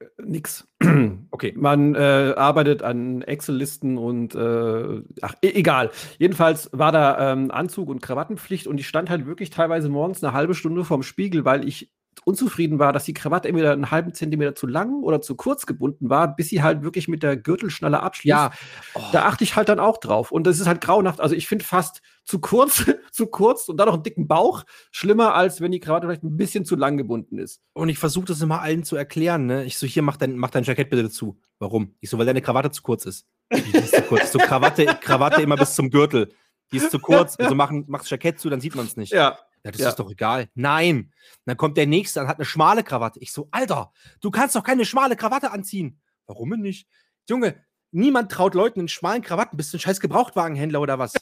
Äh, 0.00 0.04
nix. 0.24 0.66
Okay. 1.32 1.52
Man 1.54 1.94
äh, 1.94 2.32
arbeitet 2.34 2.82
an 2.82 3.20
Excel-Listen 3.20 3.98
und 3.98 4.34
äh, 4.34 5.02
ach, 5.20 5.34
e 5.42 5.50
egal. 5.50 5.90
Jedenfalls 6.18 6.70
war 6.72 6.92
da 6.92 7.32
ähm, 7.32 7.50
Anzug 7.50 7.90
und 7.90 8.00
Krawattenpflicht 8.00 8.66
und 8.66 8.78
ich 8.80 8.88
stand 8.88 9.10
halt 9.10 9.26
wirklich 9.26 9.50
teilweise 9.50 9.90
morgens 9.90 10.24
eine 10.24 10.32
halbe 10.32 10.54
Stunde 10.54 10.82
vorm 10.84 11.02
Spiegel, 11.02 11.44
weil 11.44 11.68
ich 11.68 11.90
unzufrieden 12.24 12.78
war, 12.78 12.92
dass 12.92 13.04
die 13.04 13.14
Krawatte 13.14 13.48
entweder 13.48 13.72
einen 13.72 13.90
halben 13.90 14.14
Zentimeter 14.14 14.54
zu 14.54 14.66
lang 14.66 15.02
oder 15.02 15.20
zu 15.20 15.36
kurz 15.36 15.66
gebunden 15.66 16.08
war, 16.08 16.34
bis 16.34 16.48
sie 16.48 16.62
halt 16.62 16.82
wirklich 16.82 17.08
mit 17.08 17.22
der 17.22 17.36
Gürtelschnalle 17.36 18.02
abschließt. 18.02 18.30
Ja. 18.30 18.50
Oh. 18.94 19.00
Da 19.12 19.26
achte 19.26 19.44
ich 19.44 19.56
halt 19.56 19.68
dann 19.68 19.80
auch 19.80 19.98
drauf. 19.98 20.32
Und 20.32 20.46
das 20.46 20.58
ist 20.58 20.66
halt 20.66 20.80
grauenhaft. 20.80 21.20
Also 21.20 21.34
ich 21.34 21.46
finde 21.46 21.64
fast 21.64 22.00
zu 22.26 22.40
kurz, 22.40 22.84
zu 23.12 23.26
kurz 23.28 23.68
und 23.68 23.78
dann 23.78 23.86
noch 23.86 23.94
einen 23.94 24.02
dicken 24.02 24.28
Bauch 24.28 24.64
schlimmer, 24.90 25.34
als 25.34 25.60
wenn 25.60 25.72
die 25.72 25.80
Krawatte 25.80 26.06
vielleicht 26.06 26.24
ein 26.24 26.36
bisschen 26.36 26.64
zu 26.64 26.76
lang 26.76 26.96
gebunden 26.96 27.38
ist. 27.38 27.62
Und 27.72 27.88
ich 27.88 27.98
versuche 27.98 28.26
das 28.26 28.42
immer 28.42 28.60
allen 28.60 28.84
zu 28.84 28.96
erklären. 28.96 29.46
Ne? 29.46 29.64
Ich 29.64 29.78
so, 29.78 29.86
hier, 29.86 30.02
mach 30.02 30.16
dein, 30.16 30.36
mach 30.36 30.50
dein 30.50 30.64
Jackett 30.64 30.90
bitte 30.90 31.04
dazu. 31.04 31.38
Warum? 31.58 31.94
Ich 32.00 32.10
so, 32.10 32.18
weil 32.18 32.26
deine 32.26 32.42
Krawatte 32.42 32.70
zu 32.70 32.82
kurz 32.82 33.06
ist. 33.06 33.26
Die 33.52 33.76
ist 33.76 33.94
zu 33.94 34.02
kurz. 34.02 34.32
So 34.32 34.38
Krawatte, 34.38 34.84
Krawatte 35.00 35.40
immer 35.40 35.56
bis 35.56 35.74
zum 35.74 35.90
Gürtel. 35.90 36.34
Die 36.72 36.78
ist 36.78 36.90
zu 36.90 36.98
kurz. 36.98 37.36
Also 37.38 37.54
mach, 37.54 37.70
mach 37.86 38.00
das 38.00 38.10
Jackett 38.10 38.40
zu, 38.40 38.50
dann 38.50 38.60
sieht 38.60 38.74
man 38.74 38.86
es 38.86 38.96
nicht. 38.96 39.12
Ja. 39.12 39.38
Ja, 39.64 39.72
das 39.72 39.80
ja. 39.80 39.88
ist 39.88 39.96
doch 39.96 40.10
egal. 40.10 40.48
Nein. 40.54 41.12
Dann 41.44 41.56
kommt 41.56 41.76
der 41.76 41.86
nächste 41.86 42.20
und 42.20 42.28
hat 42.28 42.36
eine 42.36 42.44
schmale 42.44 42.84
Krawatte. 42.84 43.18
Ich 43.20 43.32
so, 43.32 43.48
Alter, 43.50 43.92
du 44.20 44.30
kannst 44.30 44.54
doch 44.54 44.62
keine 44.62 44.84
schmale 44.84 45.16
Krawatte 45.16 45.50
anziehen. 45.50 46.00
Warum 46.26 46.50
denn 46.50 46.60
nicht? 46.60 46.88
Junge, 47.28 47.56
niemand 47.90 48.30
traut 48.30 48.54
Leuten 48.54 48.80
in 48.80 48.88
schmalen 48.88 49.22
Krawatten. 49.22 49.56
Bist 49.56 49.72
du 49.72 49.76
ein 49.76 49.80
scheiß 49.80 49.98
Gebrauchtwagenhändler 49.98 50.80
oder 50.80 51.00
was? 51.00 51.14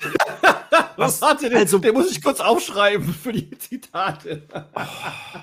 Was? 0.97 1.21
Warte, 1.21 1.49
den, 1.49 1.59
also, 1.59 1.79
den 1.79 1.95
muss 1.95 2.11
ich 2.11 2.23
kurz 2.23 2.41
aufschreiben 2.41 3.13
für 3.13 3.33
die 3.33 3.51
Zitate. 3.59 4.47
oh. 4.75 5.41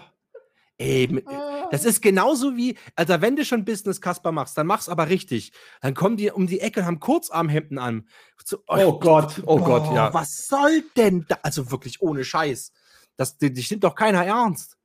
Ey, 0.81 1.23
das 1.69 1.85
ist 1.85 2.01
genauso 2.01 2.57
wie, 2.57 2.75
also 2.95 3.21
wenn 3.21 3.35
du 3.35 3.45
schon 3.45 3.65
Business 3.65 4.01
Kasper 4.01 4.31
machst, 4.31 4.57
dann 4.57 4.65
mach's 4.65 4.89
aber 4.89 5.09
richtig. 5.09 5.51
Dann 5.79 5.93
kommen 5.93 6.17
die 6.17 6.31
um 6.31 6.47
die 6.47 6.59
Ecke 6.59 6.79
und 6.79 6.85
haben 6.87 6.99
Kurzarmhemden 6.99 7.77
an. 7.77 8.07
So, 8.43 8.57
oh, 8.67 8.77
oh, 8.77 8.99
Gott, 8.99 9.43
oh 9.45 9.57
boah, 9.57 9.65
Gott, 9.65 9.95
ja. 9.95 10.11
Was 10.13 10.47
soll 10.47 10.83
denn 10.97 11.25
da? 11.29 11.37
Also 11.43 11.69
wirklich 11.69 12.01
ohne 12.01 12.23
Scheiß. 12.23 12.71
Das, 13.15 13.37
die, 13.37 13.53
die 13.53 13.61
stimmt 13.61 13.83
doch 13.83 13.93
keiner 13.93 14.25
ernst. 14.25 14.75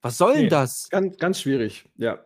Was 0.00 0.16
soll 0.16 0.32
denn 0.32 0.42
nee, 0.44 0.48
das? 0.48 0.88
Ganz, 0.88 1.18
ganz 1.18 1.40
schwierig, 1.40 1.84
ja. 1.96 2.24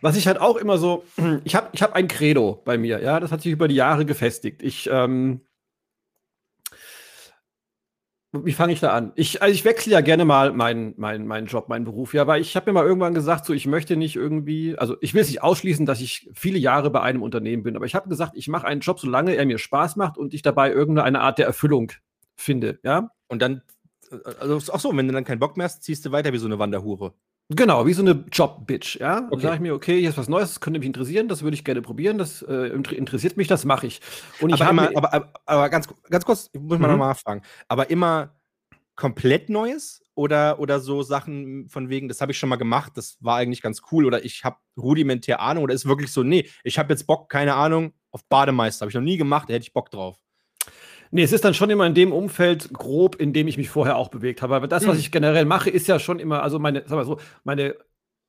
Was 0.00 0.16
ich 0.16 0.26
halt 0.26 0.40
auch 0.40 0.56
immer 0.56 0.76
so, 0.76 1.04
ich 1.44 1.54
habe 1.54 1.68
ich 1.72 1.82
hab 1.82 1.94
ein 1.94 2.08
Credo 2.08 2.60
bei 2.64 2.76
mir, 2.76 3.00
ja, 3.00 3.20
das 3.20 3.30
hat 3.30 3.42
sich 3.42 3.52
über 3.52 3.68
die 3.68 3.76
Jahre 3.76 4.04
gefestigt. 4.04 4.62
Ich, 4.64 4.88
ähm, 4.92 5.42
wie 8.42 8.52
fange 8.52 8.72
ich 8.72 8.80
da 8.80 8.92
an? 8.92 9.12
Ich, 9.14 9.42
also 9.42 9.54
ich 9.54 9.64
wechsle 9.64 9.92
ja 9.92 10.00
gerne 10.00 10.24
mal 10.24 10.52
meinen 10.52 10.94
mein, 10.96 11.26
mein 11.26 11.46
Job, 11.46 11.68
meinen 11.68 11.84
Beruf, 11.84 12.14
ja, 12.14 12.22
aber 12.22 12.38
ich 12.38 12.56
habe 12.56 12.70
mir 12.70 12.74
mal 12.80 12.86
irgendwann 12.86 13.14
gesagt, 13.14 13.44
so 13.44 13.52
ich 13.52 13.66
möchte 13.66 13.96
nicht 13.96 14.16
irgendwie, 14.16 14.76
also 14.76 14.96
ich 15.00 15.14
will 15.14 15.22
es 15.22 15.28
nicht 15.28 15.42
ausschließen, 15.42 15.86
dass 15.86 16.00
ich 16.00 16.30
viele 16.32 16.58
Jahre 16.58 16.90
bei 16.90 17.00
einem 17.00 17.22
Unternehmen 17.22 17.62
bin, 17.62 17.76
aber 17.76 17.86
ich 17.86 17.94
habe 17.94 18.08
gesagt, 18.08 18.32
ich 18.34 18.48
mache 18.48 18.66
einen 18.66 18.80
Job, 18.80 18.98
solange 18.98 19.34
er 19.34 19.46
mir 19.46 19.58
Spaß 19.58 19.96
macht 19.96 20.18
und 20.18 20.34
ich 20.34 20.42
dabei 20.42 20.72
irgendeine 20.72 21.20
Art 21.20 21.38
der 21.38 21.46
Erfüllung 21.46 21.92
finde, 22.36 22.80
ja. 22.82 23.10
Und 23.28 23.40
dann 23.42 23.62
also, 24.38 24.72
ach 24.72 24.80
so, 24.80 24.96
wenn 24.96 25.08
du 25.08 25.14
dann 25.14 25.24
keinen 25.24 25.38
Bock 25.38 25.56
mehr 25.56 25.64
hast, 25.64 25.82
ziehst 25.82 26.04
du 26.04 26.12
weiter 26.12 26.32
wie 26.32 26.38
so 26.38 26.46
eine 26.46 26.58
Wanderhure. 26.58 27.14
Genau, 27.50 27.86
wie 27.86 27.92
so 27.92 28.00
eine 28.00 28.24
Job-Bitch, 28.32 28.96
ja. 29.00 29.18
Okay. 29.18 29.28
Dann 29.30 29.40
sage 29.40 29.54
ich 29.56 29.60
mir, 29.60 29.74
okay, 29.74 30.00
hier 30.00 30.08
ist 30.08 30.16
was 30.16 30.28
Neues, 30.28 30.48
das 30.48 30.60
könnte 30.60 30.80
mich 30.80 30.86
interessieren, 30.86 31.28
das 31.28 31.42
würde 31.42 31.54
ich 31.54 31.64
gerne 31.64 31.82
probieren, 31.82 32.16
das 32.16 32.40
äh, 32.42 32.68
interessiert 32.68 33.36
mich, 33.36 33.48
das 33.48 33.66
mache 33.66 33.86
ich. 33.86 34.00
Und 34.40 34.54
ich 34.54 34.62
aber, 34.62 34.70
immer, 34.70 34.90
aber, 34.96 35.12
aber, 35.12 35.32
aber, 35.44 35.68
ganz, 35.68 35.88
ganz 36.08 36.24
kurz, 36.24 36.48
ich 36.52 36.60
muss 36.60 36.78
mal 36.78 36.86
mhm. 36.86 36.94
nochmal 36.94 37.14
fragen, 37.14 37.42
aber 37.68 37.90
immer 37.90 38.34
komplett 38.96 39.50
Neues 39.50 40.02
oder, 40.14 40.58
oder 40.58 40.80
so 40.80 41.02
Sachen 41.02 41.68
von 41.68 41.90
wegen, 41.90 42.08
das 42.08 42.22
habe 42.22 42.32
ich 42.32 42.38
schon 42.38 42.48
mal 42.48 42.56
gemacht, 42.56 42.92
das 42.96 43.18
war 43.20 43.36
eigentlich 43.36 43.60
ganz 43.60 43.82
cool 43.92 44.06
oder 44.06 44.24
ich 44.24 44.42
habe 44.44 44.56
rudimentär 44.78 45.40
Ahnung 45.40 45.64
oder 45.64 45.74
ist 45.74 45.86
wirklich 45.86 46.12
so, 46.12 46.22
nee, 46.22 46.48
ich 46.62 46.78
habe 46.78 46.94
jetzt 46.94 47.06
Bock, 47.06 47.28
keine 47.28 47.54
Ahnung, 47.54 47.92
auf 48.10 48.24
Bademeister, 48.26 48.84
habe 48.84 48.90
ich 48.90 48.94
noch 48.94 49.02
nie 49.02 49.18
gemacht, 49.18 49.50
da 49.50 49.54
hätte 49.54 49.64
ich 49.64 49.72
Bock 49.74 49.90
drauf. 49.90 50.16
Nee, 51.14 51.22
es 51.22 51.32
ist 51.32 51.44
dann 51.44 51.54
schon 51.54 51.70
immer 51.70 51.86
in 51.86 51.94
dem 51.94 52.12
Umfeld 52.12 52.72
grob, 52.72 53.14
in 53.20 53.32
dem 53.32 53.46
ich 53.46 53.56
mich 53.56 53.70
vorher 53.70 53.96
auch 53.96 54.08
bewegt 54.08 54.42
habe. 54.42 54.56
Aber 54.56 54.66
das, 54.66 54.84
was 54.84 54.94
hm. 54.94 55.00
ich 55.00 55.12
generell 55.12 55.44
mache, 55.44 55.70
ist 55.70 55.86
ja 55.86 56.00
schon 56.00 56.18
immer, 56.18 56.42
also 56.42 56.58
meine, 56.58 56.82
sag 56.86 56.96
mal 56.96 57.04
so, 57.04 57.20
meine 57.44 57.76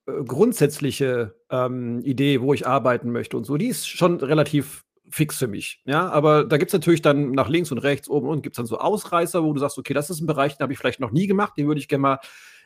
äh, 0.06 0.24
grundsätzliche 0.24 1.34
ähm, 1.50 2.02
Idee, 2.04 2.41
wo 2.41 2.54
ich 2.54 2.67
arbeiten 2.67 3.12
möchte 3.12 3.38
und 3.38 3.43
so, 3.43 3.58
die 3.58 3.69
ist 3.69 3.88
schon 3.88 4.17
relativ 4.17 4.86
fix 5.10 5.39
für 5.39 5.48
mich. 5.48 5.82
Ja, 5.86 6.10
aber 6.10 6.43
da 6.43 6.58
gibt 6.58 6.69
es 6.69 6.74
natürlich 6.74 7.02
dann 7.02 7.32
nach 7.32 7.50
links 7.50 7.71
und 7.71 7.80
rechts, 7.80 8.08
oben 8.08 8.30
und 8.30 8.43
gibt 8.43 8.54
es 8.54 8.58
dann 8.58 8.67
so 8.67 8.78
Ausreißer, 8.78 9.43
wo 9.43 9.52
du 9.52 9.60
sagst, 9.60 9.80
okay, 9.80 9.95
das 9.95 10.12
ist 10.12 10.21
ein 10.21 10.28
Bereich, 10.28 10.56
den 10.56 10.62
habe 10.62 10.74
ich 10.74 10.78
vielleicht 10.78 11.00
noch 11.00 11.12
nie 11.12 11.26
gemacht, 11.26 11.54
den 11.58 11.65
würde 11.65 11.80
ich 11.80 11.88
gerne 11.88 12.04
mal 12.04 12.19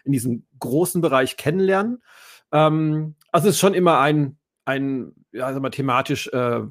in 0.03 0.11
diesem 0.11 0.45
großen 0.59 0.99
Bereich 0.99 1.37
kennenlernen. 1.37 2.03
Ähm, 2.51 3.15
also 3.31 3.47
es 3.47 3.55
ist 3.55 3.61
schon 3.61 3.73
immer 3.73 4.01
ein, 4.01 4.37
ein 4.65 5.13
ja, 5.31 5.53
sag 5.53 5.61
mal, 5.61 5.69
thematisch 5.69 6.27
äh, 6.27 6.63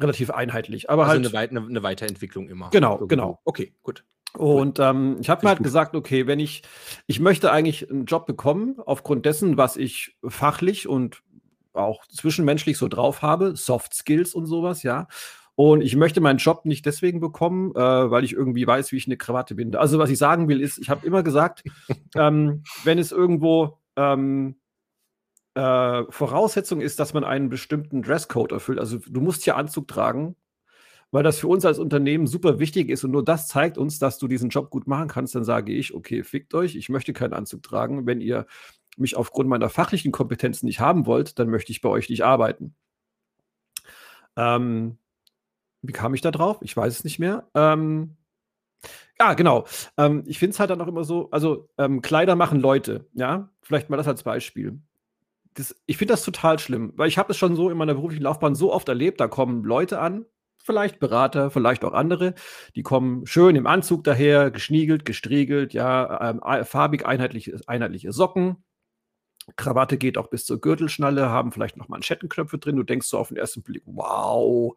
relativ 0.00 0.30
einheitlich. 0.30 0.90
Aber 0.90 1.06
also 1.06 1.32
halt, 1.32 1.50
eine, 1.50 1.60
eine, 1.60 1.82
Weiterentwicklung 1.82 2.48
immer. 2.48 2.70
Genau, 2.70 2.92
irgendwo. 2.92 3.06
genau. 3.06 3.40
Okay, 3.44 3.74
gut. 3.82 4.04
Und 4.36 4.80
ähm, 4.80 5.16
ich 5.20 5.30
habe 5.30 5.44
mir 5.44 5.50
halt 5.50 5.58
gut. 5.58 5.64
gesagt, 5.64 5.94
okay, 5.94 6.26
wenn 6.26 6.40
ich, 6.40 6.62
ich 7.06 7.20
möchte 7.20 7.52
eigentlich 7.52 7.88
einen 7.88 8.04
Job 8.06 8.26
bekommen, 8.26 8.76
aufgrund 8.84 9.26
dessen, 9.26 9.56
was 9.56 9.76
ich 9.76 10.16
fachlich 10.26 10.88
und 10.88 11.22
auch 11.72 12.04
zwischenmenschlich 12.06 12.76
so 12.76 12.88
drauf 12.88 13.22
habe, 13.22 13.56
Soft 13.56 13.94
Skills 13.94 14.34
und 14.34 14.46
sowas, 14.46 14.82
ja. 14.82 15.06
Und 15.56 15.82
ich 15.82 15.94
möchte 15.94 16.20
meinen 16.20 16.38
Job 16.38 16.64
nicht 16.64 16.84
deswegen 16.84 17.20
bekommen, 17.20 17.70
äh, 17.76 18.10
weil 18.10 18.24
ich 18.24 18.32
irgendwie 18.32 18.66
weiß, 18.66 18.90
wie 18.90 18.96
ich 18.96 19.06
eine 19.06 19.16
Krawatte 19.16 19.54
binde. 19.54 19.78
Also, 19.78 20.00
was 20.00 20.10
ich 20.10 20.18
sagen 20.18 20.48
will, 20.48 20.60
ist, 20.60 20.78
ich 20.78 20.90
habe 20.90 21.06
immer 21.06 21.22
gesagt, 21.22 21.62
ähm, 22.16 22.64
wenn 22.82 22.98
es 22.98 23.12
irgendwo 23.12 23.78
ähm, 23.96 24.56
äh, 25.54 26.04
Voraussetzung 26.10 26.80
ist, 26.80 26.98
dass 27.00 27.14
man 27.14 27.24
einen 27.24 27.48
bestimmten 27.48 28.02
Dresscode 28.02 28.52
erfüllt. 28.52 28.78
Also 28.78 28.98
du 28.98 29.20
musst 29.20 29.44
hier 29.44 29.56
Anzug 29.56 29.88
tragen, 29.88 30.36
weil 31.10 31.22
das 31.22 31.38
für 31.38 31.48
uns 31.48 31.64
als 31.64 31.78
Unternehmen 31.78 32.26
super 32.26 32.58
wichtig 32.58 32.90
ist 32.90 33.04
und 33.04 33.12
nur 33.12 33.24
das 33.24 33.46
zeigt 33.46 33.78
uns, 33.78 33.98
dass 33.98 34.18
du 34.18 34.26
diesen 34.28 34.50
Job 34.50 34.70
gut 34.70 34.86
machen 34.88 35.08
kannst. 35.08 35.34
Dann 35.34 35.44
sage 35.44 35.72
ich, 35.72 35.94
okay, 35.94 36.24
fickt 36.24 36.54
euch, 36.54 36.74
ich 36.76 36.88
möchte 36.88 37.12
keinen 37.12 37.34
Anzug 37.34 37.62
tragen. 37.62 38.06
Wenn 38.06 38.20
ihr 38.20 38.46
mich 38.96 39.16
aufgrund 39.16 39.48
meiner 39.48 39.68
fachlichen 39.68 40.12
Kompetenzen 40.12 40.66
nicht 40.66 40.80
haben 40.80 41.06
wollt, 41.06 41.38
dann 41.38 41.48
möchte 41.50 41.72
ich 41.72 41.80
bei 41.80 41.88
euch 41.88 42.08
nicht 42.08 42.24
arbeiten. 42.24 42.74
Ähm, 44.36 44.98
wie 45.82 45.92
kam 45.92 46.14
ich 46.14 46.20
da 46.20 46.30
drauf? 46.30 46.58
Ich 46.62 46.76
weiß 46.76 46.92
es 46.92 47.04
nicht 47.04 47.18
mehr. 47.18 47.48
Ähm, 47.54 48.16
ja, 49.20 49.34
genau. 49.34 49.66
Ähm, 49.96 50.24
ich 50.26 50.38
finde 50.38 50.54
es 50.54 50.60
halt 50.60 50.70
dann 50.70 50.80
auch 50.80 50.88
immer 50.88 51.04
so, 51.04 51.30
also 51.30 51.68
ähm, 51.78 52.02
Kleider 52.02 52.34
machen 52.34 52.58
Leute, 52.60 53.06
ja. 53.14 53.50
Vielleicht 53.62 53.88
mal 53.88 53.96
das 53.96 54.08
als 54.08 54.24
Beispiel 54.24 54.80
das, 55.54 55.74
ich 55.86 55.96
finde 55.96 56.14
das 56.14 56.24
total 56.24 56.58
schlimm, 56.58 56.92
weil 56.96 57.08
ich 57.08 57.18
habe 57.18 57.32
es 57.32 57.38
schon 57.38 57.56
so 57.56 57.70
in 57.70 57.76
meiner 57.76 57.94
beruflichen 57.94 58.24
Laufbahn 58.24 58.54
so 58.54 58.72
oft 58.72 58.88
erlebt, 58.88 59.20
da 59.20 59.28
kommen 59.28 59.64
Leute 59.64 60.00
an, 60.00 60.26
vielleicht 60.58 60.98
Berater, 60.98 61.50
vielleicht 61.50 61.84
auch 61.84 61.92
andere, 61.92 62.34
die 62.74 62.82
kommen 62.82 63.26
schön 63.26 63.54
im 63.54 63.66
Anzug 63.66 64.02
daher, 64.04 64.50
geschniegelt, 64.50 65.04
gestriegelt, 65.04 65.72
ja, 65.72 66.30
ähm, 66.30 66.64
farbig 66.64 67.06
einheitliche, 67.06 67.60
einheitliche 67.66 68.12
Socken. 68.12 68.64
Krawatte 69.56 69.98
geht 69.98 70.16
auch 70.16 70.28
bis 70.28 70.46
zur 70.46 70.60
Gürtelschnalle, 70.60 71.28
haben 71.28 71.52
vielleicht 71.52 71.76
noch 71.76 71.88
Manschettenknöpfe 71.88 72.56
drin. 72.56 72.76
Du 72.76 72.82
denkst 72.82 73.06
so 73.06 73.18
auf 73.18 73.28
den 73.28 73.36
ersten 73.36 73.62
Blick, 73.62 73.82
wow, 73.84 74.74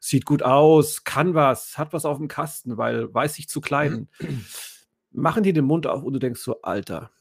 sieht 0.00 0.24
gut 0.26 0.42
aus, 0.42 1.04
kann 1.04 1.34
was, 1.34 1.78
hat 1.78 1.92
was 1.92 2.04
auf 2.04 2.18
dem 2.18 2.26
Kasten, 2.26 2.76
weil 2.76 3.12
weiß 3.14 3.34
sich 3.34 3.48
zu 3.48 3.60
kleiden. 3.60 4.10
Machen 5.10 5.42
die 5.42 5.52
den 5.52 5.64
Mund 5.64 5.86
auf 5.86 6.02
und 6.02 6.12
du 6.12 6.18
denkst 6.18 6.40
so, 6.40 6.60
Alter. 6.62 7.12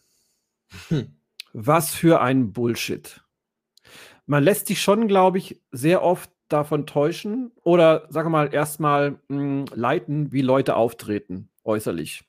Hm. 0.89 1.17
Was 1.53 1.93
für 1.93 2.21
ein 2.21 2.53
Bullshit. 2.53 3.23
Man 4.25 4.43
lässt 4.43 4.67
sich 4.67 4.81
schon, 4.81 5.07
glaube 5.07 5.37
ich, 5.37 5.61
sehr 5.71 6.03
oft 6.03 6.29
davon 6.49 6.85
täuschen 6.85 7.51
oder, 7.63 8.07
sage 8.09 8.29
mal, 8.29 8.53
erstmal 8.53 9.19
hm, 9.29 9.65
leiten, 9.73 10.31
wie 10.31 10.41
Leute 10.41 10.75
auftreten, 10.75 11.49
äußerlich. 11.63 12.23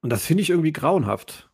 Und 0.00 0.10
das 0.10 0.24
finde 0.24 0.42
ich 0.42 0.50
irgendwie 0.50 0.72
grauenhaft. 0.72 1.48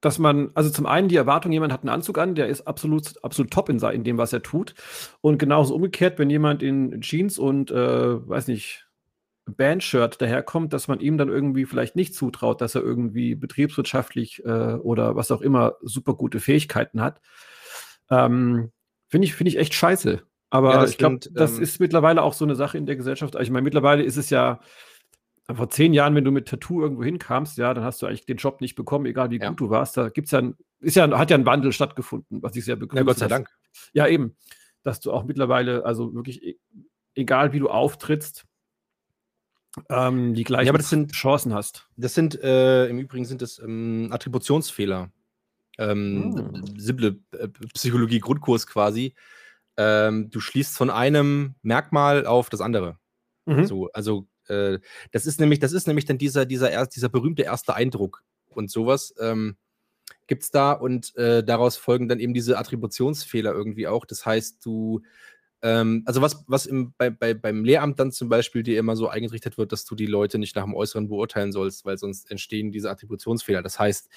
Dass 0.00 0.20
man, 0.20 0.52
also 0.54 0.70
zum 0.70 0.86
einen 0.86 1.08
die 1.08 1.16
Erwartung, 1.16 1.50
jemand 1.50 1.72
hat 1.72 1.80
einen 1.80 1.88
Anzug 1.88 2.18
an, 2.18 2.36
der 2.36 2.46
ist 2.46 2.68
absolut, 2.68 3.22
absolut 3.24 3.52
top 3.52 3.68
in, 3.68 3.80
in 3.80 4.04
dem, 4.04 4.16
was 4.16 4.32
er 4.32 4.42
tut. 4.42 4.74
Und 5.20 5.38
genauso 5.38 5.74
umgekehrt, 5.74 6.20
wenn 6.20 6.30
jemand 6.30 6.62
in 6.62 7.00
Jeans 7.00 7.36
und, 7.36 7.72
äh, 7.72 8.28
weiß 8.28 8.46
nicht, 8.46 8.87
Bandshirt 9.48 10.20
daherkommt, 10.20 10.72
dass 10.72 10.88
man 10.88 11.00
ihm 11.00 11.18
dann 11.18 11.28
irgendwie 11.28 11.64
vielleicht 11.64 11.96
nicht 11.96 12.14
zutraut, 12.14 12.60
dass 12.60 12.74
er 12.74 12.82
irgendwie 12.82 13.34
betriebswirtschaftlich 13.34 14.44
äh, 14.44 14.74
oder 14.74 15.16
was 15.16 15.30
auch 15.30 15.40
immer 15.40 15.76
super 15.82 16.14
gute 16.14 16.40
Fähigkeiten 16.40 17.00
hat. 17.00 17.20
Ähm, 18.10 18.70
Finde 19.08 19.26
ich, 19.26 19.34
find 19.34 19.48
ich 19.48 19.58
echt 19.58 19.74
scheiße. 19.74 20.22
Aber 20.50 20.74
ja, 20.74 20.84
ich 20.84 20.98
glaube, 20.98 21.20
das 21.32 21.56
ähm, 21.56 21.62
ist 21.62 21.80
mittlerweile 21.80 22.22
auch 22.22 22.32
so 22.32 22.44
eine 22.44 22.54
Sache 22.54 22.78
in 22.78 22.86
der 22.86 22.96
Gesellschaft. 22.96 23.36
Also 23.36 23.44
ich 23.44 23.50
meine, 23.50 23.64
mittlerweile 23.64 24.02
ist 24.02 24.16
es 24.16 24.30
ja 24.30 24.60
vor 25.54 25.70
zehn 25.70 25.94
Jahren, 25.94 26.14
wenn 26.14 26.24
du 26.24 26.30
mit 26.30 26.48
Tattoo 26.48 26.82
irgendwo 26.82 27.04
hinkamst, 27.04 27.56
ja, 27.56 27.72
dann 27.72 27.84
hast 27.84 28.02
du 28.02 28.06
eigentlich 28.06 28.26
den 28.26 28.36
Job 28.36 28.60
nicht 28.60 28.74
bekommen, 28.74 29.06
egal 29.06 29.30
wie 29.30 29.38
ja. 29.38 29.48
gut 29.48 29.60
du 29.60 29.70
warst. 29.70 29.96
Da 29.96 30.10
gibt's 30.10 30.30
ja, 30.30 30.40
ein, 30.40 30.56
ist 30.80 30.96
ja, 30.96 31.10
hat 31.18 31.30
ja 31.30 31.38
ein 31.38 31.46
Wandel 31.46 31.72
stattgefunden, 31.72 32.42
was 32.42 32.54
ich 32.54 32.64
sehr 32.64 32.76
begrüße. 32.76 33.00
Ja, 33.00 33.04
Gott 33.04 33.18
sei 33.18 33.28
Dank. 33.28 33.48
Ja, 33.92 34.06
eben, 34.06 34.36
dass 34.82 35.00
du 35.00 35.12
auch 35.12 35.24
mittlerweile, 35.24 35.84
also 35.86 36.14
wirklich, 36.14 36.42
e, 36.42 36.58
egal 37.14 37.52
wie 37.52 37.60
du 37.60 37.68
auftrittst, 37.68 38.44
ähm, 39.88 40.34
die 40.34 40.44
gleichen 40.44 40.74
ja, 40.74 40.82
sind, 40.82 41.12
Chancen 41.12 41.54
hast. 41.54 41.88
Das 41.96 42.14
sind, 42.14 42.40
äh, 42.42 42.86
im 42.86 42.98
Übrigen 42.98 43.24
sind 43.24 43.42
das 43.42 43.58
ähm, 43.58 44.08
Attributionsfehler. 44.10 45.10
Ähm, 45.78 46.34
hm. 46.36 46.78
Simple 46.78 47.18
äh, 47.32 47.48
Psychologie-Grundkurs 47.48 48.66
quasi. 48.66 49.14
Ähm, 49.76 50.30
du 50.30 50.40
schließt 50.40 50.76
von 50.76 50.90
einem 50.90 51.54
Merkmal 51.62 52.26
auf 52.26 52.50
das 52.50 52.60
andere. 52.60 52.98
Mhm. 53.46 53.66
So, 53.66 53.90
also 53.92 54.26
äh, 54.48 54.78
das 55.12 55.26
ist 55.26 55.38
nämlich, 55.40 55.60
das 55.60 55.72
ist 55.72 55.86
nämlich 55.86 56.04
dann 56.04 56.18
dieser, 56.18 56.46
dieser, 56.46 56.86
dieser 56.86 57.08
berühmte 57.08 57.42
erste 57.42 57.74
Eindruck 57.74 58.24
und 58.48 58.70
sowas. 58.70 59.14
Ähm, 59.20 59.56
gibt 60.26 60.42
es 60.42 60.50
da 60.50 60.72
und 60.72 61.16
äh, 61.16 61.44
daraus 61.44 61.76
folgen 61.76 62.08
dann 62.08 62.20
eben 62.20 62.34
diese 62.34 62.58
Attributionsfehler 62.58 63.52
irgendwie 63.52 63.88
auch. 63.88 64.04
Das 64.04 64.26
heißt, 64.26 64.64
du 64.64 65.02
ähm, 65.62 66.02
also 66.06 66.22
was, 66.22 66.44
was 66.46 66.66
im, 66.66 66.94
bei, 66.96 67.10
bei, 67.10 67.34
beim 67.34 67.64
Lehramt 67.64 67.98
dann 67.98 68.12
zum 68.12 68.28
Beispiel 68.28 68.62
dir 68.62 68.78
immer 68.78 68.96
so 68.96 69.08
eingerichtet 69.08 69.58
wird, 69.58 69.72
dass 69.72 69.84
du 69.84 69.94
die 69.94 70.06
Leute 70.06 70.38
nicht 70.38 70.54
nach 70.56 70.64
dem 70.64 70.74
Äußeren 70.74 71.08
beurteilen 71.08 71.52
sollst, 71.52 71.84
weil 71.84 71.98
sonst 71.98 72.30
entstehen 72.30 72.70
diese 72.70 72.90
Attributionsfehler. 72.90 73.62
Das 73.62 73.78
heißt, 73.78 74.08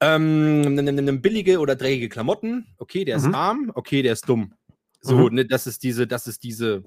ähm, 0.00 0.62
ne, 0.74 0.82
ne, 0.82 0.92
ne, 0.92 1.12
billige 1.14 1.58
oder 1.58 1.76
dreckige 1.76 2.08
Klamotten, 2.08 2.66
okay, 2.78 3.04
der 3.04 3.18
mhm. 3.18 3.28
ist 3.28 3.34
arm, 3.34 3.72
okay, 3.74 4.02
der 4.02 4.14
ist 4.14 4.28
dumm. 4.28 4.54
So, 5.02 5.28
mhm. 5.28 5.34
ne, 5.34 5.46
das 5.46 5.66
ist 5.66 5.82
diese, 5.82 6.06
das 6.06 6.26
ist 6.26 6.42
diese, 6.42 6.84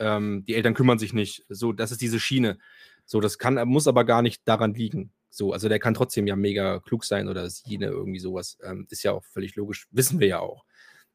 ähm, 0.00 0.44
die 0.46 0.54
Eltern 0.54 0.74
kümmern 0.74 0.98
sich 0.98 1.12
nicht. 1.12 1.44
So, 1.48 1.72
das 1.72 1.92
ist 1.92 2.00
diese 2.00 2.18
Schiene. 2.18 2.58
So, 3.04 3.20
das 3.20 3.38
kann, 3.38 3.68
muss 3.68 3.86
aber 3.86 4.04
gar 4.04 4.22
nicht 4.22 4.42
daran 4.46 4.74
liegen. 4.74 5.12
So, 5.30 5.52
also 5.52 5.68
der 5.68 5.78
kann 5.78 5.94
trotzdem 5.94 6.26
ja 6.26 6.34
mega 6.34 6.80
klug 6.80 7.04
sein 7.04 7.28
oder 7.28 7.48
sie, 7.48 7.78
ne, 7.78 7.86
irgendwie 7.86 8.18
sowas. 8.18 8.58
Ähm, 8.64 8.86
ist 8.90 9.04
ja 9.04 9.12
auch 9.12 9.24
völlig 9.24 9.54
logisch, 9.54 9.86
wissen 9.92 10.18
wir 10.18 10.26
ja 10.26 10.40
auch. 10.40 10.64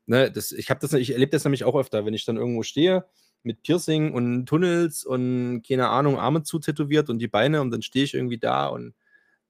Ne, 0.07 0.31
das, 0.31 0.51
ich 0.51 0.69
habe 0.69 0.79
das, 0.79 0.93
ich 0.93 1.11
erlebe 1.11 1.31
das 1.31 1.43
nämlich 1.43 1.63
auch 1.63 1.75
öfter, 1.75 2.05
wenn 2.05 2.13
ich 2.13 2.25
dann 2.25 2.37
irgendwo 2.37 2.63
stehe 2.63 3.05
mit 3.41 3.63
Piercing 3.63 4.13
und 4.13 4.45
Tunnels 4.45 5.03
und 5.03 5.61
keine 5.67 5.89
Ahnung, 5.89 6.19
Arme 6.19 6.43
zutätowiert 6.43 7.09
und 7.09 7.19
die 7.19 7.27
Beine 7.27 7.61
und 7.61 7.71
dann 7.71 7.81
stehe 7.81 8.05
ich 8.05 8.13
irgendwie 8.13 8.37
da 8.37 8.67
und 8.67 8.93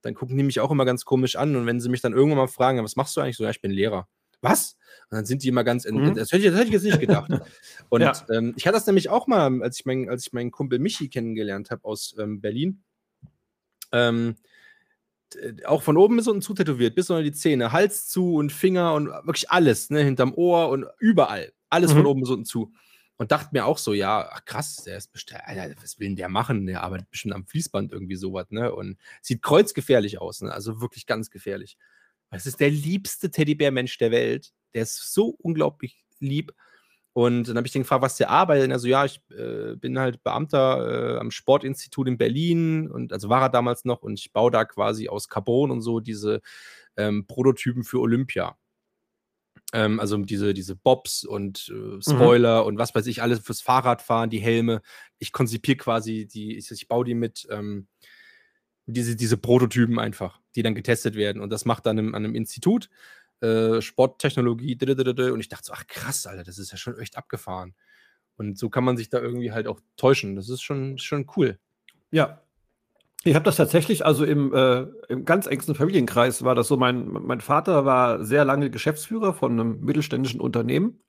dann 0.01 0.13
gucken 0.13 0.37
die 0.37 0.43
mich 0.43 0.59
auch 0.59 0.71
immer 0.71 0.85
ganz 0.85 1.03
komisch 1.05 1.35
an 1.35 1.55
und 1.55 1.65
wenn 1.65 1.79
sie 1.79 1.89
mich 1.89 2.01
dann 2.01 2.13
irgendwann 2.13 2.37
mal 2.37 2.47
fragen, 2.47 2.83
was 2.83 2.95
machst 2.95 3.15
du 3.17 3.21
eigentlich 3.21 3.37
so? 3.37 3.43
Ja, 3.43 3.49
ich 3.49 3.61
bin 3.61 3.71
Lehrer. 3.71 4.07
Was? 4.41 4.77
Und 5.09 5.17
dann 5.17 5.25
sind 5.25 5.43
die 5.43 5.47
immer 5.47 5.63
ganz, 5.63 5.89
mhm. 5.89 6.13
das, 6.13 6.31
hätte 6.31 6.43
ich, 6.43 6.51
das, 6.51 6.59
hätte 6.59 6.67
ich, 6.67 6.73
jetzt 6.73 6.83
nicht 6.83 6.99
gedacht. 6.99 7.31
und 7.89 8.01
ja. 8.01 8.13
ähm, 8.29 8.53
ich 8.55 8.67
hatte 8.67 8.75
das 8.75 8.85
nämlich 8.85 9.09
auch 9.09 9.27
mal, 9.27 9.61
als 9.63 9.79
ich, 9.79 9.85
mein, 9.85 10.09
als 10.09 10.27
ich 10.27 10.33
meinen 10.33 10.51
Kumpel 10.51 10.79
Michi 10.79 11.09
kennengelernt 11.09 11.71
habe 11.71 11.83
aus 11.83 12.15
ähm, 12.19 12.41
Berlin. 12.41 12.83
Ähm, 13.91 14.35
äh, 14.37 14.54
auch 15.65 15.83
von 15.83 15.97
oben 15.97 16.17
bis 16.17 16.27
unten 16.27 16.41
zutätowiert, 16.41 16.95
bis 16.95 17.09
unter 17.09 17.23
die 17.23 17.31
Zähne, 17.31 17.71
Hals 17.71 18.07
zu 18.07 18.35
und 18.35 18.51
Finger 18.51 18.93
und 18.93 19.07
wirklich 19.07 19.49
alles, 19.49 19.89
ne, 19.89 20.03
hinterm 20.03 20.33
Ohr 20.33 20.69
und 20.69 20.85
überall. 20.99 21.51
Alles 21.69 21.91
mhm. 21.91 21.97
von 21.97 22.05
oben 22.05 22.21
bis 22.21 22.29
unten 22.29 22.45
zu. 22.45 22.71
Und 23.17 23.31
dachte 23.31 23.49
mir 23.53 23.65
auch 23.65 23.77
so, 23.77 23.93
ja, 23.93 24.29
ach 24.29 24.43
krass, 24.43 24.83
der 24.85 24.97
ist 24.97 25.13
bestimmt, 25.13 25.41
Alter, 25.45 25.73
was 25.81 25.99
will 25.99 26.07
denn 26.07 26.15
der 26.17 26.27
machen? 26.27 26.65
Der 26.65 26.83
arbeitet 26.83 27.09
bestimmt 27.09 27.33
am 27.33 27.45
Fließband 27.45 27.93
irgendwie 27.93 28.15
sowas, 28.15 28.47
ne? 28.49 28.73
Und 28.75 28.97
sieht 29.21 29.41
kreuzgefährlich 29.41 30.19
aus, 30.19 30.41
ne? 30.41 30.51
Also 30.51 30.81
wirklich 30.81 31.05
ganz 31.05 31.29
gefährlich. 31.29 31.77
Es 32.31 32.45
ist 32.45 32.59
der 32.59 32.69
liebste 32.69 33.31
Teddybär-Mensch 33.31 33.97
der 33.97 34.11
Welt. 34.11 34.51
Der 34.73 34.83
ist 34.83 35.13
so 35.13 35.29
unglaublich 35.39 36.03
lieb. 36.19 36.53
Und 37.15 37.47
dann 37.47 37.55
habe 37.55 37.65
ich 37.65 37.71
den 37.71 37.83
gefragt, 37.83 38.01
was 38.01 38.17
der 38.17 38.29
arbeitet. 38.29 38.65
Und 38.65 38.71
er 38.71 38.79
so, 38.79 38.89
ja, 38.89 39.05
ich 39.05 39.21
äh, 39.31 39.77
bin 39.77 39.97
halt 39.97 40.21
Beamter 40.21 41.15
äh, 41.15 41.17
am 41.17 41.31
Sportinstitut 41.31 42.09
in 42.09 42.17
Berlin 42.17 42.91
und 42.91 43.13
also 43.13 43.29
war 43.29 43.41
er 43.41 43.49
damals 43.49 43.85
noch 43.85 44.01
und 44.03 44.19
ich 44.19 44.33
baue 44.33 44.51
da 44.51 44.65
quasi 44.65 45.07
aus 45.07 45.29
Carbon 45.29 45.71
und 45.71 45.79
so 45.79 46.01
diese 46.01 46.41
ähm, 46.97 47.25
Prototypen 47.25 47.85
für 47.85 48.01
Olympia. 48.01 48.57
Ähm, 49.71 50.01
also 50.01 50.17
diese, 50.17 50.53
diese 50.53 50.75
Bobs 50.75 51.23
und 51.23 51.71
äh, 51.73 51.73
mhm. 51.73 52.01
Spoiler 52.01 52.63
mhm. 52.63 52.67
und 52.67 52.77
was 52.79 52.93
weiß 52.93 53.07
ich, 53.07 53.21
alles 53.21 53.39
fürs 53.39 53.61
Fahrradfahren, 53.61 54.29
die 54.29 54.39
Helme. 54.39 54.81
Ich 55.17 55.31
konzipiere 55.31 55.77
quasi 55.77 56.27
die, 56.27 56.57
ich, 56.57 56.69
ich 56.69 56.89
baue 56.89 57.05
die 57.05 57.15
mit 57.15 57.47
ähm, 57.49 57.87
diese, 58.87 59.15
diese 59.15 59.37
Prototypen 59.37 59.99
einfach, 59.99 60.41
die 60.53 60.63
dann 60.63 60.75
getestet 60.75 61.15
werden. 61.15 61.41
Und 61.41 61.49
das 61.49 61.63
macht 61.63 61.85
dann 61.85 61.97
an 61.97 62.13
einem 62.13 62.35
Institut. 62.35 62.89
Äh, 63.45 63.81
Sporttechnologie, 63.81 64.77
und 65.31 65.39
ich 65.39 65.49
dachte 65.49 65.65
so, 65.65 65.73
ach 65.73 65.85
krass, 65.87 66.25
Alter, 66.25 66.43
das 66.43 66.57
ist 66.57 66.71
ja 66.71 66.77
schon 66.77 66.97
echt 66.97 67.17
abgefahren. 67.17 67.75
Und 68.37 68.57
so 68.57 68.69
kann 68.69 68.83
man 68.83 68.97
sich 68.97 69.09
da 69.09 69.19
irgendwie 69.19 69.51
halt 69.51 69.67
auch 69.67 69.79
täuschen. 69.97 70.35
Das 70.35 70.49
ist 70.49 70.61
schon, 70.61 70.97
schon 70.97 71.27
cool. 71.35 71.59
Ja. 72.11 72.41
Ich 73.23 73.35
habe 73.35 73.45
das 73.45 73.55
tatsächlich, 73.55 74.05
also 74.05 74.23
im, 74.23 74.53
äh, 74.53 74.87
im 75.09 75.25
ganz 75.25 75.47
engsten 75.47 75.75
Familienkreis 75.75 76.43
war 76.43 76.55
das 76.55 76.67
so. 76.67 76.77
Mein, 76.77 77.07
mein 77.07 77.41
Vater 77.41 77.85
war 77.85 78.23
sehr 78.23 78.45
lange 78.45 78.69
Geschäftsführer 78.69 79.33
von 79.33 79.53
einem 79.53 79.79
mittelständischen 79.81 80.39
Unternehmen. 80.39 81.01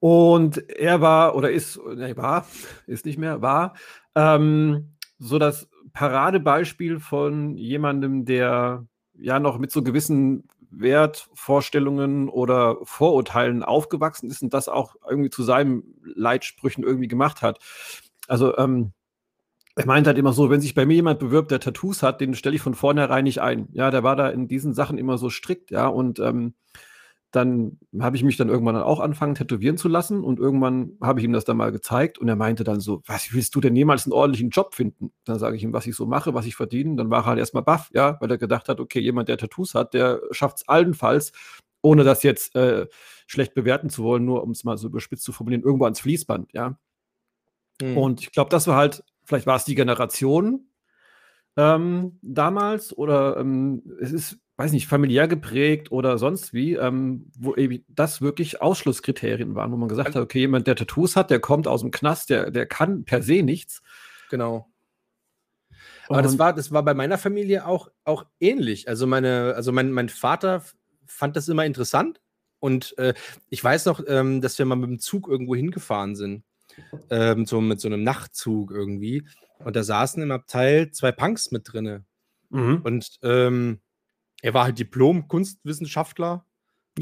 Und 0.00 0.68
er 0.68 1.00
war, 1.00 1.36
oder 1.36 1.50
ist, 1.50 1.78
nee, 1.94 2.16
war, 2.16 2.46
ist 2.86 3.06
nicht 3.06 3.18
mehr, 3.18 3.40
war, 3.40 3.74
ähm, 4.16 4.96
so 5.18 5.38
das 5.38 5.68
Paradebeispiel 5.92 6.98
von 6.98 7.56
jemandem, 7.56 8.24
der 8.24 8.86
ja 9.22 9.38
noch 9.38 9.58
mit 9.58 9.70
so 9.70 9.82
gewissen 9.82 10.44
Wertvorstellungen 10.70 12.28
oder 12.28 12.78
Vorurteilen 12.82 13.62
aufgewachsen 13.62 14.30
ist 14.30 14.42
und 14.42 14.54
das 14.54 14.68
auch 14.68 14.96
irgendwie 15.08 15.30
zu 15.30 15.42
seinen 15.42 15.84
Leitsprüchen 16.02 16.82
irgendwie 16.82 17.08
gemacht 17.08 17.42
hat. 17.42 17.58
Also 18.26 18.56
ähm, 18.56 18.92
er 19.74 19.86
meint 19.86 20.06
halt 20.06 20.18
immer 20.18 20.32
so, 20.32 20.50
wenn 20.50 20.60
sich 20.60 20.74
bei 20.74 20.86
mir 20.86 20.94
jemand 20.94 21.18
bewirbt, 21.18 21.50
der 21.50 21.60
Tattoos 21.60 22.02
hat, 22.02 22.20
den 22.20 22.34
stelle 22.34 22.56
ich 22.56 22.62
von 22.62 22.74
vornherein 22.74 23.24
nicht 23.24 23.40
ein. 23.40 23.68
Ja, 23.72 23.90
der 23.90 24.02
war 24.02 24.16
da 24.16 24.28
in 24.28 24.48
diesen 24.48 24.74
Sachen 24.74 24.98
immer 24.98 25.18
so 25.18 25.30
strikt, 25.30 25.70
ja, 25.70 25.86
und 25.86 26.18
ähm, 26.18 26.54
dann 27.32 27.78
habe 27.98 28.14
ich 28.16 28.22
mich 28.22 28.36
dann 28.36 28.50
irgendwann 28.50 28.76
auch 28.76 29.00
anfangen, 29.00 29.34
tätowieren 29.34 29.78
zu 29.78 29.88
lassen 29.88 30.22
und 30.22 30.38
irgendwann 30.38 30.98
habe 31.00 31.18
ich 31.18 31.24
ihm 31.24 31.32
das 31.32 31.46
dann 31.46 31.56
mal 31.56 31.72
gezeigt 31.72 32.18
und 32.18 32.28
er 32.28 32.36
meinte 32.36 32.62
dann 32.62 32.78
so, 32.78 33.02
was 33.06 33.32
willst 33.32 33.54
du 33.54 33.60
denn 33.60 33.74
jemals 33.74 34.04
einen 34.04 34.12
ordentlichen 34.12 34.50
Job 34.50 34.74
finden? 34.74 35.12
Dann 35.24 35.38
sage 35.38 35.56
ich 35.56 35.64
ihm, 35.64 35.72
was 35.72 35.86
ich 35.86 35.96
so 35.96 36.04
mache, 36.04 36.34
was 36.34 36.44
ich 36.44 36.54
verdiene. 36.54 36.96
Dann 36.96 37.08
war 37.08 37.22
er 37.22 37.26
halt 37.26 37.38
erstmal 37.38 37.62
baff, 37.62 37.90
ja, 37.94 38.18
weil 38.20 38.30
er 38.30 38.36
gedacht 38.36 38.68
hat, 38.68 38.80
okay, 38.80 39.00
jemand, 39.00 39.28
der 39.28 39.38
Tattoos 39.38 39.74
hat, 39.74 39.94
der 39.94 40.20
schafft 40.30 40.58
es 40.58 40.68
allenfalls, 40.68 41.32
ohne 41.80 42.04
das 42.04 42.22
jetzt 42.22 42.54
äh, 42.54 42.86
schlecht 43.26 43.54
bewerten 43.54 43.88
zu 43.88 44.04
wollen, 44.04 44.26
nur 44.26 44.42
um 44.42 44.50
es 44.50 44.64
mal 44.64 44.76
so 44.76 44.88
überspitzt 44.88 45.24
zu 45.24 45.32
formulieren, 45.32 45.62
irgendwo 45.62 45.84
ans 45.84 46.00
Fließband, 46.00 46.52
ja. 46.52 46.78
Mhm. 47.80 47.96
Und 47.96 48.20
ich 48.20 48.32
glaube, 48.32 48.50
das 48.50 48.66
war 48.66 48.76
halt, 48.76 49.04
vielleicht 49.24 49.46
war 49.46 49.56
es 49.56 49.64
die 49.64 49.74
Generation 49.74 50.68
ähm, 51.56 52.18
damals 52.20 52.96
oder 52.96 53.38
ähm, 53.38 53.82
es 54.00 54.12
ist 54.12 54.38
weiß 54.56 54.72
nicht, 54.72 54.86
familiär 54.86 55.28
geprägt 55.28 55.90
oder 55.90 56.18
sonst 56.18 56.52
wie, 56.52 56.74
ähm, 56.74 57.30
wo 57.36 57.54
eben 57.54 57.84
das 57.88 58.20
wirklich 58.20 58.60
Ausschlusskriterien 58.60 59.54
waren, 59.54 59.72
wo 59.72 59.76
man 59.76 59.88
gesagt 59.88 60.14
hat, 60.14 60.22
okay, 60.22 60.40
jemand, 60.40 60.66
der 60.66 60.76
Tattoos 60.76 61.16
hat, 61.16 61.30
der 61.30 61.40
kommt 61.40 61.66
aus 61.66 61.80
dem 61.80 61.90
Knast, 61.90 62.30
der, 62.30 62.50
der 62.50 62.66
kann 62.66 63.04
per 63.04 63.22
se 63.22 63.42
nichts. 63.42 63.82
Genau. 64.30 64.68
Aber 66.08 66.18
Und 66.18 66.24
das 66.24 66.38
war, 66.38 66.52
das 66.52 66.72
war 66.72 66.82
bei 66.84 66.94
meiner 66.94 67.18
Familie 67.18 67.66
auch, 67.66 67.90
auch 68.04 68.26
ähnlich. 68.40 68.88
Also 68.88 69.06
meine, 69.06 69.54
also 69.56 69.72
mein, 69.72 69.92
mein 69.92 70.08
Vater 70.08 70.62
fand 71.06 71.36
das 71.36 71.48
immer 71.48 71.64
interessant. 71.64 72.20
Und 72.60 72.96
äh, 72.98 73.14
ich 73.48 73.62
weiß 73.62 73.86
noch, 73.86 74.02
ähm, 74.06 74.40
dass 74.40 74.58
wir 74.58 74.66
mal 74.66 74.76
mit 74.76 74.90
dem 74.90 74.98
Zug 74.98 75.28
irgendwo 75.28 75.56
hingefahren 75.56 76.14
sind. 76.14 76.44
Ähm, 77.10 77.44
so 77.46 77.60
mit 77.60 77.80
so 77.80 77.88
einem 77.88 78.02
Nachtzug 78.02 78.70
irgendwie. 78.70 79.26
Und 79.58 79.76
da 79.76 79.82
saßen 79.82 80.22
im 80.22 80.30
Abteil 80.30 80.90
zwei 80.90 81.12
Punks 81.12 81.50
mit 81.50 81.72
drinne. 81.72 82.04
Mhm. 82.50 82.80
Und 82.82 83.18
ähm, 83.22 83.80
er 84.42 84.54
war 84.54 84.64
halt 84.64 84.78
Diplom-Kunstwissenschaftler 84.78 86.44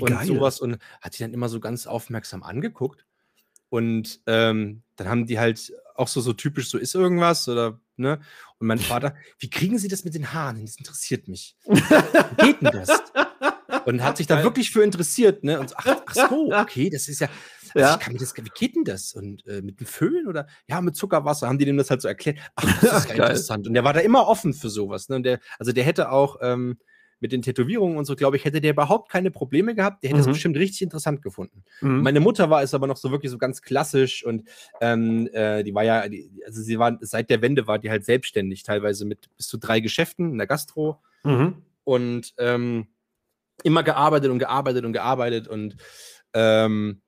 und 0.00 0.10
Geil. 0.10 0.26
sowas 0.26 0.60
und 0.60 0.78
hat 1.00 1.14
sich 1.14 1.20
dann 1.20 1.34
immer 1.34 1.48
so 1.48 1.58
ganz 1.58 1.86
aufmerksam 1.86 2.42
angeguckt. 2.42 3.04
Und 3.70 4.20
ähm, 4.26 4.82
dann 4.96 5.08
haben 5.08 5.26
die 5.26 5.38
halt 5.38 5.72
auch 5.94 6.08
so, 6.08 6.20
so 6.20 6.32
typisch, 6.32 6.68
so 6.68 6.78
ist 6.78 6.94
irgendwas 6.94 7.48
oder, 7.48 7.80
ne? 7.96 8.20
Und 8.58 8.66
mein 8.66 8.78
Vater, 8.78 9.14
wie 9.38 9.50
kriegen 9.50 9.78
sie 9.78 9.88
das 9.88 10.04
mit 10.04 10.14
den 10.14 10.32
Haaren? 10.32 10.64
Das 10.64 10.76
interessiert 10.76 11.28
mich. 11.28 11.56
Wie 11.66 12.46
geht 12.46 12.62
denn 12.62 12.70
das? 12.72 13.02
Und 13.86 14.02
hat 14.02 14.16
sich 14.16 14.26
da 14.26 14.42
wirklich 14.42 14.70
für 14.70 14.82
interessiert, 14.82 15.44
ne? 15.44 15.58
Und 15.58 15.70
so, 15.70 15.76
ach, 15.78 16.02
ach 16.06 16.14
so, 16.14 16.52
okay, 16.54 16.90
das 16.90 17.08
ist 17.08 17.20
ja, 17.20 17.28
ja. 17.74 17.94
Ich 17.94 18.00
kann 18.00 18.12
mir 18.12 18.18
das, 18.18 18.36
wie 18.36 18.42
geht 18.54 18.74
denn 18.74 18.84
das? 18.84 19.14
Und 19.14 19.46
äh, 19.46 19.62
mit 19.62 19.80
dem 19.80 19.86
Föhn 19.86 20.26
oder? 20.26 20.46
Ja, 20.66 20.80
mit 20.80 20.96
Zuckerwasser 20.96 21.48
haben 21.48 21.58
die 21.58 21.64
dem 21.64 21.76
das 21.76 21.90
halt 21.90 22.02
so 22.02 22.08
erklärt. 22.08 22.38
Ach, 22.56 22.80
das 22.80 23.04
ist 23.04 23.08
ja 23.08 23.14
interessant. 23.14 23.66
Und 23.66 23.74
der 23.74 23.84
war 23.84 23.92
da 23.92 24.00
immer 24.00 24.26
offen 24.26 24.52
für 24.52 24.68
sowas. 24.68 25.08
Ne? 25.08 25.16
Und 25.16 25.22
der, 25.22 25.40
also 25.58 25.72
der 25.72 25.84
hätte 25.84 26.10
auch 26.10 26.38
ähm, 26.42 26.78
mit 27.20 27.32
den 27.32 27.42
Tätowierungen 27.42 27.98
und 27.98 28.06
so, 28.06 28.16
glaube 28.16 28.36
ich, 28.36 28.44
hätte 28.44 28.60
der 28.60 28.72
überhaupt 28.72 29.10
keine 29.10 29.30
Probleme 29.30 29.74
gehabt. 29.74 30.02
Der 30.02 30.10
hätte 30.10 30.20
es 30.20 30.26
mhm. 30.26 30.32
bestimmt 30.32 30.56
richtig 30.56 30.82
interessant 30.82 31.22
gefunden. 31.22 31.62
Mhm. 31.80 32.02
Meine 32.02 32.20
Mutter 32.20 32.50
war 32.50 32.62
es 32.62 32.74
aber 32.74 32.86
noch 32.86 32.96
so 32.96 33.10
wirklich 33.10 33.30
so 33.30 33.38
ganz 33.38 33.62
klassisch 33.62 34.24
und 34.24 34.48
ähm, 34.80 35.28
äh, 35.32 35.62
die 35.62 35.74
war 35.74 35.84
ja, 35.84 36.08
die, 36.08 36.30
also 36.46 36.62
sie 36.62 36.78
war 36.78 36.98
seit 37.00 37.30
der 37.30 37.42
Wende 37.42 37.66
war 37.66 37.78
die 37.78 37.90
halt 37.90 38.04
selbstständig, 38.04 38.62
teilweise 38.62 39.04
mit 39.04 39.28
bis 39.36 39.46
zu 39.48 39.58
drei 39.58 39.80
Geschäften 39.80 40.32
in 40.32 40.38
der 40.38 40.46
Gastro 40.46 41.00
mhm. 41.22 41.62
und 41.84 42.34
ähm, 42.38 42.88
immer 43.62 43.82
gearbeitet 43.82 44.30
und 44.30 44.38
gearbeitet 44.38 44.84
und 44.84 44.92
gearbeitet 44.92 45.48
und 45.48 45.76
ähm, 46.32 47.02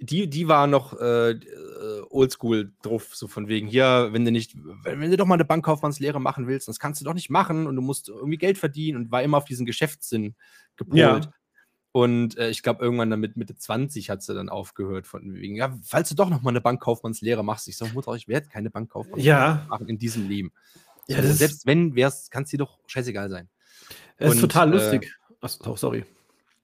die, 0.00 0.28
die 0.28 0.48
war 0.48 0.66
noch 0.66 0.98
äh, 1.00 1.30
äh, 1.30 2.02
oldschool 2.10 2.72
drauf, 2.82 3.14
so 3.14 3.28
von 3.28 3.48
wegen, 3.48 3.66
hier, 3.66 4.08
wenn 4.12 4.24
du 4.24 4.30
nicht, 4.30 4.54
wenn, 4.56 5.00
wenn, 5.00 5.10
du 5.10 5.16
doch 5.16 5.26
mal 5.26 5.34
eine 5.34 5.44
Bankkaufmannslehre 5.44 6.20
machen 6.20 6.46
willst, 6.46 6.68
das 6.68 6.78
kannst 6.78 7.00
du 7.00 7.04
doch 7.04 7.14
nicht 7.14 7.30
machen 7.30 7.66
und 7.66 7.76
du 7.76 7.82
musst 7.82 8.08
irgendwie 8.08 8.38
Geld 8.38 8.58
verdienen 8.58 8.96
und 8.98 9.12
war 9.12 9.22
immer 9.22 9.38
auf 9.38 9.44
diesen 9.44 9.66
Geschäftssinn 9.66 10.34
gepolt. 10.76 10.98
Ja. 10.98 11.20
Und 11.92 12.38
äh, 12.38 12.48
ich 12.48 12.62
glaube, 12.62 12.82
irgendwann 12.82 13.10
damit 13.10 13.36
Mitte 13.36 13.54
20 13.54 14.08
hat 14.08 14.22
sie 14.22 14.34
dann 14.34 14.48
aufgehört, 14.48 15.06
von 15.06 15.34
wegen, 15.34 15.56
ja, 15.56 15.78
falls 15.84 16.08
du 16.08 16.14
doch 16.14 16.30
noch 16.30 16.40
mal 16.40 16.50
eine 16.50 16.62
Bankkaufmannslehre 16.62 17.44
machst, 17.44 17.68
ich 17.68 17.76
sage, 17.76 17.92
Mutter, 17.92 18.14
ich 18.14 18.28
werde 18.28 18.48
keine 18.48 18.70
Bankkaufmannslehre 18.70 19.38
ja. 19.38 19.66
machen 19.68 19.88
in 19.88 19.98
diesem 19.98 20.26
Leben. 20.26 20.52
Ja, 21.06 21.18
also, 21.18 21.32
selbst 21.32 21.66
wenn, 21.66 21.94
kann 21.94 22.44
es 22.44 22.50
dir 22.50 22.58
doch 22.58 22.78
scheißegal 22.86 23.28
sein. 23.28 23.48
Es 24.16 24.34
ist 24.34 24.40
total 24.40 24.68
äh, 24.68 24.76
lustig. 24.76 25.14
Ach, 25.40 25.76
sorry. 25.76 26.04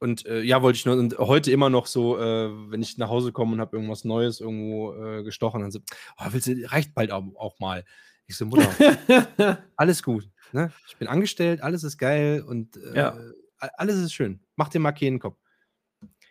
Und 0.00 0.26
äh, 0.26 0.42
ja, 0.42 0.62
wollte 0.62 0.76
ich 0.76 0.86
nur, 0.86 0.96
und 0.96 1.18
heute 1.18 1.50
immer 1.50 1.70
noch 1.70 1.86
so, 1.86 2.18
äh, 2.18 2.70
wenn 2.70 2.82
ich 2.82 2.98
nach 2.98 3.08
Hause 3.08 3.32
komme 3.32 3.54
und 3.54 3.60
habe 3.60 3.76
irgendwas 3.76 4.04
Neues 4.04 4.40
irgendwo 4.40 4.94
äh, 4.94 5.22
gestochen, 5.24 5.60
dann 5.60 5.70
so, 5.72 5.80
oh, 6.18 6.26
willst 6.30 6.46
du, 6.46 6.70
reicht 6.70 6.94
bald 6.94 7.10
auch, 7.10 7.24
auch 7.36 7.58
mal. 7.58 7.84
Ich 8.26 8.36
so, 8.36 8.46
Mutter, 8.46 8.70
alles 9.76 10.02
gut. 10.02 10.30
Ne? 10.52 10.72
Ich 10.86 10.96
bin 10.96 11.08
angestellt, 11.08 11.62
alles 11.62 11.82
ist 11.82 11.98
geil 11.98 12.42
und 12.46 12.76
äh, 12.76 12.96
ja. 12.96 13.18
alles 13.58 13.96
ist 13.96 14.12
schön. 14.12 14.40
Mach 14.54 14.68
dir 14.68 14.78
mal 14.78 14.92
keinen 14.92 15.18
Kopf. 15.18 15.36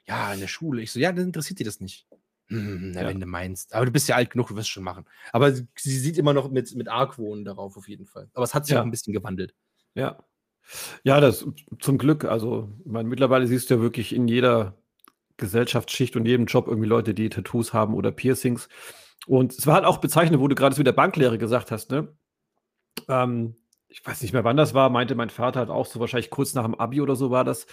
Ja, 0.06 0.34
in 0.34 0.40
der 0.40 0.48
Schule. 0.48 0.82
Ich 0.82 0.92
so, 0.92 1.00
ja, 1.00 1.12
dann 1.12 1.26
interessiert 1.26 1.60
dir 1.60 1.66
das 1.66 1.82
nicht. 1.82 2.08
Hm, 2.50 2.92
na, 2.92 3.02
ja. 3.02 3.08
wenn 3.08 3.20
du 3.20 3.26
meinst. 3.26 3.74
Aber 3.74 3.86
du 3.86 3.92
bist 3.92 4.08
ja 4.08 4.16
alt 4.16 4.30
genug, 4.30 4.48
du 4.48 4.56
wirst 4.56 4.70
schon 4.70 4.84
machen. 4.84 5.06
Aber 5.34 5.52
sie 5.52 5.68
sieht 5.76 6.18
immer 6.18 6.34
noch 6.34 6.50
mit, 6.50 6.74
mit 6.76 6.88
Argwohn 6.88 7.44
darauf, 7.44 7.76
auf 7.76 7.90
jeden 7.90 8.06
Fall. 8.06 8.30
Aber 8.34 8.46
es 8.46 8.54
hat 8.54 8.66
sich 8.66 8.74
ja. 8.74 8.80
auch 8.80 8.86
ein 8.86 8.92
bisschen 8.92 9.14
gewandelt. 9.14 9.54
Ja. 9.96 10.24
Ja, 11.04 11.20
das 11.20 11.46
zum 11.80 11.98
Glück. 11.98 12.26
Also, 12.26 12.70
meine, 12.86 13.08
mittlerweile 13.10 13.48
siehst 13.48 13.70
du 13.70 13.76
ja 13.76 13.82
wirklich 13.82 14.14
in 14.14 14.28
jeder 14.28 14.78
Gesellschaftsschicht 15.38 16.16
und 16.16 16.26
jedem 16.26 16.46
Job 16.48 16.68
irgendwie 16.68 16.90
Leute, 16.90 17.14
die 17.14 17.30
Tattoos 17.30 17.74
haben 17.74 17.94
oder 17.94 18.12
Piercings. 18.12 18.70
Und 19.28 19.54
es 19.54 19.68
war 19.68 19.76
halt 19.76 19.86
auch 19.86 19.98
bezeichnend, 20.00 20.42
wo 20.42 20.48
du 20.48 20.56
gerade 20.56 20.76
so 20.76 20.80
mit 20.80 20.88
der 20.88 20.94
Banklehre 20.94 21.38
gesagt 21.38 21.72
hast, 21.72 21.92
ne? 21.92 22.10
Ähm, 23.08 23.56
ich 23.90 24.06
weiß 24.06 24.22
nicht 24.22 24.34
mehr, 24.34 24.44
wann 24.44 24.58
das 24.58 24.74
war, 24.74 24.90
meinte 24.90 25.16
mein 25.16 25.30
Vater 25.30 25.60
halt 25.62 25.70
auch 25.70 25.86
so, 25.86 26.00
wahrscheinlich 26.00 26.30
kurz 26.30 26.54
nach 26.54 26.66
dem 26.66 26.76
Abi 26.76 27.02
oder 27.02 27.16
so 27.16 27.32
war 27.32 27.44
das. 27.44 27.66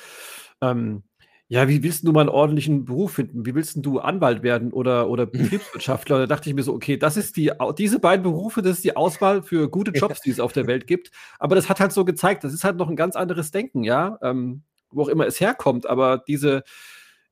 Ähm, 0.60 1.02
ja, 1.48 1.68
wie 1.68 1.82
willst 1.82 2.06
du 2.06 2.12
mal 2.12 2.22
einen 2.22 2.30
ordentlichen 2.30 2.84
Beruf 2.86 3.12
finden? 3.12 3.44
Wie 3.44 3.54
willst 3.54 3.76
du 3.76 3.98
Anwalt 3.98 4.42
werden 4.42 4.72
oder, 4.72 5.08
oder 5.08 5.26
Betriebswirtschaftler? 5.26 6.20
Da 6.20 6.26
dachte 6.26 6.48
ich 6.48 6.54
mir 6.54 6.62
so, 6.62 6.72
okay, 6.72 6.96
das 6.96 7.16
ist 7.16 7.36
die, 7.36 7.52
diese 7.78 8.00
beiden 8.00 8.22
Berufe, 8.22 8.62
das 8.62 8.78
ist 8.78 8.84
die 8.84 8.96
Auswahl 8.96 9.42
für 9.42 9.68
gute 9.68 9.92
Jobs, 9.92 10.22
die 10.22 10.30
es 10.30 10.40
auf 10.40 10.52
der 10.52 10.66
Welt 10.66 10.86
gibt. 10.86 11.10
Aber 11.38 11.54
das 11.54 11.68
hat 11.68 11.80
halt 11.80 11.92
so 11.92 12.04
gezeigt, 12.04 12.44
das 12.44 12.54
ist 12.54 12.64
halt 12.64 12.76
noch 12.76 12.88
ein 12.88 12.96
ganz 12.96 13.14
anderes 13.14 13.50
Denken, 13.50 13.84
ja, 13.84 14.18
ähm, 14.22 14.62
wo 14.90 15.02
auch 15.02 15.08
immer 15.08 15.26
es 15.26 15.38
herkommt. 15.38 15.86
Aber 15.86 16.18
diese, 16.26 16.64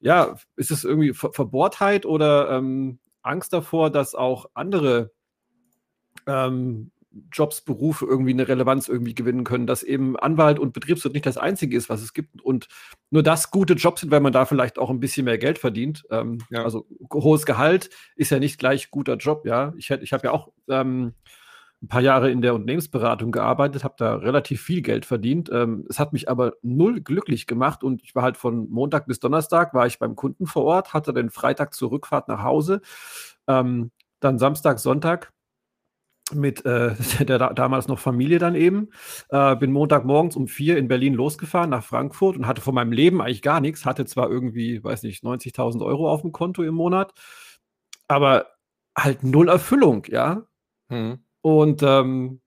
ja, 0.00 0.36
ist 0.56 0.70
es 0.70 0.84
irgendwie 0.84 1.14
Ver 1.14 1.32
Verbohrtheit 1.32 2.04
oder 2.04 2.50
ähm, 2.50 2.98
Angst 3.22 3.52
davor, 3.52 3.90
dass 3.90 4.14
auch 4.14 4.46
andere 4.52 5.10
ähm, 6.26 6.91
Jobs, 7.30 7.60
Berufe 7.60 8.06
irgendwie 8.06 8.32
eine 8.32 8.48
Relevanz 8.48 8.88
irgendwie 8.88 9.14
gewinnen 9.14 9.44
können, 9.44 9.66
dass 9.66 9.82
eben 9.82 10.16
Anwalt 10.18 10.58
und 10.58 10.72
Betriebswirt 10.72 11.14
nicht 11.14 11.26
das 11.26 11.36
Einzige 11.36 11.76
ist, 11.76 11.88
was 11.88 12.02
es 12.02 12.12
gibt 12.12 12.40
und 12.42 12.68
nur 13.10 13.22
das 13.22 13.50
gute 13.50 13.74
Jobs 13.74 14.00
sind, 14.00 14.10
weil 14.10 14.20
man 14.20 14.32
da 14.32 14.44
vielleicht 14.44 14.78
auch 14.78 14.90
ein 14.90 15.00
bisschen 15.00 15.24
mehr 15.24 15.38
Geld 15.38 15.58
verdient. 15.58 16.04
Ähm, 16.10 16.38
ja. 16.50 16.64
Also 16.64 16.86
hohes 17.12 17.46
Gehalt 17.46 17.90
ist 18.16 18.30
ja 18.30 18.38
nicht 18.38 18.58
gleich 18.58 18.90
guter 18.90 19.16
Job, 19.16 19.44
ja. 19.46 19.72
Ich, 19.76 19.90
ich 19.90 20.12
habe 20.12 20.28
ja 20.28 20.32
auch 20.32 20.52
ähm, 20.68 21.14
ein 21.82 21.88
paar 21.88 22.00
Jahre 22.00 22.30
in 22.30 22.42
der 22.42 22.54
Unternehmensberatung 22.54 23.32
gearbeitet, 23.32 23.82
habe 23.82 23.94
da 23.98 24.14
relativ 24.14 24.62
viel 24.62 24.82
Geld 24.82 25.04
verdient. 25.04 25.50
Ähm, 25.52 25.84
es 25.88 25.98
hat 25.98 26.12
mich 26.12 26.28
aber 26.28 26.54
null 26.62 27.00
glücklich 27.00 27.46
gemacht 27.46 27.82
und 27.82 28.02
ich 28.02 28.14
war 28.14 28.22
halt 28.22 28.36
von 28.36 28.70
Montag 28.70 29.06
bis 29.06 29.18
Donnerstag 29.18 29.74
war 29.74 29.86
ich 29.86 29.98
beim 29.98 30.14
Kunden 30.14 30.46
vor 30.46 30.64
Ort, 30.64 30.94
hatte 30.94 31.12
den 31.12 31.30
Freitag 31.30 31.74
zur 31.74 31.90
Rückfahrt 31.90 32.28
nach 32.28 32.42
Hause, 32.42 32.80
ähm, 33.48 33.90
dann 34.20 34.38
Samstag, 34.38 34.78
Sonntag 34.78 35.32
mit 36.34 36.64
äh, 36.64 36.94
der 37.20 37.38
da, 37.38 37.52
damals 37.52 37.88
noch 37.88 37.98
Familie 37.98 38.38
dann 38.38 38.54
eben. 38.54 38.90
Äh, 39.30 39.56
bin 39.56 39.72
Montagmorgens 39.72 40.36
um 40.36 40.48
vier 40.48 40.78
in 40.78 40.88
Berlin 40.88 41.14
losgefahren 41.14 41.70
nach 41.70 41.84
Frankfurt 41.84 42.36
und 42.36 42.46
hatte 42.46 42.62
von 42.62 42.74
meinem 42.74 42.92
Leben 42.92 43.20
eigentlich 43.20 43.42
gar 43.42 43.60
nichts. 43.60 43.84
Hatte 43.84 44.04
zwar 44.06 44.30
irgendwie, 44.30 44.82
weiß 44.82 45.02
nicht, 45.02 45.24
90.000 45.24 45.84
Euro 45.84 46.10
auf 46.10 46.22
dem 46.22 46.32
Konto 46.32 46.62
im 46.62 46.74
Monat, 46.74 47.12
aber 48.08 48.46
halt 48.96 49.22
null 49.22 49.48
Erfüllung, 49.48 50.04
ja. 50.08 50.46
Hm. 50.88 51.24
Und 51.42 51.82
ähm, 51.82 52.40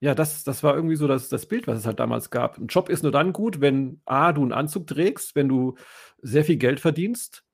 ja, 0.00 0.14
das, 0.14 0.44
das 0.44 0.62
war 0.62 0.74
irgendwie 0.74 0.96
so 0.96 1.08
das, 1.08 1.28
das 1.28 1.46
Bild, 1.46 1.66
was 1.66 1.78
es 1.78 1.86
halt 1.86 2.00
damals 2.00 2.30
gab. 2.30 2.58
Ein 2.58 2.66
Job 2.66 2.88
ist 2.88 3.02
nur 3.02 3.12
dann 3.12 3.32
gut, 3.32 3.60
wenn 3.60 4.00
A, 4.04 4.32
du 4.32 4.42
einen 4.42 4.52
Anzug 4.52 4.86
trägst, 4.86 5.34
wenn 5.34 5.48
du 5.48 5.76
sehr 6.20 6.44
viel 6.44 6.56
Geld 6.56 6.80
verdienst 6.80 7.45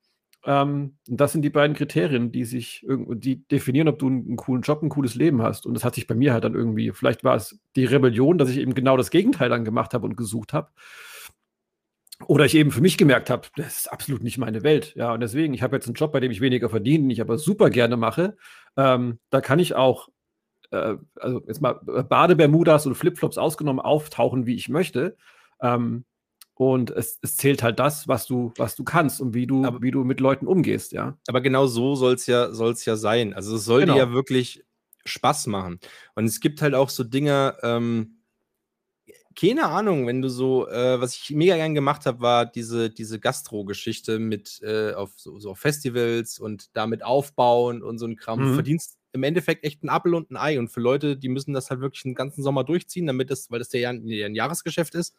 ähm, 0.45 0.97
das 1.07 1.31
sind 1.31 1.41
die 1.43 1.49
beiden 1.49 1.75
Kriterien, 1.75 2.31
die 2.31 2.43
sich 2.43 2.85
die 2.87 3.47
definieren, 3.47 3.87
ob 3.87 3.99
du 3.99 4.07
einen 4.07 4.35
coolen 4.35 4.61
Job, 4.61 4.83
ein 4.83 4.89
cooles 4.89 5.15
Leben 5.15 5.41
hast. 5.41 5.65
Und 5.65 5.73
das 5.73 5.85
hat 5.85 5.95
sich 5.95 6.07
bei 6.07 6.15
mir 6.15 6.33
halt 6.33 6.43
dann 6.43 6.53
irgendwie, 6.53 6.91
vielleicht 6.91 7.23
war 7.23 7.35
es 7.35 7.59
die 7.75 7.85
Rebellion, 7.85 8.37
dass 8.37 8.49
ich 8.49 8.57
eben 8.57 8.73
genau 8.73 8.97
das 8.97 9.09
Gegenteil 9.09 9.49
dann 9.49 9.65
gemacht 9.65 9.93
habe 9.93 10.05
und 10.05 10.17
gesucht 10.17 10.51
habe. 10.53 10.69
Oder 12.27 12.45
ich 12.45 12.55
eben 12.55 12.71
für 12.71 12.81
mich 12.81 12.97
gemerkt 12.97 13.29
habe, 13.29 13.47
das 13.55 13.79
ist 13.79 13.91
absolut 13.91 14.23
nicht 14.23 14.37
meine 14.37 14.63
Welt. 14.63 14.93
Ja, 14.95 15.13
und 15.13 15.19
deswegen, 15.19 15.53
ich 15.53 15.61
habe 15.61 15.75
jetzt 15.75 15.87
einen 15.87 15.95
Job, 15.95 16.11
bei 16.11 16.19
dem 16.19 16.31
ich 16.31 16.41
weniger 16.41 16.69
verdiene, 16.69 17.05
den 17.05 17.09
ich 17.09 17.21
aber 17.21 17.37
super 17.37 17.69
gerne 17.69 17.97
mache. 17.97 18.37
Ähm, 18.77 19.19
da 19.29 19.41
kann 19.41 19.59
ich 19.59 19.75
auch, 19.75 20.09
äh, 20.71 20.95
also 21.15 21.41
jetzt 21.47 21.61
mal 21.61 21.73
Badebermudas 21.73 22.85
und 22.85 22.95
Flipflops 22.95 23.37
ausgenommen, 23.37 23.79
auftauchen, 23.79 24.45
wie 24.45 24.55
ich 24.55 24.69
möchte. 24.69 25.17
Ähm, 25.61 26.05
und 26.55 26.91
es, 26.91 27.19
es, 27.21 27.35
zählt 27.37 27.63
halt 27.63 27.79
das, 27.79 28.07
was 28.07 28.27
du, 28.27 28.53
was 28.57 28.75
du 28.75 28.83
kannst 28.83 29.19
und 29.21 29.33
wie 29.33 29.47
du, 29.47 29.65
aber, 29.65 29.81
wie 29.81 29.91
du 29.91 30.03
mit 30.03 30.19
Leuten 30.19 30.47
umgehst, 30.47 30.91
ja. 30.91 31.17
Aber 31.27 31.41
genau 31.41 31.65
so 31.65 31.95
soll 31.95 32.13
es 32.13 32.27
ja, 32.27 32.51
soll's 32.51 32.85
ja 32.85 32.95
sein. 32.95 33.33
Also 33.33 33.55
es 33.55 33.65
soll 33.65 33.81
genau. 33.81 33.93
dir 33.93 33.99
ja 33.99 34.11
wirklich 34.13 34.63
Spaß 35.05 35.47
machen. 35.47 35.79
Und 36.15 36.25
es 36.25 36.39
gibt 36.39 36.61
halt 36.61 36.75
auch 36.75 36.89
so 36.89 37.03
Dinge, 37.03 37.57
ähm, 37.63 38.17
keine 39.35 39.65
Ahnung, 39.65 40.05
wenn 40.05 40.21
du 40.21 40.29
so, 40.29 40.67
äh, 40.67 41.01
was 41.01 41.15
ich 41.15 41.31
mega 41.31 41.55
gern 41.55 41.73
gemacht 41.73 42.05
habe, 42.05 42.21
war 42.21 42.45
diese, 42.45 42.89
diese 42.89 43.19
Gastro-Geschichte 43.19 44.19
mit 44.19 44.61
äh, 44.61 44.93
auf 44.93 45.13
so, 45.15 45.39
so, 45.39 45.55
Festivals 45.55 46.39
und 46.39 46.75
damit 46.75 47.03
aufbauen 47.03 47.81
und 47.81 47.97
so 47.97 48.05
ein 48.05 48.15
Kram. 48.15 48.39
Mhm. 48.39 48.47
Du 48.49 48.53
verdienst 48.53 48.97
im 49.11 49.23
Endeffekt 49.23 49.63
echt 49.63 49.83
ein 49.83 49.89
Apfel 49.89 50.13
und 50.13 50.31
ein 50.31 50.37
Ei. 50.37 50.59
Und 50.59 50.69
für 50.69 50.81
Leute, 50.81 51.17
die 51.17 51.29
müssen 51.29 51.53
das 51.53 51.69
halt 51.69 51.81
wirklich 51.81 52.03
den 52.03 52.15
ganzen 52.15 52.43
Sommer 52.43 52.63
durchziehen, 52.63 53.07
damit 53.07 53.31
das, 53.31 53.49
weil 53.49 53.59
das 53.59 53.69
der, 53.69 53.93
der 53.93 54.25
ein 54.25 54.35
Jahresgeschäft 54.35 54.95
ist, 54.95 55.15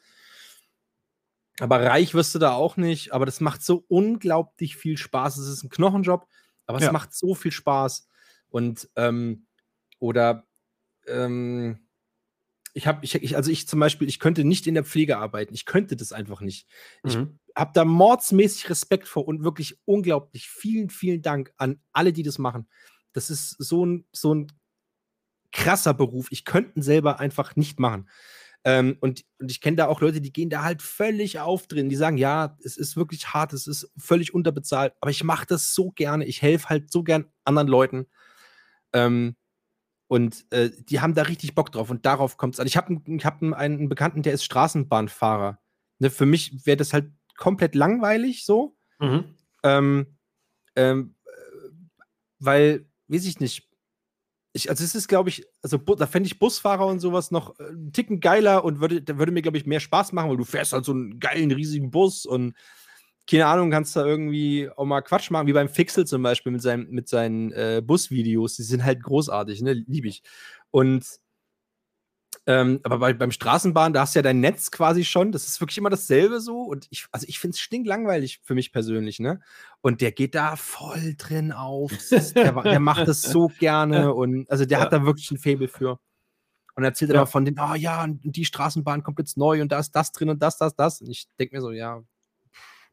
aber 1.61 1.83
reich 1.83 2.14
wirst 2.14 2.35
du 2.35 2.38
da 2.38 2.53
auch 2.53 2.77
nicht. 2.77 3.12
Aber 3.12 3.27
das 3.27 3.40
macht 3.40 3.62
so 3.62 3.85
unglaublich 3.88 4.77
viel 4.77 4.97
Spaß. 4.97 5.37
Es 5.37 5.49
ist 5.49 5.62
ein 5.62 5.71
Knochenjob, 5.71 6.27
aber 6.67 6.79
es 6.79 6.85
ja. 6.85 6.93
macht 6.93 7.14
so 7.14 7.35
viel 7.35 7.53
Spaß. 7.53 8.09
Und, 8.49 8.88
ähm, 8.97 9.47
oder, 9.99 10.47
ähm, 11.07 11.81
ich 12.77 12.88
habe, 12.88 13.05
ich, 13.05 13.14
ich, 13.14 13.37
also 13.37 13.53
ich 13.53 13.69
zum 13.69 13.79
Beispiel, 13.79 14.09
ich 14.09 14.19
könnte 14.19 14.43
nicht 14.43 14.67
in 14.67 14.75
der 14.75 14.85
Pflege 14.85 15.19
arbeiten. 15.19 15.55
Ich 15.55 15.64
könnte 15.64 15.97
das 15.97 16.12
einfach 16.12 16.40
nicht. 16.40 16.67
Ich 17.05 17.17
mhm. 17.17 17.38
habe 17.55 17.71
da 17.73 17.85
mordsmäßig 17.85 18.69
Respekt 18.69 19.07
vor 19.07 19.29
und 19.29 19.45
wirklich 19.45 19.79
unglaublich 19.85 20.49
vielen, 20.49 20.90
vielen 20.90 21.23
Dank 21.23 21.53
an 21.57 21.81
alle, 21.93 22.12
die 22.12 22.25
das 22.25 22.38
machen. 22.38 22.69
Das 23.13 23.31
ist 23.31 23.50
so 23.50 23.87
ein, 23.87 24.07
so 24.11 24.35
ein 24.35 24.48
krasser 25.52 25.94
Beruf. 25.94 26.27
Ich 26.31 26.44
könnte 26.44 26.73
ihn 26.75 26.83
selber 26.83 27.21
einfach 27.21 27.55
nicht 27.55 27.79
machen. 27.79 28.09
Ähm, 28.65 28.96
und, 29.00 29.25
und 29.38 29.50
ich 29.50 29.60
kenne 29.60 29.77
da 29.77 29.87
auch 29.87 30.00
Leute, 30.00 30.23
die 30.23 30.33
gehen 30.33 30.48
da 30.48 30.62
halt 30.62 30.81
völlig 30.81 31.38
auf 31.38 31.67
drin. 31.67 31.90
Die 31.90 31.96
sagen, 31.96 32.17
ja, 32.17 32.56
es 32.65 32.77
ist 32.77 32.96
wirklich 32.96 33.29
hart, 33.29 33.52
es 33.52 33.67
ist 33.67 33.92
völlig 33.98 34.33
unterbezahlt, 34.33 34.94
aber 35.00 35.10
ich 35.10 35.23
mache 35.23 35.46
das 35.46 35.75
so 35.75 35.90
gerne. 35.90 36.25
Ich 36.25 36.40
helfe 36.40 36.71
halt 36.71 36.90
so 36.90 37.02
gern 37.02 37.27
anderen 37.44 37.69
Leuten. 37.69 38.06
Ähm, 38.94 39.37
und 40.08 40.46
äh, 40.50 40.71
die 40.79 41.00
haben 41.00 41.15
da 41.15 41.23
richtig 41.23 41.54
Bock 41.54 41.73
drauf 41.73 41.90
und 41.90 42.06
darauf 42.06 42.37
kommt 42.37 42.54
es 42.54 42.60
an. 42.60 42.67
Ich 42.67 42.77
habe 42.77 43.00
ich 43.06 43.25
hab 43.25 43.42
einen 43.42 43.88
Bekannten, 43.88 44.23
der 44.23 44.33
ist 44.33 44.44
Straßenbahnfahrer. 44.44 45.58
Ne, 45.98 46.10
für 46.10 46.27
mich 46.27 46.67
wäre 46.67 46.77
das 46.77 46.92
halt 46.92 47.10
komplett 47.37 47.75
langweilig 47.75 48.44
so. 48.44 48.77
Mhm. 48.98 49.35
Ähm, 49.62 50.19
ähm, 50.77 51.15
äh, 51.25 51.31
weil, 52.38 52.87
weiß 53.08 53.25
ich 53.27 53.40
nicht, 53.40 53.69
ich, 54.57 54.71
also 54.71 54.85
es 54.85 54.94
ist, 54.94 55.09
glaube 55.09 55.29
ich, 55.29 55.46
also 55.63 55.77
da 55.77 56.07
fände 56.07 56.29
ich 56.29 56.38
Busfahrer 56.38 56.87
und 56.87 57.00
sowas 57.00 57.33
noch 57.33 57.59
äh, 57.59 57.65
einen 57.65 57.92
Ticken 57.92 58.21
geiler 58.21 58.65
und 58.65 58.81
würde, 58.81 59.02
würde 59.19 59.33
mir, 59.33 59.42
glaube 59.42 59.59
ich, 59.59 59.67
mehr 59.67 59.81
Spaß 59.81 60.13
machen, 60.13 60.31
weil 60.31 60.37
du 60.37 60.44
fährst 60.44 60.73
halt 60.73 60.85
so 60.85 60.92
einen 60.92 61.19
geilen, 61.19 61.50
riesigen 61.50 61.90
Bus 61.90 62.25
und 62.25 62.55
keine 63.29 63.46
Ahnung, 63.46 63.71
kannst 63.71 63.96
da 63.96 64.05
irgendwie 64.05 64.69
auch 64.77 64.85
mal 64.85 65.00
Quatsch 65.00 65.31
machen, 65.31 65.46
wie 65.46 65.52
beim 65.52 65.69
Fixel 65.69 66.07
zum 66.07 66.23
Beispiel 66.23 66.52
mit, 66.52 66.63
seinem, 66.63 66.88
mit 66.90 67.09
seinen 67.09 67.52
äh, 67.52 67.83
Busvideos. 67.85 68.57
Die 68.57 68.63
sind 68.63 68.85
halt 68.85 69.02
großartig, 69.02 69.63
ne? 69.63 69.73
Liebe 69.73 70.09
ich. 70.09 70.23
Und 70.71 71.05
ähm, 72.47 72.81
aber 72.83 72.99
bei, 72.99 73.13
beim 73.15 73.31
Straßenbahn, 73.31 73.95
da 73.95 74.03
hast 74.03 74.15
du 74.15 74.19
ja 74.19 74.23
dein 74.23 74.40
Netz 74.40 74.71
quasi 74.71 75.05
schon. 75.05 75.33
Das 75.33 75.47
ist 75.47 75.61
wirklich 75.61 75.79
immer 75.79 75.88
dasselbe 75.88 76.40
so. 76.40 76.61
Und 76.61 76.87
ich, 76.90 77.07
also 77.11 77.27
ich 77.27 77.38
finde 77.38 77.55
es 77.55 77.61
stinklangweilig 77.61 78.40
für 78.42 78.55
mich 78.55 78.71
persönlich, 78.71 79.19
ne? 79.19 79.40
Und 79.81 80.03
der 80.03 80.13
geht 80.13 80.35
da 80.35 80.57
voll 80.57 81.15
drin 81.17 81.53
auf. 81.53 81.90
Ist, 81.92 82.37
der, 82.37 82.53
der, 82.53 82.81
macht 82.81 83.09
das 83.09 83.23
so 83.23 83.49
gerne. 83.59 84.13
Und 84.13 84.51
also 84.51 84.67
der 84.67 84.79
ja. 84.79 84.85
hat 84.85 84.92
da 84.92 85.07
wirklich 85.07 85.31
ein 85.31 85.38
Faible 85.38 85.69
für. 85.69 85.99
Und 86.77 86.85
erzählt 86.85 87.11
ja. 87.11 87.17
immer 87.17 87.27
von 87.27 87.45
den, 87.45 87.59
oh 87.59 87.75
ja, 87.75 88.05
und 88.05 88.21
die 88.25 88.45
Straßenbahn 88.45 89.03
kommt 89.03 89.19
jetzt 89.21 89.38
neu 89.38 89.63
und 89.63 89.71
da 89.71 89.79
ist 89.79 89.92
das 89.92 90.13
drin 90.13 90.29
und 90.29 90.42
das, 90.42 90.59
das, 90.59 90.75
das. 90.75 91.01
Und 91.01 91.09
ich 91.09 91.29
denke 91.38 91.57
mir 91.57 91.63
so, 91.63 91.71
ja, 91.71 92.03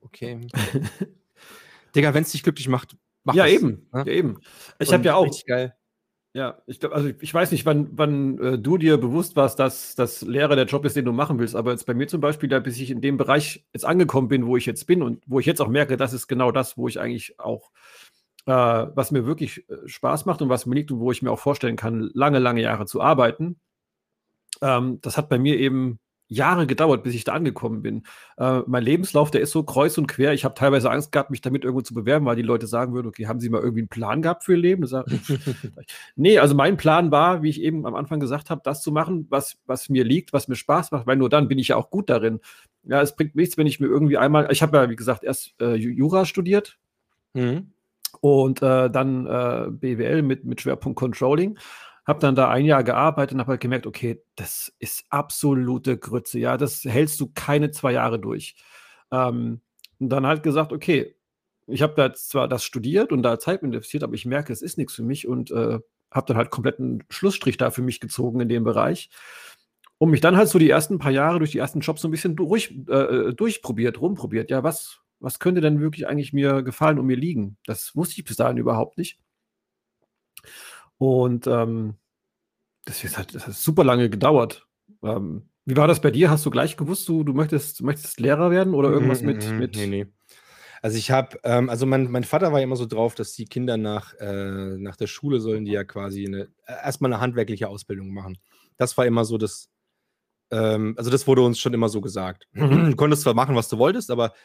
okay. 0.02 0.40
Digga, 1.96 2.14
wenn 2.14 2.24
es 2.24 2.32
dich 2.32 2.44
glücklich 2.44 2.70
macht, 2.70 2.96
mach 3.24 3.34
Ja, 3.34 3.44
das, 3.44 3.54
eben. 3.54 3.90
Ne? 3.92 4.04
Ja, 4.06 4.14
eben. 4.14 4.40
Ich 4.80 4.94
habe 4.94 5.04
ja 5.04 5.16
auch. 5.16 5.28
Geil. 5.46 5.76
Ja, 6.34 6.62
ich 6.66 6.80
glaube, 6.80 6.96
also 6.96 7.10
ich 7.20 7.34
weiß 7.34 7.52
nicht, 7.52 7.66
wann, 7.66 7.90
wann 7.92 8.40
äh, 8.40 8.58
du 8.58 8.78
dir 8.78 8.98
bewusst 8.98 9.36
warst, 9.36 9.60
dass 9.60 9.96
das 9.96 10.22
Lehrer 10.22 10.56
der 10.56 10.66
Job 10.66 10.86
ist, 10.86 10.96
den 10.96 11.04
du 11.04 11.12
machen 11.12 11.40
willst, 11.40 11.58
aber 11.58 11.72
jetzt 11.72 11.86
bei 11.86 11.94
mir 11.94 12.08
zum 12.08 12.22
Beispiel, 12.22 12.48
da 12.48 12.60
bis 12.60 12.80
ich 12.80 12.90
in 12.90 13.02
dem 13.02 13.18
Bereich 13.18 13.66
jetzt 13.74 13.86
angekommen 13.86 14.30
bin, 14.30 14.46
wo 14.46 14.56
ich 14.56 14.66
jetzt 14.66 14.88
bin 14.88 15.02
und 15.02 15.22
wo 15.28 15.40
ich 15.42 15.46
jetzt 15.46 15.60
auch 15.60 15.68
merke, 15.68 15.98
das 15.98 16.14
ist 16.14 16.28
genau 16.28 16.54
das, 16.54 16.78
wo 16.78 16.88
ich 16.88 17.02
eigentlich 17.02 17.38
auch, 17.38 17.72
äh, 18.46 18.54
was 18.54 19.12
mir 19.12 19.26
wirklich 19.26 19.70
äh, 19.70 19.88
Spaß 19.88 20.26
macht 20.26 20.42
und 20.42 20.48
was 20.48 20.66
mir 20.66 20.76
liegt 20.76 20.92
und 20.92 21.02
wo 21.02 21.12
ich 21.12 21.22
mir 21.22 21.32
auch 21.32 21.40
vorstellen 21.40 21.76
kann, 21.76 22.10
lange, 22.14 22.40
lange 22.40 22.62
Jahre 22.62 22.86
zu 22.86 23.02
arbeiten. 23.02 23.60
Ähm, 24.62 25.00
das 25.02 25.18
hat 25.18 25.28
bei 25.30 25.38
mir 25.38 25.58
eben 25.60 26.00
Jahre 26.32 26.66
gedauert, 26.66 27.04
bis 27.04 27.14
ich 27.14 27.26
da 27.26 27.34
angekommen 27.34 27.82
bin. 27.82 28.04
Äh, 28.38 28.62
mein 28.66 28.84
Lebenslauf, 28.84 29.32
der 29.32 29.42
ist 29.42 29.52
so 29.52 29.64
kreuz 29.64 29.98
und 29.98 30.08
quer. 30.08 30.34
Ich 30.34 30.46
habe 30.46 30.56
teilweise 30.56 30.90
Angst 30.90 31.12
gehabt, 31.12 31.30
mich 31.30 31.42
damit 31.42 31.66
irgendwo 31.66 31.82
zu 31.82 31.94
bewerben, 31.94 32.26
weil 32.26 32.38
die 32.38 32.42
Leute 32.42 32.68
sagen 32.68 32.94
würden, 32.94 33.08
okay, 33.08 33.28
haben 33.28 33.42
Sie 33.42 33.50
mal 33.50 33.60
irgendwie 33.60 33.82
einen 33.82 33.90
Plan 33.90 34.22
gehabt 34.22 34.46
für 34.46 34.54
Ihr 34.54 34.60
Leben? 34.60 34.88
Sag, 34.88 35.08
nee, 36.16 36.40
also 36.40 36.56
mein 36.56 36.78
Plan 36.78 37.12
war, 37.12 37.44
wie 37.44 37.50
ich 37.50 37.62
eben 37.62 37.86
am 37.86 37.96
Anfang 37.96 38.22
gesagt 38.22 38.50
habe, 38.50 38.62
das 38.64 38.82
zu 38.82 38.94
machen, 38.94 39.28
was, 39.30 39.58
was 39.66 39.90
mir 39.90 40.06
liegt, 40.06 40.32
was 40.32 40.48
mir 40.48 40.56
Spaß 40.56 40.92
macht, 40.92 41.06
weil 41.06 41.18
nur 41.18 41.30
dann 41.30 41.50
bin 41.50 41.60
ich 41.60 41.68
ja 41.68 41.76
auch 41.76 41.90
gut 41.90 42.10
darin. 42.10 42.40
Ja, 42.84 43.02
es 43.02 43.16
bringt 43.16 43.36
nichts, 43.36 43.58
wenn 43.58 43.68
ich 43.68 43.82
mir 43.82 43.88
irgendwie 43.88 44.18
einmal, 44.18 44.48
ich 44.52 44.62
habe 44.62 44.78
ja, 44.78 44.90
wie 44.90 44.96
gesagt, 44.96 45.26
erst 45.26 45.54
äh, 45.60 45.76
Jura 45.76 46.24
studiert. 46.24 46.80
Mhm. 47.34 47.74
Und 48.22 48.62
äh, 48.62 48.90
dann 48.90 49.26
äh, 49.26 49.68
BWL 49.70 50.22
mit, 50.22 50.46
mit 50.46 50.62
Schwerpunkt 50.62 50.98
Controlling 50.98 51.58
habe 52.06 52.20
dann 52.20 52.36
da 52.36 52.50
ein 52.50 52.66
Jahr 52.66 52.84
gearbeitet 52.84 53.36
und 53.36 53.42
habe 53.42 53.52
halt 53.52 53.62
gemerkt, 53.62 53.86
okay, 53.86 54.24
das 54.36 54.74
ist 54.80 55.06
absolute 55.10 55.98
Grütze. 55.98 56.40
Ja, 56.40 56.58
das 56.58 56.84
hältst 56.84 57.20
du 57.20 57.32
keine 57.34 57.72
zwei 57.72 57.94
Jahre 57.94 58.20
durch. 58.20 58.56
Ähm, 59.12 59.62
und 60.00 60.10
dann 60.10 60.26
halt 60.26 60.44
gesagt, 60.44 60.74
okay, 60.74 61.16
ich 61.68 61.82
habe 61.82 61.94
da 61.96 62.14
zwar 62.14 62.48
das 62.48 62.64
studiert 62.64 63.12
und 63.12 63.24
da 63.24 63.40
Zeit 63.40 63.62
investiert, 63.62 64.04
aber 64.04 64.16
ich 64.16 64.26
merke, 64.26 64.52
es 64.52 64.62
ist 64.62 64.78
nichts 64.78 64.96
für 64.96 65.04
mich 65.04 65.28
und 65.28 65.52
äh, 65.52 65.80
habe 66.12 66.28
dann 66.28 66.38
halt 66.38 66.50
kompletten 66.50 67.04
Schlussstrich 67.10 67.58
da 67.58 67.72
für 67.72 67.82
mich 67.82 68.00
gezogen 68.00 68.42
in 68.42 68.50
dem 68.50 68.64
Bereich. 68.64 69.10
Und 69.98 70.10
mich 70.10 70.22
dann 70.22 70.36
halt 70.36 70.50
so 70.50 70.58
die 70.58 70.70
ersten 70.70 70.98
paar 70.98 71.12
Jahre 71.12 71.38
durch 71.38 71.52
die 71.52 71.60
ersten 71.60 71.82
Jobs 71.82 72.02
so 72.02 72.08
ein 72.08 72.12
bisschen 72.12 72.36
durch, 72.36 72.76
äh, 72.90 73.34
durchprobiert, 73.34 74.02
rumprobiert. 74.02 74.50
Ja, 74.50 74.64
was, 74.64 75.00
was 75.20 75.38
könnte 75.38 75.62
denn 75.62 75.80
wirklich 75.80 76.08
eigentlich 76.08 76.34
mir 76.34 76.64
gefallen 76.64 76.98
und 76.98 77.06
mir 77.06 77.16
liegen? 77.16 77.58
Das 77.66 77.96
wusste 77.96 78.20
ich 78.20 78.26
bis 78.26 78.38
dahin 78.38 78.58
überhaupt 78.58 78.98
nicht. 78.98 79.20
Und 81.02 81.48
ähm, 81.48 81.96
das, 82.86 83.18
hat, 83.18 83.34
das 83.34 83.48
hat 83.48 83.56
super 83.56 83.84
lange 83.84 84.08
gedauert. 84.12 84.68
Ähm, 85.02 85.50
wie 85.66 85.76
war 85.76 85.88
das 85.88 86.00
bei 86.00 86.12
dir? 86.12 86.30
Hast 86.30 86.46
du 86.46 86.52
gleich 86.52 86.78
gewusst, 86.78 87.10
du, 87.10 87.24
du 87.24 87.34
möchtest, 87.34 87.82
möchtest 87.82 88.20
Lehrer 88.20 88.52
werden 88.52 88.76
oder 88.76 88.92
irgendwas 88.92 89.24
mit, 89.24 89.50
mhm, 89.50 89.58
mit. 89.58 89.76
Nee, 89.76 89.88
nee. 89.88 90.06
Also 90.84 91.00
ich 91.00 91.10
habe, 91.10 91.40
ähm, 91.44 91.72
also 91.72 91.88
mein, 91.88 92.12
mein 92.12 92.24
Vater 92.24 92.52
war 92.52 92.60
ja 92.60 92.66
immer 92.66 92.76
so 92.76 92.86
drauf, 92.86 93.16
dass 93.16 93.34
die 93.34 93.46
Kinder 93.46 93.78
nach, 93.78 94.14
äh, 94.20 94.78
nach 94.78 94.96
der 94.96 95.08
Schule 95.08 95.40
sollen 95.40 95.66
die 95.66 95.72
ja 95.72 95.84
quasi 95.84 96.28
eine, 96.28 96.50
äh, 96.68 96.74
erstmal 96.84 97.12
eine 97.12 97.20
handwerkliche 97.20 97.68
Ausbildung 97.68 98.14
machen. 98.14 98.38
Das 98.78 98.96
war 98.96 99.08
immer 99.08 99.26
so 99.26 99.40
das, 99.40 99.72
ähm, 100.52 100.94
also 101.00 101.10
das 101.10 101.26
wurde 101.26 101.42
uns 101.42 101.58
schon 101.58 101.74
immer 101.74 101.90
so 101.90 102.02
gesagt. 102.02 102.48
Mhm. 102.52 102.92
Du 102.92 102.96
konntest 102.96 103.24
zwar 103.24 103.34
machen, 103.34 103.56
was 103.56 103.70
du 103.70 103.80
wolltest, 103.80 104.12
aber 104.12 104.36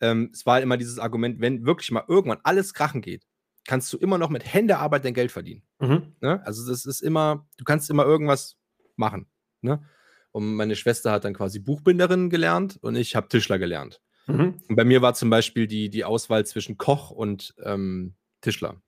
ähm, 0.00 0.30
es 0.32 0.46
war 0.46 0.62
immer 0.62 0.78
dieses 0.78 0.98
Argument, 0.98 1.38
wenn 1.38 1.66
wirklich 1.66 1.90
mal 1.90 2.04
irgendwann 2.08 2.40
alles 2.44 2.72
krachen 2.72 3.02
geht, 3.02 3.26
kannst 3.68 3.92
du 3.92 3.98
immer 3.98 4.16
noch 4.16 4.30
mit 4.30 4.50
Händearbeit 4.50 5.04
dein 5.04 5.12
Geld 5.12 5.30
verdienen. 5.30 5.62
Mhm. 5.78 6.14
Ne? 6.20 6.44
Also 6.46 6.66
das 6.66 6.86
ist 6.86 7.02
immer, 7.02 7.46
du 7.58 7.64
kannst 7.64 7.90
immer 7.90 8.04
irgendwas 8.06 8.56
machen. 8.96 9.26
Ne? 9.60 9.84
Und 10.32 10.54
meine 10.54 10.74
Schwester 10.74 11.12
hat 11.12 11.24
dann 11.24 11.34
quasi 11.34 11.58
Buchbinderin 11.58 12.30
gelernt 12.30 12.78
und 12.80 12.96
ich 12.96 13.14
habe 13.14 13.28
Tischler 13.28 13.58
gelernt. 13.58 14.00
Mhm. 14.26 14.58
Und 14.68 14.74
bei 14.74 14.84
mir 14.84 15.02
war 15.02 15.12
zum 15.12 15.28
Beispiel 15.28 15.66
die, 15.66 15.90
die 15.90 16.04
Auswahl 16.04 16.46
zwischen 16.46 16.78
Koch 16.78 17.10
und 17.10 17.54
ähm, 17.62 18.14
Tischler. 18.40 18.80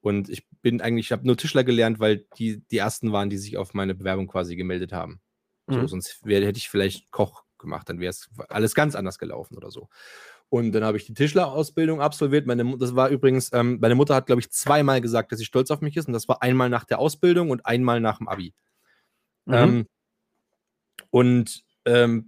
Und 0.00 0.30
ich 0.30 0.48
bin 0.62 0.80
eigentlich, 0.80 1.06
ich 1.06 1.12
habe 1.12 1.26
nur 1.26 1.36
Tischler 1.36 1.62
gelernt, 1.62 2.00
weil 2.00 2.24
die 2.38 2.64
die 2.70 2.78
ersten 2.78 3.12
waren, 3.12 3.28
die 3.28 3.38
sich 3.38 3.58
auf 3.58 3.74
meine 3.74 3.94
Bewerbung 3.94 4.28
quasi 4.28 4.56
gemeldet 4.56 4.94
haben. 4.94 5.20
Mhm. 5.66 5.74
So, 5.74 5.86
sonst 5.88 6.24
wär, 6.24 6.42
hätte 6.44 6.58
ich 6.58 6.70
vielleicht 6.70 7.10
Koch 7.10 7.44
gemacht, 7.58 7.86
dann 7.90 8.00
wäre 8.00 8.10
es 8.10 8.30
alles 8.48 8.74
ganz 8.74 8.94
anders 8.94 9.18
gelaufen 9.18 9.58
oder 9.58 9.70
so. 9.70 9.90
Und 10.52 10.72
dann 10.72 10.84
habe 10.84 10.98
ich 10.98 11.06
die 11.06 11.14
Tischlerausbildung 11.14 12.02
absolviert. 12.02 12.46
Meine, 12.46 12.76
das 12.76 12.94
war 12.94 13.08
übrigens, 13.08 13.50
ähm, 13.54 13.78
meine 13.80 13.94
Mutter 13.94 14.14
hat, 14.14 14.26
glaube 14.26 14.42
ich, 14.42 14.50
zweimal 14.50 15.00
gesagt, 15.00 15.32
dass 15.32 15.38
sie 15.38 15.46
stolz 15.46 15.70
auf 15.70 15.80
mich 15.80 15.96
ist. 15.96 16.08
Und 16.08 16.12
das 16.12 16.28
war 16.28 16.42
einmal 16.42 16.68
nach 16.68 16.84
der 16.84 16.98
Ausbildung 16.98 17.48
und 17.48 17.64
einmal 17.64 18.00
nach 18.00 18.18
dem 18.18 18.28
Abi. 18.28 18.52
Mhm. 19.46 19.54
Ähm, 19.54 19.86
und 21.08 21.64
ähm, 21.86 22.26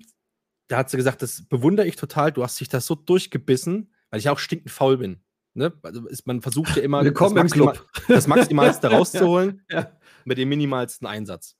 da 0.69 0.79
hat 0.79 0.89
sie 0.89 0.97
gesagt, 0.97 1.21
das 1.21 1.47
bewundere 1.47 1.87
ich 1.87 1.97
total. 1.97 2.33
Du 2.33 2.43
hast 2.43 2.59
dich 2.59 2.71
das 2.71 2.87
so 2.87 2.95
durchgebissen, 2.95 3.93
weil 4.09 4.21
ich 4.21 4.31
auch 4.31 4.39
stinkend 4.39 4.71
faul 4.71 4.97
bin. 4.97 5.23
Ne? 5.53 5.75
Also 5.83 6.09
ist, 6.09 6.27
man 6.27 6.41
versucht 6.41 6.77
ja 6.77 6.83
immer, 6.83 7.05
das, 7.05 7.35
Maxima 7.35 7.75
das, 8.09 8.27
Maximalste 8.27 8.87
rauszuholen 8.91 9.67
ja. 9.71 9.99
mit 10.25 10.39
dem 10.39 10.49
minimalsten 10.49 11.07
Einsatz. 11.07 11.59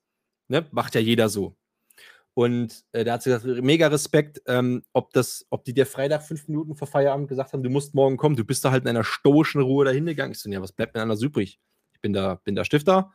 Ne? 0.49 0.67
Macht 0.71 0.95
ja 0.95 1.03
jeder 1.03 1.29
so. 1.29 1.59
Und 2.35 2.85
äh, 2.91 3.05
da 3.05 3.15
hat 3.15 3.23
sie 3.23 3.31
gesagt, 3.31 3.63
mega 3.63 3.87
Respekt, 3.87 4.43
ähm, 4.47 4.83
ob, 4.93 5.13
das, 5.13 5.47
ob 5.51 5.65
die 5.65 5.73
dir 5.73 5.87
Freitag 5.87 6.25
fünf 6.25 6.49
Minuten 6.49 6.75
vor 6.75 6.89
Feierabend 6.89 7.29
gesagt 7.29 7.53
haben, 7.53 7.63
du 7.63 7.71
musst 7.71 7.95
morgen 7.95 8.17
kommen, 8.17 8.35
du 8.35 8.45
bist 8.45 8.65
da 8.65 8.73
halt 8.73 8.83
in 8.83 8.89
einer 8.89 9.05
stoischen 9.05 9.61
Ruhe 9.61 9.85
dahin 9.85 10.05
gegangen. 10.05 10.33
Ich 10.33 10.41
so, 10.41 10.51
ja, 10.51 10.61
was 10.61 10.73
bleibt 10.73 10.95
mir 10.95 11.03
anders 11.03 11.23
übrig? 11.23 11.61
Ich 11.93 12.01
bin 12.01 12.13
da, 12.13 12.37
bin 12.43 12.57
da 12.57 12.65
Stifter 12.65 13.13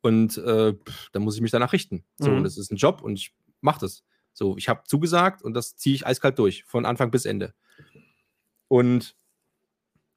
und 0.00 0.38
äh, 0.38 0.74
da 1.12 1.20
muss 1.20 1.36
ich 1.36 1.40
mich 1.40 1.52
danach 1.52 1.72
richten. 1.72 2.04
So, 2.16 2.30
mhm. 2.30 2.38
und 2.38 2.44
das 2.44 2.58
ist 2.58 2.72
ein 2.72 2.76
Job 2.76 3.00
und 3.00 3.14
ich 3.14 3.32
mache 3.60 3.80
das. 3.80 4.02
So, 4.32 4.56
ich 4.56 4.68
habe 4.68 4.82
zugesagt 4.84 5.42
und 5.42 5.54
das 5.54 5.76
ziehe 5.76 5.94
ich 5.94 6.06
eiskalt 6.06 6.38
durch, 6.38 6.64
von 6.64 6.84
Anfang 6.84 7.12
bis 7.12 7.26
Ende. 7.26 7.54
Und 8.66 9.16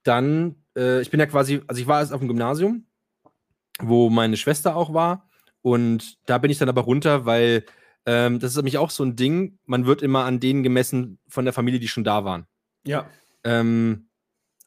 dann, 0.04 0.64
äh, 0.76 1.02
ich 1.02 1.12
bin 1.12 1.20
ja 1.20 1.28
quasi, 1.28 1.62
also 1.68 1.80
ich 1.80 1.88
war 1.88 2.00
erst 2.00 2.12
auf 2.12 2.20
dem 2.20 2.28
Gymnasium, 2.28 2.88
wo 3.80 4.10
meine 4.10 4.38
Schwester 4.38 4.76
auch 4.76 4.94
war. 4.94 5.30
Und 5.62 6.18
da 6.28 6.39
bin 6.39 6.50
ich 6.50 6.58
dann 6.58 6.70
aber 6.70 6.82
runter, 6.82 7.26
weil 7.26 7.66
ähm, 8.06 8.39
das 8.39 8.52
ist 8.52 8.58
nämlich 8.58 8.78
auch 8.78 8.89
so 8.89 9.04
ein 9.04 9.16
Ding, 9.16 9.60
man 9.66 9.86
wird 9.86 10.02
immer 10.02 10.26
an 10.26 10.39
denen 10.39 10.64
gemessen 10.64 11.20
von 11.28 11.45
der 11.45 11.54
Familie, 11.54 11.80
die 11.80 11.88
schon 11.88 12.04
da 12.04 12.26
waren. 12.26 12.47
Ja. 12.86 13.08
Ähm, 13.43 14.08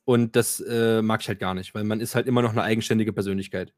und 0.04 0.36
das 0.36 0.60
äh, 0.60 1.02
mag 1.02 1.22
ich 1.22 1.28
halt 1.28 1.40
gar 1.40 1.54
nicht, 1.54 1.74
weil 1.74 1.84
man 1.84 2.00
ist 2.00 2.14
halt 2.14 2.26
immer 2.26 2.42
noch 2.42 2.52
eine 2.52 2.62
eigenständige 2.62 3.12
Persönlichkeit. 3.12 3.72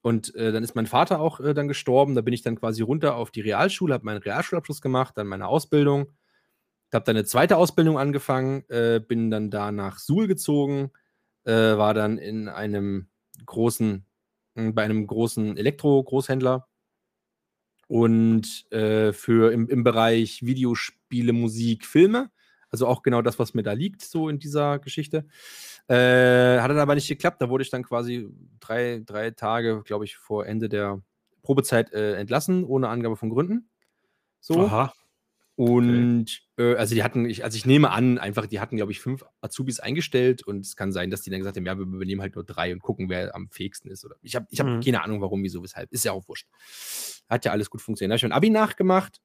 Und 0.00 0.34
äh, 0.34 0.52
dann 0.52 0.62
ist 0.62 0.74
mein 0.74 0.86
Vater 0.86 1.20
auch 1.20 1.40
äh, 1.40 1.54
dann 1.54 1.68
gestorben. 1.68 2.14
Da 2.14 2.20
bin 2.20 2.34
ich 2.34 2.42
dann 2.42 2.56
quasi 2.56 2.82
runter 2.82 3.16
auf 3.16 3.30
die 3.30 3.40
Realschule, 3.40 3.94
habe 3.94 4.04
meinen 4.04 4.22
Realschulabschluss 4.22 4.82
gemacht, 4.82 5.16
dann 5.16 5.26
meine 5.26 5.48
Ausbildung. 5.48 6.12
Habe 6.92 7.04
dann 7.04 7.16
eine 7.16 7.24
zweite 7.24 7.56
Ausbildung 7.56 7.98
angefangen, 7.98 8.64
äh, 8.68 9.00
bin 9.00 9.30
dann 9.30 9.50
da 9.50 9.72
nach 9.72 9.98
Suhl 9.98 10.28
gezogen, 10.28 10.92
äh, 11.44 11.52
war 11.52 11.94
dann 11.94 12.18
in 12.18 12.48
einem 12.48 13.08
großen, 13.46 14.04
bei 14.54 14.84
einem 14.84 15.06
großen 15.06 15.56
Elektro-Großhändler 15.56 16.68
und 17.88 18.70
äh, 18.72 19.12
für 19.12 19.52
im, 19.52 19.68
im 19.68 19.84
Bereich 19.84 20.44
Videospiele, 20.44 21.32
Musik, 21.32 21.86
Filme. 21.86 22.30
Also 22.70 22.86
auch 22.88 23.02
genau 23.02 23.22
das, 23.22 23.38
was 23.38 23.54
mir 23.54 23.62
da 23.62 23.72
liegt, 23.72 24.02
so 24.02 24.28
in 24.28 24.40
dieser 24.40 24.80
Geschichte. 24.80 25.26
Äh, 25.86 26.58
hat 26.58 26.70
dann 26.70 26.78
aber 26.78 26.96
nicht 26.96 27.08
geklappt. 27.08 27.40
Da 27.40 27.48
wurde 27.48 27.62
ich 27.62 27.70
dann 27.70 27.84
quasi 27.84 28.28
drei, 28.58 29.02
drei 29.04 29.30
Tage, 29.30 29.82
glaube 29.84 30.04
ich, 30.04 30.16
vor 30.16 30.46
Ende 30.46 30.68
der 30.68 31.00
Probezeit 31.42 31.92
äh, 31.92 32.14
entlassen, 32.16 32.64
ohne 32.64 32.88
Angabe 32.88 33.16
von 33.16 33.30
Gründen. 33.30 33.68
So. 34.40 34.60
Aha. 34.62 34.92
Und 35.56 36.42
okay. 36.56 36.72
äh, 36.72 36.76
also 36.76 36.94
die 36.96 37.04
hatten, 37.04 37.26
ich, 37.26 37.44
also 37.44 37.56
ich 37.56 37.64
nehme 37.64 37.90
an, 37.90 38.18
einfach, 38.18 38.46
die 38.46 38.58
hatten, 38.58 38.76
glaube 38.76 38.90
ich, 38.90 39.00
fünf 39.00 39.24
Azubis 39.40 39.78
eingestellt 39.78 40.42
und 40.42 40.66
es 40.66 40.74
kann 40.74 40.92
sein, 40.92 41.10
dass 41.10 41.22
die 41.22 41.30
dann 41.30 41.38
gesagt 41.38 41.56
haben, 41.56 41.66
ja, 41.66 41.76
wir 41.76 41.84
übernehmen 41.84 42.20
halt 42.20 42.34
nur 42.34 42.44
drei 42.44 42.72
und 42.72 42.82
gucken, 42.82 43.08
wer 43.08 43.34
am 43.36 43.48
fähigsten 43.50 43.88
ist. 43.88 44.04
Oder 44.04 44.16
ich 44.20 44.34
habe 44.34 44.46
ich 44.50 44.58
hab 44.58 44.66
mhm. 44.66 44.80
keine 44.80 45.02
Ahnung, 45.02 45.20
warum, 45.20 45.42
wieso, 45.44 45.62
weshalb. 45.62 45.92
Ist 45.92 46.04
ja 46.04 46.12
auch 46.12 46.26
wurscht. 46.26 46.48
Hat 47.28 47.44
ja 47.44 47.52
alles 47.52 47.70
gut 47.70 47.82
funktioniert. 47.82 48.10
Da 48.10 48.14
habe 48.14 48.18
ich 48.18 48.22
mein 48.24 48.36
Abi 48.36 48.50
nachgemacht 48.50 49.20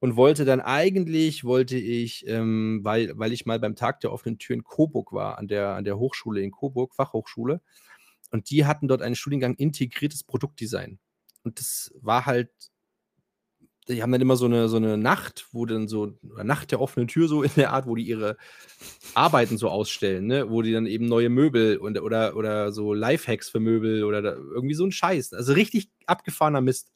und 0.00 0.16
wollte 0.16 0.46
dann 0.46 0.60
eigentlich, 0.60 1.44
wollte 1.44 1.76
ich, 1.76 2.26
ähm, 2.26 2.80
weil, 2.82 3.12
weil 3.18 3.32
ich 3.32 3.44
mal 3.44 3.60
beim 3.60 3.76
Tag 3.76 4.00
der 4.00 4.12
offenen 4.12 4.38
Tür 4.38 4.54
in 4.54 4.64
Coburg 4.64 5.12
war, 5.12 5.38
an 5.38 5.46
der, 5.46 5.74
an 5.74 5.84
der 5.84 5.98
Hochschule 5.98 6.40
in 6.40 6.52
Coburg, 6.52 6.94
Fachhochschule, 6.94 7.60
und 8.30 8.50
die 8.50 8.64
hatten 8.64 8.88
dort 8.88 9.02
einen 9.02 9.14
Studiengang 9.14 9.54
integriertes 9.54 10.24
Produktdesign. 10.24 10.98
Und 11.44 11.60
das 11.60 11.92
war 12.00 12.26
halt 12.26 12.50
die 13.88 14.02
haben 14.02 14.12
dann 14.12 14.20
immer 14.20 14.36
so 14.36 14.46
eine, 14.46 14.68
so 14.68 14.76
eine 14.76 14.96
Nacht, 14.96 15.46
wo 15.52 15.64
dann 15.66 15.88
so, 15.88 16.18
Nacht 16.22 16.70
der 16.72 16.80
offenen 16.80 17.08
Tür, 17.08 17.28
so 17.28 17.42
in 17.42 17.50
der 17.56 17.72
Art, 17.72 17.86
wo 17.86 17.94
die 17.94 18.06
ihre 18.06 18.36
Arbeiten 19.14 19.58
so 19.58 19.68
ausstellen, 19.68 20.26
ne? 20.26 20.50
Wo 20.50 20.62
die 20.62 20.72
dann 20.72 20.86
eben 20.86 21.06
neue 21.06 21.28
Möbel 21.28 21.76
und, 21.78 22.00
oder, 22.00 22.36
oder 22.36 22.72
so 22.72 22.94
Lifehacks 22.94 23.48
für 23.48 23.60
Möbel 23.60 24.04
oder 24.04 24.22
da, 24.22 24.32
irgendwie 24.32 24.74
so 24.74 24.84
ein 24.84 24.92
Scheiß. 24.92 25.32
Also 25.32 25.52
richtig 25.52 25.90
abgefahrener 26.06 26.60
Mist. 26.60 26.92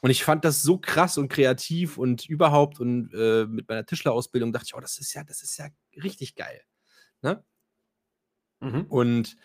Und 0.00 0.10
ich 0.10 0.24
fand 0.24 0.44
das 0.44 0.62
so 0.62 0.78
krass 0.78 1.16
und 1.16 1.28
kreativ 1.28 1.96
und 1.96 2.28
überhaupt 2.28 2.80
und 2.80 3.14
äh, 3.14 3.46
mit 3.46 3.68
meiner 3.68 3.86
Tischlerausbildung 3.86 4.52
dachte 4.52 4.66
ich, 4.66 4.74
oh, 4.74 4.80
das 4.80 4.98
ist 4.98 5.14
ja, 5.14 5.22
das 5.22 5.42
ist 5.44 5.56
ja 5.58 5.68
richtig 6.02 6.34
geil. 6.34 6.60
Ne? 7.22 7.44
Mhm. 8.58 8.86
Und 8.88 9.36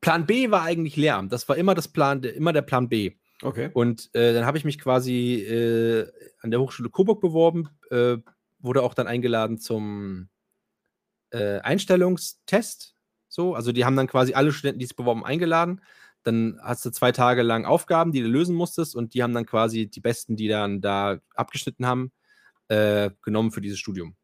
Plan 0.00 0.24
B 0.26 0.52
war 0.52 0.62
eigentlich 0.62 0.94
Lehramt. 0.94 1.32
Das 1.32 1.48
war 1.48 1.56
immer 1.56 1.74
das 1.74 1.88
Plan, 1.88 2.22
immer 2.22 2.52
der 2.52 2.62
Plan 2.62 2.88
B. 2.88 3.16
Okay. 3.44 3.70
Und 3.74 4.08
äh, 4.14 4.32
dann 4.32 4.46
habe 4.46 4.56
ich 4.56 4.64
mich 4.64 4.78
quasi 4.78 5.34
äh, 5.34 6.10
an 6.40 6.50
der 6.50 6.60
Hochschule 6.60 6.88
Coburg 6.88 7.20
beworben, 7.20 7.68
äh, 7.90 8.16
wurde 8.58 8.82
auch 8.82 8.94
dann 8.94 9.06
eingeladen 9.06 9.58
zum 9.58 10.30
äh, 11.30 11.58
Einstellungstest. 11.58 12.96
So, 13.28 13.54
also 13.54 13.72
die 13.72 13.84
haben 13.84 13.96
dann 13.96 14.06
quasi 14.06 14.32
alle 14.32 14.50
Studenten, 14.50 14.78
die 14.78 14.86
es 14.86 14.94
beworben, 14.94 15.26
eingeladen. 15.26 15.82
Dann 16.22 16.58
hast 16.62 16.86
du 16.86 16.90
zwei 16.90 17.12
Tage 17.12 17.42
lang 17.42 17.66
Aufgaben, 17.66 18.12
die 18.12 18.22
du 18.22 18.28
lösen 18.28 18.56
musstest, 18.56 18.96
und 18.96 19.12
die 19.12 19.22
haben 19.22 19.34
dann 19.34 19.44
quasi 19.44 19.88
die 19.88 20.00
Besten, 20.00 20.36
die 20.36 20.48
dann 20.48 20.80
da 20.80 21.18
abgeschnitten 21.34 21.86
haben, 21.86 22.12
äh, 22.68 23.10
genommen 23.20 23.50
für 23.50 23.60
dieses 23.60 23.78
Studium. 23.78 24.16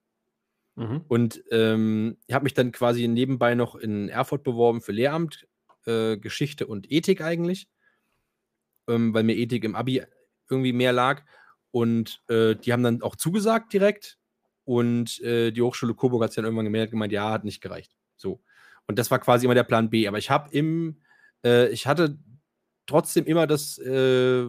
Mhm. 0.76 1.04
Und 1.08 1.44
ähm, 1.50 2.16
ich 2.26 2.34
habe 2.34 2.44
mich 2.44 2.54
dann 2.54 2.72
quasi 2.72 3.06
nebenbei 3.06 3.54
noch 3.54 3.74
in 3.74 4.08
Erfurt 4.08 4.44
beworben 4.44 4.80
für 4.80 4.92
Lehramt, 4.92 5.46
äh, 5.84 6.16
Geschichte 6.16 6.66
und 6.66 6.90
Ethik 6.90 7.20
eigentlich 7.20 7.68
ähm, 8.90 9.14
weil 9.14 9.22
mir 9.22 9.36
Ethik 9.36 9.64
im 9.64 9.74
Abi 9.74 10.02
irgendwie 10.48 10.72
mehr 10.72 10.92
lag. 10.92 11.22
Und 11.70 12.22
äh, 12.28 12.56
die 12.56 12.72
haben 12.72 12.82
dann 12.82 13.02
auch 13.02 13.16
zugesagt 13.16 13.72
direkt. 13.72 14.18
Und 14.64 15.20
äh, 15.20 15.50
die 15.52 15.62
Hochschule 15.62 15.94
Coburg 15.94 16.22
hat 16.22 16.30
es 16.30 16.36
dann 16.36 16.44
irgendwann 16.44 16.66
gemerkt, 16.66 16.90
gemeint, 16.90 17.12
ja, 17.12 17.30
hat 17.30 17.44
nicht 17.44 17.60
gereicht. 17.60 17.96
So. 18.16 18.42
Und 18.86 18.98
das 18.98 19.10
war 19.10 19.18
quasi 19.18 19.46
immer 19.46 19.54
der 19.54 19.64
Plan 19.64 19.90
B. 19.90 20.06
Aber 20.08 20.18
ich 20.18 20.30
habe 20.30 20.50
im, 20.52 21.00
äh, 21.44 21.68
ich 21.68 21.86
hatte 21.86 22.18
trotzdem 22.86 23.24
immer 23.24 23.46
das 23.46 23.78
äh, 23.78 24.46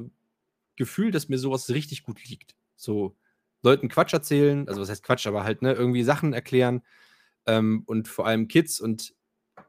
Gefühl, 0.76 1.12
dass 1.12 1.30
mir 1.30 1.38
sowas 1.38 1.70
richtig 1.70 2.04
gut 2.04 2.28
liegt. 2.28 2.56
So 2.76 3.16
Leuten 3.62 3.89
Quatsch 3.89 4.14
erzählen, 4.14 4.68
also 4.68 4.82
was 4.82 4.89
heißt 4.89 5.04
Quatsch, 5.04 5.28
aber 5.28 5.44
halt, 5.44 5.62
ne, 5.62 5.74
irgendwie 5.74 6.04
Sachen 6.04 6.34
erklären 6.34 6.82
ähm, 7.46 7.84
und 7.86 8.08
vor 8.08 8.26
allem 8.26 8.48
Kids 8.48 8.80
und 8.80 9.14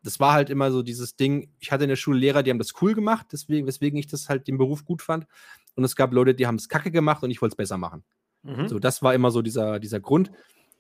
das 0.02 0.20
war 0.20 0.32
halt 0.32 0.50
immer 0.50 0.72
so 0.72 0.82
dieses 0.82 1.16
Ding, 1.16 1.50
ich 1.60 1.70
hatte 1.72 1.84
in 1.84 1.88
der 1.88 1.96
Schule 1.96 2.18
Lehrer, 2.18 2.42
die 2.42 2.50
haben 2.50 2.58
das 2.58 2.74
cool 2.82 2.94
gemacht, 2.94 3.26
deswegen, 3.32 3.66
weswegen 3.66 3.98
ich 3.98 4.08
das 4.08 4.28
halt 4.28 4.48
den 4.48 4.58
Beruf 4.58 4.84
gut 4.84 5.02
fand. 5.02 5.26
Und 5.74 5.84
es 5.84 5.96
gab 5.96 6.12
Leute, 6.12 6.34
die 6.34 6.46
haben 6.46 6.56
es 6.56 6.68
kacke 6.68 6.90
gemacht 6.90 7.22
und 7.22 7.30
ich 7.30 7.40
wollte 7.40 7.52
es 7.52 7.56
besser 7.56 7.78
machen. 7.78 8.04
Mhm. 8.42 8.68
So, 8.68 8.78
das 8.78 9.02
war 9.02 9.14
immer 9.14 9.30
so 9.30 9.42
dieser, 9.42 9.78
dieser 9.78 10.00
Grund. 10.00 10.32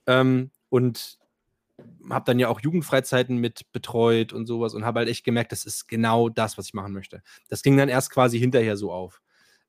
Ähm, 0.06 0.50
und 0.68 1.18
habe 2.10 2.24
dann 2.24 2.38
ja 2.38 2.48
auch 2.48 2.60
Jugendfreizeiten 2.60 3.38
mit 3.38 3.70
betreut 3.72 4.32
und 4.32 4.46
sowas 4.46 4.74
und 4.74 4.84
habe 4.84 5.00
halt 5.00 5.08
echt 5.08 5.24
gemerkt, 5.24 5.52
das 5.52 5.64
ist 5.64 5.88
genau 5.88 6.28
das, 6.28 6.58
was 6.58 6.66
ich 6.66 6.74
machen 6.74 6.92
möchte. 6.92 7.22
Das 7.48 7.62
ging 7.62 7.76
dann 7.76 7.88
erst 7.88 8.10
quasi 8.10 8.38
hinterher 8.38 8.76
so 8.76 8.92
auf. 8.92 9.20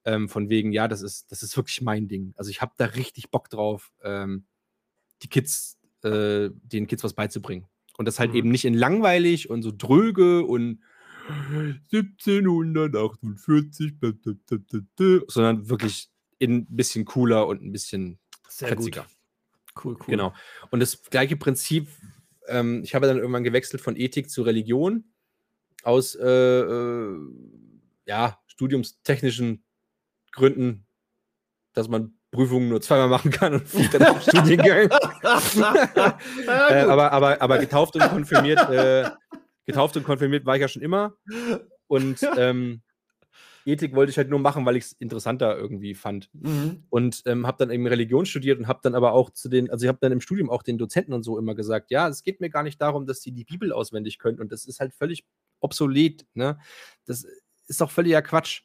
Ähm, 0.05 0.27
von 0.27 0.49
wegen, 0.49 0.73
ja, 0.73 0.87
das 0.87 1.01
ist, 1.01 1.31
das 1.31 1.43
ist 1.43 1.55
wirklich 1.55 1.81
mein 1.81 2.07
Ding. 2.07 2.33
Also 2.35 2.49
ich 2.49 2.61
habe 2.61 2.73
da 2.75 2.85
richtig 2.85 3.31
Bock 3.31 3.49
drauf, 3.49 3.93
ähm, 4.03 4.45
die 5.21 5.29
Kids, 5.29 5.79
äh, 6.03 6.49
den 6.51 6.87
Kids 6.87 7.03
was 7.03 7.13
beizubringen. 7.13 7.67
Und 7.97 8.07
das 8.07 8.19
halt 8.19 8.31
mhm. 8.31 8.37
eben 8.37 8.49
nicht 8.49 8.65
in 8.65 8.73
langweilig 8.73 9.49
und 9.49 9.63
so 9.63 9.71
dröge 9.75 10.43
und 10.43 10.81
1748, 11.27 13.93
sondern 15.27 15.69
wirklich 15.69 16.09
in 16.39 16.57
ein 16.57 16.75
bisschen 16.75 17.05
cooler 17.05 17.47
und 17.47 17.63
ein 17.63 17.71
bisschen 17.71 18.19
Sehr 18.49 18.75
Gut. 18.75 19.01
Cool, 19.83 19.95
cool. 19.95 20.05
Genau. 20.07 20.33
Und 20.69 20.81
das 20.81 21.01
gleiche 21.03 21.35
Prinzip, 21.35 21.87
ähm, 22.47 22.83
ich 22.83 22.93
habe 22.93 23.07
dann 23.07 23.17
irgendwann 23.17 23.43
gewechselt 23.43 23.81
von 23.81 23.95
Ethik 23.95 24.29
zu 24.29 24.43
Religion 24.43 25.05
aus 25.83 26.13
äh, 26.15 26.27
äh, 26.27 27.17
ja, 28.05 28.39
studiumstechnischen 28.47 29.63
Gründen, 30.31 30.85
dass 31.73 31.87
man 31.87 32.17
Prüfungen 32.34 32.67
nur 32.67 32.81
zweimal 32.81 33.07
machen 33.07 33.31
kann 33.31 33.53
und 33.53 33.67
fliegt 33.67 33.93
dann 33.93 34.03
auf 34.03 34.21
Studiengang. 34.21 34.89
äh, 36.47 36.81
aber, 36.81 37.11
aber, 37.11 37.41
aber 37.41 37.57
getauft 37.59 37.95
und 37.95 38.01
konfirmiert, 38.09 38.69
äh, 38.69 39.09
getauft 39.65 39.95
und 39.95 40.03
konfirmiert 40.03 40.45
war 40.45 40.55
ich 40.55 40.61
ja 40.61 40.67
schon 40.67 40.81
immer. 40.81 41.13
Und 41.88 42.27
ähm, 42.36 42.81
Ethik 43.65 43.95
wollte 43.95 44.09
ich 44.09 44.17
halt 44.17 44.29
nur 44.29 44.39
machen, 44.39 44.65
weil 44.65 44.75
ich 44.75 44.86
es 44.86 44.91
interessanter 44.93 45.57
irgendwie 45.57 45.95
fand. 45.95 46.29
Mhm. 46.34 46.84
Und 46.89 47.23
ähm, 47.25 47.47
habe 47.47 47.57
dann 47.59 47.71
eben 47.71 47.88
Religion 47.88 48.25
studiert 48.25 48.59
und 48.59 48.67
habe 48.67 48.79
dann 48.84 48.95
aber 48.95 49.13
auch 49.13 49.29
zu 49.29 49.47
den, 49.47 49.69
also 49.69 49.86
ich 49.86 49.88
habe 49.88 49.99
dann 50.01 50.11
im 50.11 50.21
Studium 50.21 50.49
auch 50.49 50.63
den 50.63 50.77
Dozenten 50.77 51.13
und 51.13 51.23
so 51.23 51.38
immer 51.38 51.55
gesagt, 51.55 51.91
ja, 51.91 52.07
es 52.07 52.23
geht 52.23 52.41
mir 52.41 52.49
gar 52.49 52.63
nicht 52.63 52.81
darum, 52.81 53.05
dass 53.05 53.21
die 53.21 53.31
die 53.31 53.45
Bibel 53.45 53.71
auswendig 53.71 54.19
können 54.19 54.39
und 54.39 54.51
das 54.51 54.65
ist 54.65 54.79
halt 54.79 54.93
völlig 54.93 55.23
obsolet. 55.61 56.25
Ne? 56.34 56.59
Das 57.05 57.25
ist 57.67 57.79
doch 57.79 57.91
völliger 57.91 58.21
Quatsch. 58.21 58.63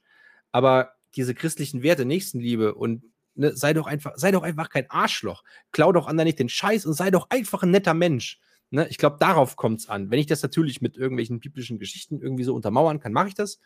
Aber 0.51 0.95
diese 1.14 1.35
christlichen 1.35 1.83
Werte, 1.83 2.05
Nächstenliebe 2.05 2.75
und 2.75 3.05
Ne, 3.39 3.55
sei 3.57 3.72
doch 3.72 3.86
einfach, 3.86 4.14
sei 4.16 4.32
doch 4.32 4.43
einfach 4.43 4.68
kein 4.68 4.91
Arschloch. 4.91 5.45
Klau 5.70 5.93
doch 5.93 6.09
anderen 6.09 6.26
nicht 6.26 6.41
den 6.41 6.49
Scheiß 6.49 6.84
und 6.86 6.95
sei 6.95 7.12
doch 7.12 7.30
einfach 7.30 7.62
ein 7.62 7.70
netter 7.70 7.95
Mensch. 7.95 8.41
Ne, 8.70 8.89
ich 8.89 8.99
glaube, 8.99 9.16
darauf 9.20 9.55
kommt 9.55 9.78
es 9.78 9.89
an. 9.89 10.11
Wenn 10.11 10.18
ich 10.18 10.26
das 10.26 10.43
natürlich 10.43 10.80
mit 10.80 10.97
irgendwelchen 10.97 11.39
biblischen 11.39 11.78
Geschichten 11.78 12.20
irgendwie 12.20 12.43
so 12.43 12.53
untermauern 12.53 12.99
kann, 12.99 13.12
mache 13.12 13.28
ich 13.28 13.34
das. 13.34 13.61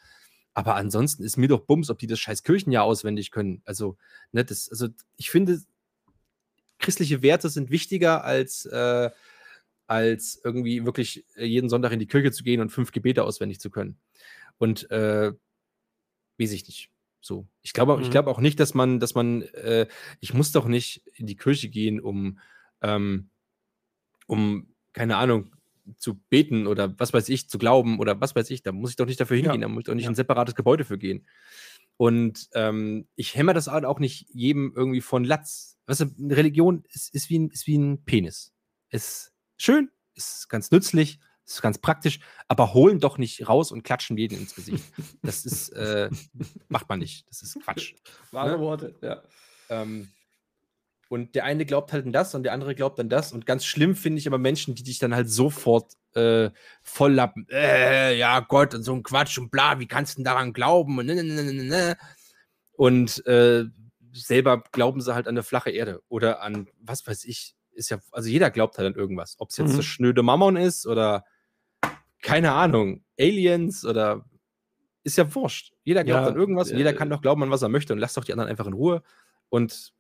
Aber 0.53 0.77
ansonsten 0.77 1.23
ist 1.25 1.39
mir 1.39 1.49
doch 1.49 1.61
Bums, 1.61 1.89
ob 1.89 1.99
die 1.99 2.07
das 2.07 2.21
scheiß 2.21 2.43
Kirchenjahr 2.43 2.85
auswendig 2.85 3.31
können. 3.31 3.63
Also, 3.65 3.97
ne, 4.33 4.45
das, 4.45 4.69
also 4.71 4.89
ich 5.17 5.31
finde, 5.31 5.59
christliche 6.79 7.23
Werte 7.23 7.49
sind 7.49 7.71
wichtiger 7.71 8.25
als, 8.25 8.67
äh, 8.67 9.11
als 9.87 10.39
irgendwie 10.45 10.85
wirklich 10.85 11.25
jeden 11.35 11.71
Sonntag 11.71 11.93
in 11.93 11.99
die 11.99 12.07
Kirche 12.07 12.31
zu 12.31 12.45
gehen 12.45 12.61
und 12.61 12.69
fünf 12.69 12.93
Gebete 12.93 13.25
auswendig 13.25 13.59
zu 13.59 13.71
können. 13.71 13.99
Und 14.59 14.91
äh, 14.91 15.33
weiß 16.39 16.53
ich 16.53 16.67
nicht. 16.67 16.91
So. 17.23 17.47
Ich 17.63 17.73
glaube, 17.73 17.97
mhm. 17.97 18.03
ich 18.03 18.11
glaube 18.11 18.31
auch 18.31 18.41
nicht, 18.41 18.61
dass 18.61 18.75
man, 18.75 19.01
dass 19.01 19.15
man, 19.15 19.43
äh, 19.43 19.87
ich 20.21 20.35
muss 20.35 20.53
doch 20.53 20.67
nicht 20.67 21.03
in 21.15 21.27
die 21.27 21.37
Kirche 21.37 21.69
gehen, 21.69 22.01
um, 22.01 22.39
ähm, 22.83 23.31
um, 24.27 24.75
keine 24.93 25.17
Ahnung, 25.17 25.55
zu 25.97 26.21
beten 26.29 26.67
oder 26.67 26.99
was 26.99 27.13
weiß 27.13 27.29
ich, 27.29 27.49
zu 27.49 27.59
glauben 27.59 27.99
oder 27.99 28.21
was 28.21 28.37
weiß 28.37 28.51
ich, 28.51 28.63
da 28.63 28.73
muss 28.73 28.91
ich 28.91 28.97
doch 28.97 29.07
nicht 29.07 29.21
dafür 29.21 29.37
hingehen, 29.37 29.61
ja. 29.61 29.67
da 29.67 29.69
muss 29.69 29.81
ich 29.81 29.87
doch 29.87 29.95
nicht 29.95 30.05
ja. 30.05 30.11
ein 30.11 30.17
separates 30.17 30.55
Gebäude 30.55 30.85
für 30.85 30.99
gehen. 30.99 31.27
Und 31.97 32.49
ähm, 32.55 33.07
ich 33.15 33.35
hämmer 33.37 33.55
das 33.55 33.69
auch 33.69 33.99
nicht 33.99 34.29
jedem 34.33 34.73
irgendwie 34.75 35.01
von 35.01 35.25
Latz. 35.25 35.79
Weißt 35.87 36.01
du, 36.01 36.07
eine 36.19 36.37
Religion 36.37 36.85
ist, 36.91 37.15
ist, 37.15 37.31
wie 37.31 37.39
ein, 37.39 37.51
ist 37.51 37.67
wie 37.67 37.79
ein 37.79 38.05
Penis. 38.05 38.53
Ist 38.91 39.33
schön, 39.57 39.91
ist 40.15 40.49
ganz 40.49 40.71
nützlich, 40.71 41.21
das 41.45 41.55
ist 41.55 41.63
ganz 41.63 41.79
praktisch, 41.79 42.21
aber 42.49 42.75
holen 42.75 43.01
doch 43.01 43.19
nicht 43.19 43.49
raus 43.49 43.73
und 43.73 43.83
klatschen 43.83 44.17
jeden 44.17 44.39
ins 44.39 44.55
Gesicht. 44.55 44.85
Das 45.23 45.45
ist, 45.47 45.71
äh, 45.71 46.09
macht 46.69 46.89
man 46.89 46.99
nicht. 46.99 47.27
Das 47.29 47.43
ist 47.43 47.61
Quatsch. 47.63 47.95
Wahre 48.31 48.53
ne? 48.53 48.61
Worte, 48.61 48.95
ja. 49.03 49.23
Ähm, 49.69 50.09
und 51.09 51.35
der 51.35 51.45
eine 51.45 51.67
glaubt 51.67 51.93
halt 51.93 52.07
an 52.07 52.13
das 52.13 52.35
und 52.35 52.43
der 52.45 52.55
andere 52.55 52.75
glaubt 52.75 52.99
an 52.99 53.11
das. 53.11 53.33
Und 53.33 53.45
ganz 53.45 53.67
schlimm 53.67 53.97
finde 53.97 54.19
ich 54.19 54.27
aber 54.27 54.39
Menschen, 54.39 54.75
die 54.75 54.83
dich 54.83 54.99
dann 54.99 55.15
halt 55.15 55.29
sofort 55.29 55.93
äh, 56.15 56.51
volllappen. 56.83 57.47
Äh, 57.51 58.17
ja, 58.17 58.41
Gott, 58.41 58.75
und 58.75 58.83
so 58.83 58.95
ein 58.95 59.03
Quatsch 59.03 59.37
und 59.37 59.51
bla, 59.51 59.79
wie 59.79 59.87
kannst 59.87 60.15
du 60.15 60.17
denn 60.17 60.25
daran 60.25 60.55
glauben? 60.55 60.99
Und, 60.99 61.07
ne, 61.07 61.17
ne, 61.17 61.23
ne, 61.23 61.53
ne, 61.53 61.65
ne. 61.65 61.97
und 62.73 63.27
äh, 63.27 63.65
selber 64.15 64.63
glauben 64.73 65.01
sie 65.01 65.15
halt 65.15 65.27
an 65.27 65.35
eine 65.35 65.43
flache 65.43 65.71
Erde 65.71 66.03
oder 66.09 66.41
an, 66.41 66.69
was 66.81 67.07
weiß 67.07 67.25
ich, 67.25 67.57
ist 67.73 67.91
ja, 67.91 67.99
also 68.11 68.29
jeder 68.29 68.51
glaubt 68.51 68.79
halt 68.79 68.89
an 68.89 68.99
irgendwas. 68.99 69.37
Ob 69.39 69.51
es 69.51 69.57
jetzt 69.57 69.73
mhm. 69.73 69.77
das 69.77 69.85
schnöde 69.85 70.23
Mammon 70.23 70.57
ist 70.57 70.87
oder 70.87 71.25
keine 72.23 72.53
Ahnung, 72.53 73.05
Aliens 73.19 73.85
oder 73.85 74.25
ist 75.05 75.19
ja 75.19 75.35
wurscht. 75.35 75.75
Jeder 75.83 76.05
glaubt 76.05 76.23
ja, 76.23 76.29
an 76.29 76.37
irgendwas 76.37 76.69
äh, 76.69 76.73
und 76.73 76.79
jeder 76.79 76.95
kann 76.95 77.11
doch 77.11 77.21
glauben 77.21 77.43
an 77.43 77.51
was 77.51 77.63
er 77.63 77.69
möchte 77.69 77.93
und 77.93 77.99
lass 77.99 78.15
doch 78.15 78.25
die 78.25 78.33
anderen 78.33 78.49
einfach 78.49 78.67
in 78.67 78.73
Ruhe 78.73 79.03
und 79.49 79.93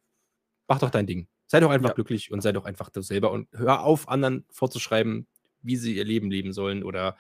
mach 0.68 0.78
doch 0.78 0.90
dein 0.90 1.06
Ding. 1.06 1.28
Sei 1.46 1.60
doch 1.60 1.70
einfach 1.70 1.90
ja. 1.90 1.94
glücklich 1.94 2.30
und 2.30 2.40
sei 2.40 2.52
doch 2.52 2.64
einfach 2.64 2.88
du 2.88 3.02
selber 3.02 3.30
und 3.30 3.48
hör 3.52 3.82
auf, 3.82 4.08
anderen 4.08 4.46
vorzuschreiben, 4.50 5.26
wie 5.60 5.76
sie 5.76 5.96
ihr 5.96 6.04
Leben 6.04 6.30
leben 6.30 6.52
sollen 6.52 6.82
oder 6.82 7.16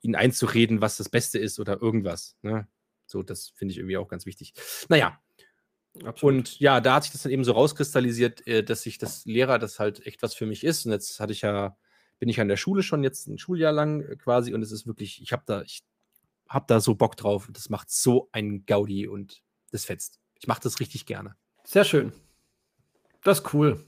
ihnen 0.00 0.16
einzureden, 0.16 0.80
was 0.80 0.96
das 0.96 1.08
Beste 1.08 1.38
ist 1.38 1.60
oder 1.60 1.80
irgendwas. 1.80 2.36
Ne? 2.42 2.66
So, 3.06 3.22
das 3.22 3.50
finde 3.50 3.72
ich 3.72 3.78
irgendwie 3.78 3.98
auch 3.98 4.08
ganz 4.08 4.26
wichtig. 4.26 4.54
Naja. 4.88 5.20
Absolut. 6.04 6.22
Und 6.22 6.58
ja, 6.58 6.80
da 6.80 6.94
hat 6.94 7.02
sich 7.02 7.12
das 7.12 7.22
dann 7.22 7.32
eben 7.32 7.44
so 7.44 7.52
rauskristallisiert, 7.52 8.46
äh, 8.46 8.64
dass 8.64 8.82
sich 8.82 8.96
das 8.96 9.26
Lehrer 9.26 9.58
das 9.58 9.78
halt 9.78 10.04
echt 10.06 10.22
was 10.22 10.34
für 10.34 10.46
mich 10.46 10.64
ist. 10.64 10.86
Und 10.86 10.92
jetzt 10.92 11.20
hatte 11.20 11.34
ich 11.34 11.42
ja 11.42 11.76
bin 12.22 12.28
ich 12.28 12.40
an 12.40 12.46
der 12.46 12.56
Schule 12.56 12.84
schon 12.84 13.02
jetzt 13.02 13.26
ein 13.26 13.36
Schuljahr 13.36 13.72
lang 13.72 14.02
äh, 14.02 14.14
quasi 14.14 14.54
und 14.54 14.62
es 14.62 14.70
ist 14.70 14.86
wirklich, 14.86 15.20
ich 15.20 15.32
habe 15.32 15.42
da, 15.44 15.62
ich 15.62 15.82
habe 16.48 16.66
da 16.68 16.78
so 16.78 16.94
Bock 16.94 17.16
drauf 17.16 17.48
und 17.48 17.56
das 17.56 17.68
macht 17.68 17.90
so 17.90 18.28
einen 18.30 18.64
Gaudi 18.64 19.08
und 19.08 19.42
das 19.72 19.86
fetzt. 19.86 20.20
Ich 20.38 20.46
mache 20.46 20.60
das 20.62 20.78
richtig 20.78 21.04
gerne. 21.04 21.34
Sehr 21.64 21.82
schön. 21.82 22.12
Das 23.24 23.40
ist 23.40 23.52
cool. 23.52 23.84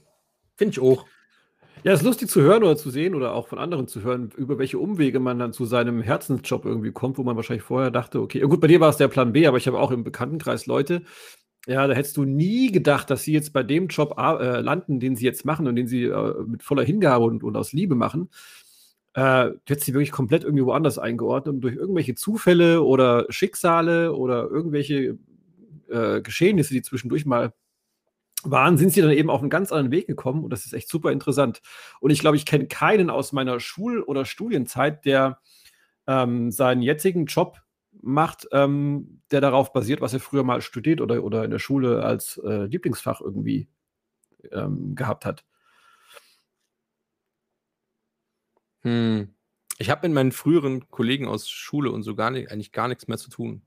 Finde 0.57 0.73
ich 0.73 0.81
auch. 0.81 1.05
Ja, 1.85 1.93
es 1.93 2.01
ist 2.01 2.05
lustig 2.05 2.29
zu 2.29 2.41
hören 2.41 2.63
oder 2.63 2.75
zu 2.75 2.89
sehen 2.89 3.15
oder 3.15 3.33
auch 3.33 3.47
von 3.47 3.57
anderen 3.57 3.87
zu 3.87 4.01
hören, 4.01 4.33
über 4.35 4.59
welche 4.59 4.79
Umwege 4.79 5.21
man 5.21 5.39
dann 5.39 5.53
zu 5.53 5.63
seinem 5.63 6.01
Herzensjob 6.01 6.65
irgendwie 6.65 6.91
kommt, 6.91 7.17
wo 7.17 7.23
man 7.23 7.37
wahrscheinlich 7.37 7.63
vorher 7.63 7.89
dachte, 7.89 8.19
okay, 8.19 8.41
gut, 8.41 8.59
bei 8.59 8.67
dir 8.67 8.81
war 8.81 8.89
es 8.89 8.97
der 8.97 9.07
Plan 9.07 9.31
B, 9.31 9.47
aber 9.47 9.55
ich 9.55 9.67
habe 9.67 9.79
auch 9.79 9.91
im 9.91 10.03
Bekanntenkreis 10.03 10.65
Leute, 10.65 11.03
Ja, 11.67 11.87
da 11.87 11.93
hättest 11.93 12.17
du 12.17 12.25
nie 12.25 12.71
gedacht, 12.71 13.09
dass 13.09 13.23
sie 13.23 13.33
jetzt 13.33 13.51
bei 13.51 13.63
dem 13.63 13.87
Job 13.87 14.15
äh, 14.19 14.59
landen, 14.61 14.99
den 14.99 15.15
sie 15.15 15.25
jetzt 15.25 15.45
machen 15.45 15.67
und 15.67 15.75
den 15.75 15.87
sie 15.87 16.03
äh, 16.03 16.33
mit 16.45 16.61
voller 16.61 16.83
Hingabe 16.83 17.25
und, 17.25 17.43
und 17.43 17.55
aus 17.57 17.73
Liebe 17.73 17.95
machen. 17.95 18.29
Äh, 19.13 19.51
du 19.51 19.59
hättest 19.69 19.85
sie 19.85 19.93
wirklich 19.93 20.11
komplett 20.11 20.43
irgendwie 20.43 20.65
woanders 20.65 20.99
eingeordnet 20.99 21.55
und 21.55 21.61
durch 21.61 21.75
irgendwelche 21.75 22.15
Zufälle 22.15 22.83
oder 22.83 23.25
Schicksale 23.29 24.13
oder 24.13 24.47
irgendwelche 24.49 25.17
äh, 25.89 26.21
Geschehnisse, 26.21 26.73
die 26.73 26.81
zwischendurch 26.81 27.25
mal 27.25 27.53
waren, 28.43 28.77
sind 28.77 28.91
sie 28.91 29.01
dann 29.01 29.11
eben 29.11 29.29
auf 29.29 29.41
einen 29.41 29.49
ganz 29.49 29.71
anderen 29.71 29.91
Weg 29.91 30.05
gekommen 30.05 30.43
und 30.43 30.51
das 30.51 30.65
ist 30.65 30.73
echt 30.73 30.89
super 30.89 31.11
interessant. 31.11 31.61
Und 31.99 32.11
ich 32.11 32.19
glaube, 32.19 32.37
ich 32.37 32.45
kenne 32.45 32.67
keinen 32.67 33.09
aus 33.09 33.31
meiner 33.31 33.59
Schul- 33.59 34.03
oder 34.03 34.25
Studienzeit, 34.25 35.05
der 35.05 35.39
ähm, 36.07 36.51
seinen 36.51 36.81
jetzigen 36.81 37.25
Job 37.25 37.61
macht, 38.05 38.47
ähm, 38.51 39.21
der 39.31 39.41
darauf 39.41 39.73
basiert, 39.73 39.99
was 39.99 40.13
er 40.13 40.19
früher 40.19 40.43
mal 40.43 40.61
studiert 40.61 41.01
oder, 41.01 41.23
oder 41.23 41.43
in 41.43 41.51
der 41.51 41.59
Schule 41.59 42.03
als 42.03 42.37
äh, 42.37 42.65
Lieblingsfach 42.65 43.19
irgendwie 43.19 43.67
ähm, 44.51 44.95
gehabt 44.95 45.25
hat. 45.25 45.43
Hm. 48.81 49.33
Ich 49.79 49.89
habe 49.89 50.07
mit 50.07 50.13
meinen 50.13 50.31
früheren 50.31 50.89
Kollegen 50.89 51.27
aus 51.27 51.49
Schule 51.49 51.91
und 51.91 52.03
so 52.03 52.15
gar 52.15 52.29
nicht, 52.29 52.51
eigentlich 52.51 52.71
gar 52.71 52.87
nichts 52.87 53.07
mehr 53.07 53.17
zu 53.17 53.29
tun. 53.29 53.63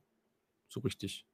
So 0.69 0.81
richtig. 0.81 1.27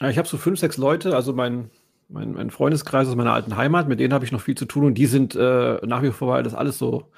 Ja, 0.00 0.08
ich 0.08 0.16
habe 0.16 0.26
so 0.26 0.38
fünf, 0.38 0.58
sechs 0.58 0.78
Leute, 0.78 1.14
also 1.14 1.34
mein, 1.34 1.70
mein, 2.08 2.32
mein, 2.32 2.50
Freundeskreis 2.50 3.06
aus 3.06 3.14
meiner 3.14 3.34
alten 3.34 3.56
Heimat, 3.56 3.88
mit 3.88 4.00
denen 4.00 4.14
habe 4.14 4.24
ich 4.24 4.32
noch 4.32 4.40
viel 4.40 4.56
zu 4.56 4.64
tun 4.64 4.86
und 4.86 4.94
die 4.94 5.06
sind 5.06 5.36
äh, 5.36 5.86
nach 5.86 6.02
wie 6.02 6.10
vor, 6.10 6.28
weil 6.28 6.42
das 6.42 6.54
alles 6.54 6.78
so 6.78 7.12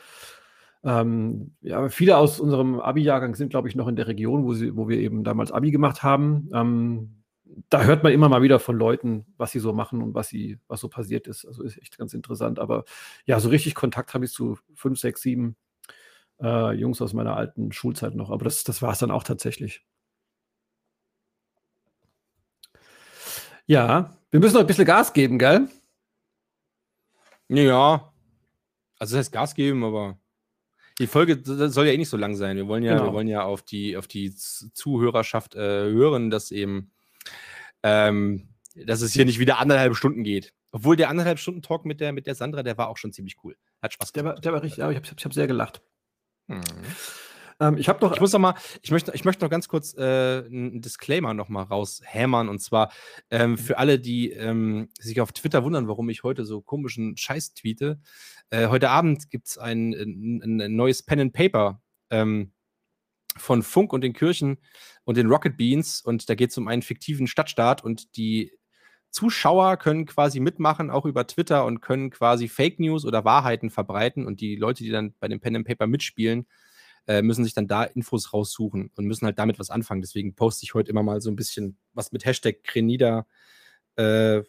ähm, 0.84 1.54
ja, 1.62 1.88
viele 1.88 2.18
aus 2.18 2.40
unserem 2.40 2.78
Abi-Jahrgang 2.78 3.34
sind, 3.34 3.48
glaube 3.48 3.68
ich, 3.68 3.74
noch 3.74 3.88
in 3.88 3.96
der 3.96 4.06
Region, 4.06 4.44
wo, 4.44 4.52
sie, 4.52 4.76
wo 4.76 4.88
wir 4.88 4.98
eben 4.98 5.24
damals 5.24 5.50
Abi 5.50 5.70
gemacht 5.70 6.02
haben. 6.02 6.50
Ähm, 6.52 7.22
da 7.70 7.84
hört 7.84 8.02
man 8.02 8.12
immer 8.12 8.28
mal 8.28 8.42
wieder 8.42 8.58
von 8.58 8.76
Leuten, 8.76 9.26
was 9.36 9.52
sie 9.52 9.60
so 9.60 9.72
machen 9.72 10.02
und 10.02 10.14
was 10.14 10.28
sie, 10.28 10.58
was 10.68 10.80
so 10.80 10.88
passiert 10.88 11.26
ist. 11.26 11.46
Also 11.46 11.62
ist 11.62 11.78
echt 11.78 11.96
ganz 11.96 12.12
interessant. 12.12 12.58
Aber 12.58 12.84
ja, 13.24 13.40
so 13.40 13.48
richtig 13.48 13.74
Kontakt 13.74 14.12
habe 14.12 14.26
ich 14.26 14.32
zu 14.32 14.58
fünf, 14.74 14.98
sechs, 14.98 15.22
sieben 15.22 15.56
äh, 16.42 16.72
Jungs 16.72 17.00
aus 17.00 17.14
meiner 17.14 17.36
alten 17.36 17.72
Schulzeit 17.72 18.14
noch. 18.14 18.30
Aber 18.30 18.44
das, 18.44 18.64
das 18.64 18.82
war 18.82 18.92
es 18.92 18.98
dann 18.98 19.10
auch 19.10 19.22
tatsächlich. 19.22 19.84
Ja, 23.66 24.18
wir 24.30 24.40
müssen 24.40 24.54
noch 24.54 24.60
ein 24.60 24.66
bisschen 24.66 24.84
Gas 24.84 25.12
geben, 25.14 25.38
gell? 25.38 25.68
Ja. 27.48 28.12
Also 28.98 29.16
das 29.16 29.26
heißt 29.26 29.32
Gas 29.32 29.54
geben, 29.54 29.84
aber 29.84 30.18
die 30.98 31.06
Folge 31.06 31.40
soll 31.44 31.86
ja 31.86 31.92
eh 31.92 31.98
nicht 31.98 32.08
so 32.08 32.16
lang 32.16 32.36
sein. 32.36 32.56
Wir 32.56 32.68
wollen 32.68 32.84
ja, 32.84 32.94
genau. 32.94 33.06
wir 33.06 33.12
wollen 33.12 33.28
ja 33.28 33.42
auf 33.42 33.62
die, 33.62 33.96
auf 33.96 34.06
die 34.06 34.34
Zuhörerschaft 34.34 35.54
äh, 35.54 35.58
hören, 35.58 36.30
dass 36.30 36.50
eben, 36.50 36.92
ähm, 37.82 38.48
dass 38.74 39.00
es 39.00 39.12
hier 39.12 39.24
nicht 39.24 39.38
wieder 39.38 39.58
anderthalb 39.58 39.96
Stunden 39.96 40.22
geht. 40.22 40.52
Obwohl 40.70 40.96
der 40.96 41.08
anderthalb 41.08 41.38
Stunden 41.38 41.62
Talk 41.62 41.84
mit 41.84 42.00
der, 42.00 42.12
mit 42.12 42.26
der 42.26 42.34
Sandra, 42.34 42.62
der 42.62 42.78
war 42.78 42.88
auch 42.88 42.96
schon 42.96 43.12
ziemlich 43.12 43.36
cool. 43.44 43.56
Hat 43.80 43.92
Spaß 43.92 44.12
gemacht. 44.12 44.26
Der 44.26 44.34
war, 44.34 44.40
der 44.40 44.52
war 44.52 44.62
richtig, 44.62 44.78
ja, 44.78 44.90
ich 44.90 44.96
habe 44.96 45.06
ich 45.16 45.24
hab 45.24 45.32
sehr 45.32 45.46
gelacht. 45.46 45.82
Mhm. 46.46 46.62
Ähm, 47.60 47.76
ich 47.78 47.88
habe 47.88 48.00
doch. 48.00 48.12
Ich 48.14 48.20
muss 48.20 48.32
noch 48.32 48.40
mal, 48.40 48.54
ich 48.82 48.90
möchte, 48.90 49.12
ich 49.14 49.24
möchte 49.24 49.44
noch 49.44 49.50
ganz 49.50 49.68
kurz 49.68 49.94
äh, 49.96 50.44
einen 50.44 50.80
Disclaimer 50.80 51.34
noch 51.34 51.48
mal 51.48 51.62
raushämmern 51.62 52.48
und 52.48 52.60
zwar 52.60 52.92
ähm, 53.30 53.52
mhm. 53.52 53.58
für 53.58 53.78
alle, 53.78 53.98
die 53.98 54.30
ähm, 54.30 54.88
sich 54.98 55.20
auf 55.20 55.32
Twitter 55.32 55.64
wundern, 55.64 55.88
warum 55.88 56.08
ich 56.08 56.22
heute 56.22 56.44
so 56.44 56.60
komischen 56.60 57.16
Scheiß 57.16 57.54
tweete. 57.54 58.00
Äh, 58.50 58.68
heute 58.68 58.90
Abend 58.90 59.30
gibt 59.30 59.48
es 59.48 59.58
ein, 59.58 59.92
ein, 59.94 60.60
ein, 60.60 60.76
neues 60.76 61.02
Pen 61.02 61.20
and 61.20 61.32
Paper 61.32 61.80
ähm, 62.10 62.52
von 63.36 63.62
Funk 63.62 63.92
und 63.92 64.02
den 64.02 64.12
Kirchen 64.12 64.58
und 65.04 65.16
den 65.16 65.28
Rocket 65.28 65.56
Beans 65.56 66.00
und 66.00 66.28
da 66.28 66.34
geht 66.34 66.50
es 66.50 66.58
um 66.58 66.68
einen 66.68 66.82
fiktiven 66.82 67.26
Stadtstaat 67.26 67.82
und 67.82 68.16
die 68.16 68.52
Zuschauer 69.10 69.76
können 69.76 70.06
quasi 70.06 70.40
mitmachen, 70.40 70.90
auch 70.90 71.06
über 71.06 71.24
Twitter 71.26 71.64
und 71.64 71.80
können 71.80 72.10
quasi 72.10 72.48
Fake 72.48 72.80
News 72.80 73.04
oder 73.04 73.24
Wahrheiten 73.24 73.70
verbreiten 73.70 74.26
und 74.26 74.40
die 74.40 74.56
Leute, 74.56 74.82
die 74.82 74.90
dann 74.90 75.14
bei 75.20 75.28
dem 75.28 75.38
Pen 75.38 75.54
and 75.54 75.66
Paper 75.66 75.86
mitspielen, 75.86 76.46
äh, 77.06 77.22
müssen 77.22 77.44
sich 77.44 77.54
dann 77.54 77.66
da 77.66 77.84
Infos 77.84 78.32
raussuchen 78.32 78.90
und 78.96 79.04
müssen 79.04 79.26
halt 79.26 79.38
damit 79.38 79.58
was 79.58 79.70
anfangen. 79.70 80.00
Deswegen 80.00 80.34
poste 80.34 80.64
ich 80.64 80.74
heute 80.74 80.90
immer 80.90 81.02
mal 81.02 81.20
so 81.20 81.30
ein 81.30 81.36
bisschen 81.36 81.76
was 81.92 82.12
mit 82.12 82.24
Hashtag 82.24 82.64
Krenida, 82.64 83.26
äh, 83.96 84.42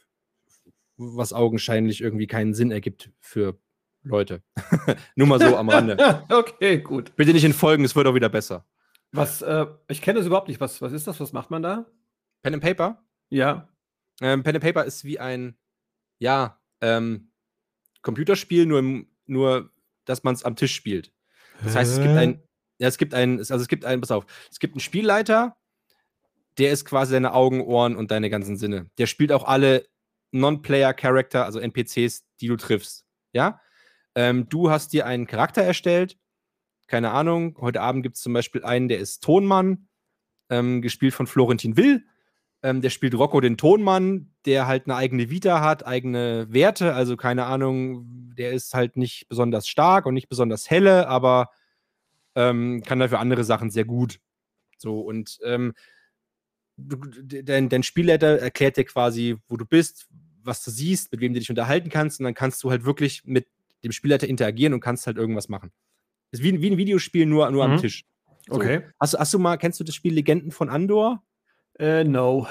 was 0.98 1.34
augenscheinlich 1.34 2.02
irgendwie 2.02 2.28
keinen 2.28 2.54
Sinn 2.54 2.72
ergibt 2.72 3.12
für 3.20 3.60
Leute. 4.04 4.42
Nur 5.16 5.28
mal 5.28 5.40
so 5.40 5.58
am 5.58 5.70
Rande. 5.70 6.24
okay, 6.30 6.80
gut. 6.80 7.16
Bitte 7.16 7.34
nicht 7.34 7.44
entfolgen, 7.44 7.84
es 7.84 7.96
wird 7.96 8.08
auch 8.08 8.16
wieder 8.16 8.30
besser. 8.30 8.66
Was, 9.12 9.42
äh, 9.42 9.66
ich 9.88 10.02
kenne 10.02 10.20
das 10.20 10.28
überhaupt 10.28 10.48
nicht. 10.48 10.60
Was, 10.60 10.82
was 10.82 10.94
ist 10.94 11.08
das? 11.08 11.20
Was 11.20 11.34
macht 11.34 11.52
man 11.52 11.62
da? 11.62 11.86
Pen 12.42 12.54
and 12.54 12.64
Paper? 12.64 13.04
Ja. 13.30 13.68
Ähm, 14.22 14.44
Pen 14.44 14.56
and 14.56 14.64
Paper 14.64 14.86
ist 14.86 15.04
wie 15.04 15.20
ein, 15.20 15.58
ja, 16.20 16.60
ähm, 16.82 17.32
Computerspiel, 18.02 18.66
nur, 18.66 19.06
nur 19.26 19.72
dass 20.06 20.24
man 20.24 20.36
es 20.36 20.44
am 20.44 20.56
Tisch 20.56 20.76
spielt. 20.76 21.12
Das 21.64 21.76
heißt, 21.76 21.94
es 21.94 22.02
gibt 22.02 22.16
ein, 22.16 22.42
ja, 22.78 22.88
es 22.88 22.98
gibt 22.98 23.14
ein, 23.14 23.40
also 23.40 23.56
es 23.56 23.68
gibt 23.68 23.86
ein, 23.86 24.02
pass 24.02 24.12
auf, 24.12 24.26
es 24.52 24.60
gibt 24.60 24.74
einen 24.74 24.82
Spielleiter, 24.82 25.56
der 26.58 26.72
ist 26.72 26.86
quasi 26.86 27.14
deine 27.14 27.34
Augen, 27.34 27.62
Ohren 27.62 27.96
und 27.96 28.12
deine 28.12 28.30
ganzen 28.30 28.58
Sinne. 28.58 28.90
Der 28.98 29.08
spielt 29.08 29.32
auch 29.32 29.46
alle 29.46 29.86
Non-Player-Charakter, 30.32 31.46
also 31.46 31.60
NPCs, 31.60 32.26
die 32.42 32.48
du 32.48 32.56
triffst. 32.56 33.06
Ja? 33.34 33.62
Ähm, 34.16 34.48
du 34.50 34.70
hast 34.70 34.94
dir 34.94 35.06
einen 35.06 35.28
Charakter 35.28 35.62
erstellt. 35.62 36.18
Keine 36.88 37.12
Ahnung. 37.12 37.58
Heute 37.60 37.82
Abend 37.82 38.04
gibt 38.04 38.16
es 38.16 38.22
zum 38.22 38.34
Beispiel 38.34 38.64
einen, 38.64 38.88
der 38.88 39.00
ist 39.00 39.24
Tonmann, 39.24 39.88
ähm, 40.50 40.82
gespielt 40.82 41.14
von 41.14 41.28
Florentin 41.28 41.78
Will. 41.78 42.06
Ähm, 42.66 42.82
der 42.82 42.90
spielt 42.90 43.14
Rocco 43.14 43.40
den 43.42 43.58
Tonmann, 43.58 44.32
der 44.46 44.66
halt 44.66 44.88
eine 44.88 44.96
eigene 44.96 45.30
Vita 45.30 45.62
hat, 45.62 45.86
eigene 45.86 46.48
Werte. 46.50 46.96
Also 46.96 47.16
keine 47.16 47.46
Ahnung, 47.46 48.34
der 48.36 48.54
ist 48.54 48.74
halt 48.74 48.98
nicht 48.98 49.30
besonders 49.30 49.68
stark 49.68 50.08
und 50.08 50.16
nicht 50.16 50.30
besonders 50.30 50.68
helle, 50.68 51.08
aber 51.08 51.52
ähm, 52.34 52.82
kann 52.84 52.98
dafür 52.98 53.20
andere 53.20 53.44
Sachen 53.44 53.70
sehr 53.70 53.86
gut. 53.86 54.20
So, 54.80 55.00
und 55.00 55.38
ähm, 55.46 55.74
dein, 56.76 57.70
dein 57.70 57.84
Spielleiter 57.84 58.40
erklärt 58.40 58.78
dir 58.78 58.86
quasi, 58.86 59.38
wo 59.48 59.58
du 59.58 59.66
bist, 59.66 60.08
was 60.42 60.64
du 60.64 60.72
siehst, 60.72 61.12
mit 61.12 61.22
wem 61.22 61.34
du 61.34 61.40
dich 61.40 61.52
unterhalten 61.52 61.90
kannst, 61.90 62.20
und 62.20 62.24
dann 62.24 62.34
kannst 62.34 62.64
du 62.64 62.72
halt 62.72 62.84
wirklich 62.84 63.26
mit 63.26 63.48
dem 63.84 63.92
Spielleiter 63.92 64.28
interagieren 64.28 64.74
und 64.74 64.80
kannst 64.80 65.06
halt 65.06 65.18
irgendwas 65.18 65.50
machen. 65.50 65.72
ist 66.32 66.42
wie, 66.42 66.60
wie 66.64 66.72
ein 66.72 66.78
Videospiel, 66.78 67.28
nur, 67.28 67.52
nur 67.52 67.68
mhm. 67.68 67.74
am 67.74 67.80
Tisch. 67.80 68.06
So. 68.48 68.56
Okay. 68.56 68.88
Hast, 69.00 69.14
hast 69.14 69.36
du 69.36 69.38
mal, 69.38 69.58
kennst 69.58 69.80
du 69.80 69.84
das 69.84 69.94
Spiel 69.94 70.16
Legenden 70.16 70.50
von 70.50 70.70
Andor? 70.70 71.22
Äh, 71.80 72.04
no. 72.04 72.48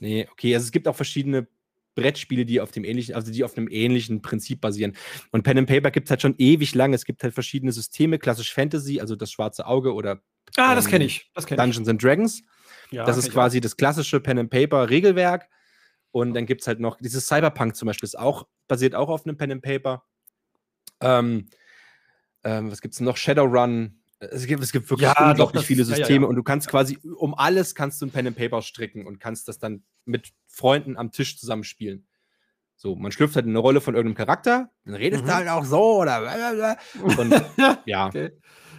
Nee, 0.00 0.28
okay, 0.30 0.54
also 0.54 0.64
es 0.64 0.72
gibt 0.72 0.88
auch 0.88 0.96
verschiedene 0.96 1.48
Brettspiele, 1.94 2.44
die 2.44 2.60
auf 2.60 2.70
dem 2.70 2.84
ähnlichen, 2.84 3.14
also 3.14 3.32
die 3.32 3.42
auf 3.42 3.56
einem 3.56 3.68
ähnlichen 3.68 4.22
Prinzip 4.22 4.60
basieren. 4.60 4.96
Und 5.32 5.42
Pen 5.42 5.58
and 5.58 5.68
Paper 5.68 5.90
gibt 5.90 6.06
es 6.06 6.10
halt 6.10 6.22
schon 6.22 6.34
ewig 6.38 6.74
lang. 6.74 6.94
Es 6.94 7.04
gibt 7.04 7.22
halt 7.22 7.34
verschiedene 7.34 7.72
Systeme, 7.72 8.18
klassisch 8.18 8.54
Fantasy, 8.54 9.00
also 9.00 9.16
das 9.16 9.32
schwarze 9.32 9.66
Auge 9.66 9.92
oder 9.92 10.22
Ah, 10.56 10.70
ähm, 10.70 10.76
das 10.76 10.86
kenne 10.86 11.04
ich. 11.04 11.30
Das 11.34 11.46
kenn 11.46 11.56
Dungeons 11.56 11.86
ich. 11.86 11.90
and 11.90 12.02
Dragons. 12.02 12.42
Ja, 12.90 13.04
das 13.04 13.18
ist 13.18 13.30
quasi 13.30 13.60
das 13.60 13.76
klassische 13.76 14.20
Pen 14.20 14.38
and 14.38 14.50
Paper 14.50 14.88
Regelwerk. 14.88 15.48
Und 16.10 16.34
dann 16.34 16.46
gibt 16.46 16.62
es 16.62 16.66
halt 16.66 16.80
noch 16.80 16.96
dieses 16.98 17.26
Cyberpunk 17.26 17.76
zum 17.76 17.86
Beispiel, 17.86 18.06
ist 18.06 18.18
auch, 18.18 18.46
basiert 18.66 18.94
auch 18.94 19.08
auf 19.08 19.26
einem 19.26 19.36
Pen 19.36 19.52
and 19.52 19.62
Paper. 19.62 20.04
Ähm, 21.00 21.48
ähm, 22.44 22.70
was 22.70 22.80
gibt 22.80 22.94
es 22.94 23.00
noch? 23.00 23.16
Shadowrun. 23.16 23.97
Es 24.20 24.46
gibt, 24.46 24.62
es 24.62 24.72
gibt 24.72 24.90
wirklich 24.90 25.08
ja, 25.08 25.30
unglaublich 25.30 25.62
doch, 25.62 25.66
viele 25.66 25.84
Systeme 25.84 26.16
ja, 26.16 26.22
ja, 26.22 26.26
und 26.26 26.34
du 26.34 26.42
kannst 26.42 26.68
quasi 26.68 26.98
um 27.16 27.34
alles 27.34 27.74
kannst 27.74 28.02
du 28.02 28.06
ein 28.06 28.10
Pen 28.10 28.26
and 28.26 28.36
Paper 28.36 28.62
stricken 28.62 29.06
und 29.06 29.20
kannst 29.20 29.46
das 29.46 29.58
dann 29.58 29.84
mit 30.06 30.30
Freunden 30.48 30.96
am 30.96 31.12
Tisch 31.12 31.38
zusammenspielen. 31.38 32.06
So, 32.74 32.94
man 32.96 33.12
schlüpft 33.12 33.36
halt 33.36 33.46
in 33.46 33.52
eine 33.52 33.58
Rolle 33.58 33.80
von 33.80 33.94
irgendeinem 33.94 34.26
Charakter, 34.26 34.70
dann 34.84 34.94
redest 34.94 35.22
mhm. 35.22 35.28
du 35.28 35.34
halt 35.34 35.48
auch 35.48 35.64
so 35.64 36.00
oder 36.00 36.20
blablabla. 36.20 36.76
und 37.02 37.42
ja. 37.86 38.06
Okay. 38.06 38.30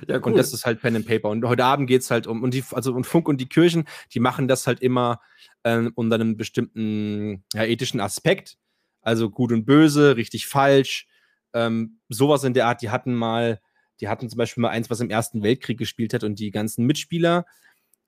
Ja, 0.07 0.17
cool. 0.17 0.23
Und 0.31 0.37
das 0.37 0.53
ist 0.53 0.65
halt 0.65 0.81
Pen 0.81 0.95
and 0.95 1.05
Paper. 1.05 1.29
Und 1.29 1.43
heute 1.45 1.65
Abend 1.65 1.87
geht 1.87 2.01
es 2.01 2.11
halt 2.11 2.27
um, 2.27 2.43
und 2.43 2.53
die, 2.53 2.63
also 2.71 2.93
und 2.93 3.05
Funk 3.05 3.27
und 3.27 3.41
die 3.41 3.49
Kirchen, 3.49 3.85
die 4.13 4.19
machen 4.19 4.47
das 4.47 4.67
halt 4.67 4.79
immer 4.79 5.19
ähm, 5.63 5.91
unter 5.95 6.15
einem 6.15 6.37
bestimmten 6.37 7.43
ja, 7.53 7.63
ethischen 7.63 7.99
Aspekt. 7.99 8.57
Also 9.01 9.29
gut 9.29 9.51
und 9.51 9.65
böse, 9.65 10.15
richtig 10.15 10.47
falsch. 10.47 11.07
Ähm, 11.53 11.99
sowas 12.09 12.43
in 12.43 12.53
der 12.53 12.67
Art, 12.67 12.81
die 12.81 12.89
hatten 12.89 13.13
mal, 13.13 13.59
die 14.01 14.07
hatten 14.07 14.29
zum 14.29 14.37
Beispiel 14.37 14.61
mal 14.61 14.69
eins, 14.69 14.89
was 14.89 14.99
im 14.99 15.09
Ersten 15.09 15.43
Weltkrieg 15.43 15.77
gespielt 15.77 16.13
hat 16.13 16.23
und 16.23 16.39
die 16.39 16.51
ganzen 16.51 16.85
Mitspieler, 16.85 17.45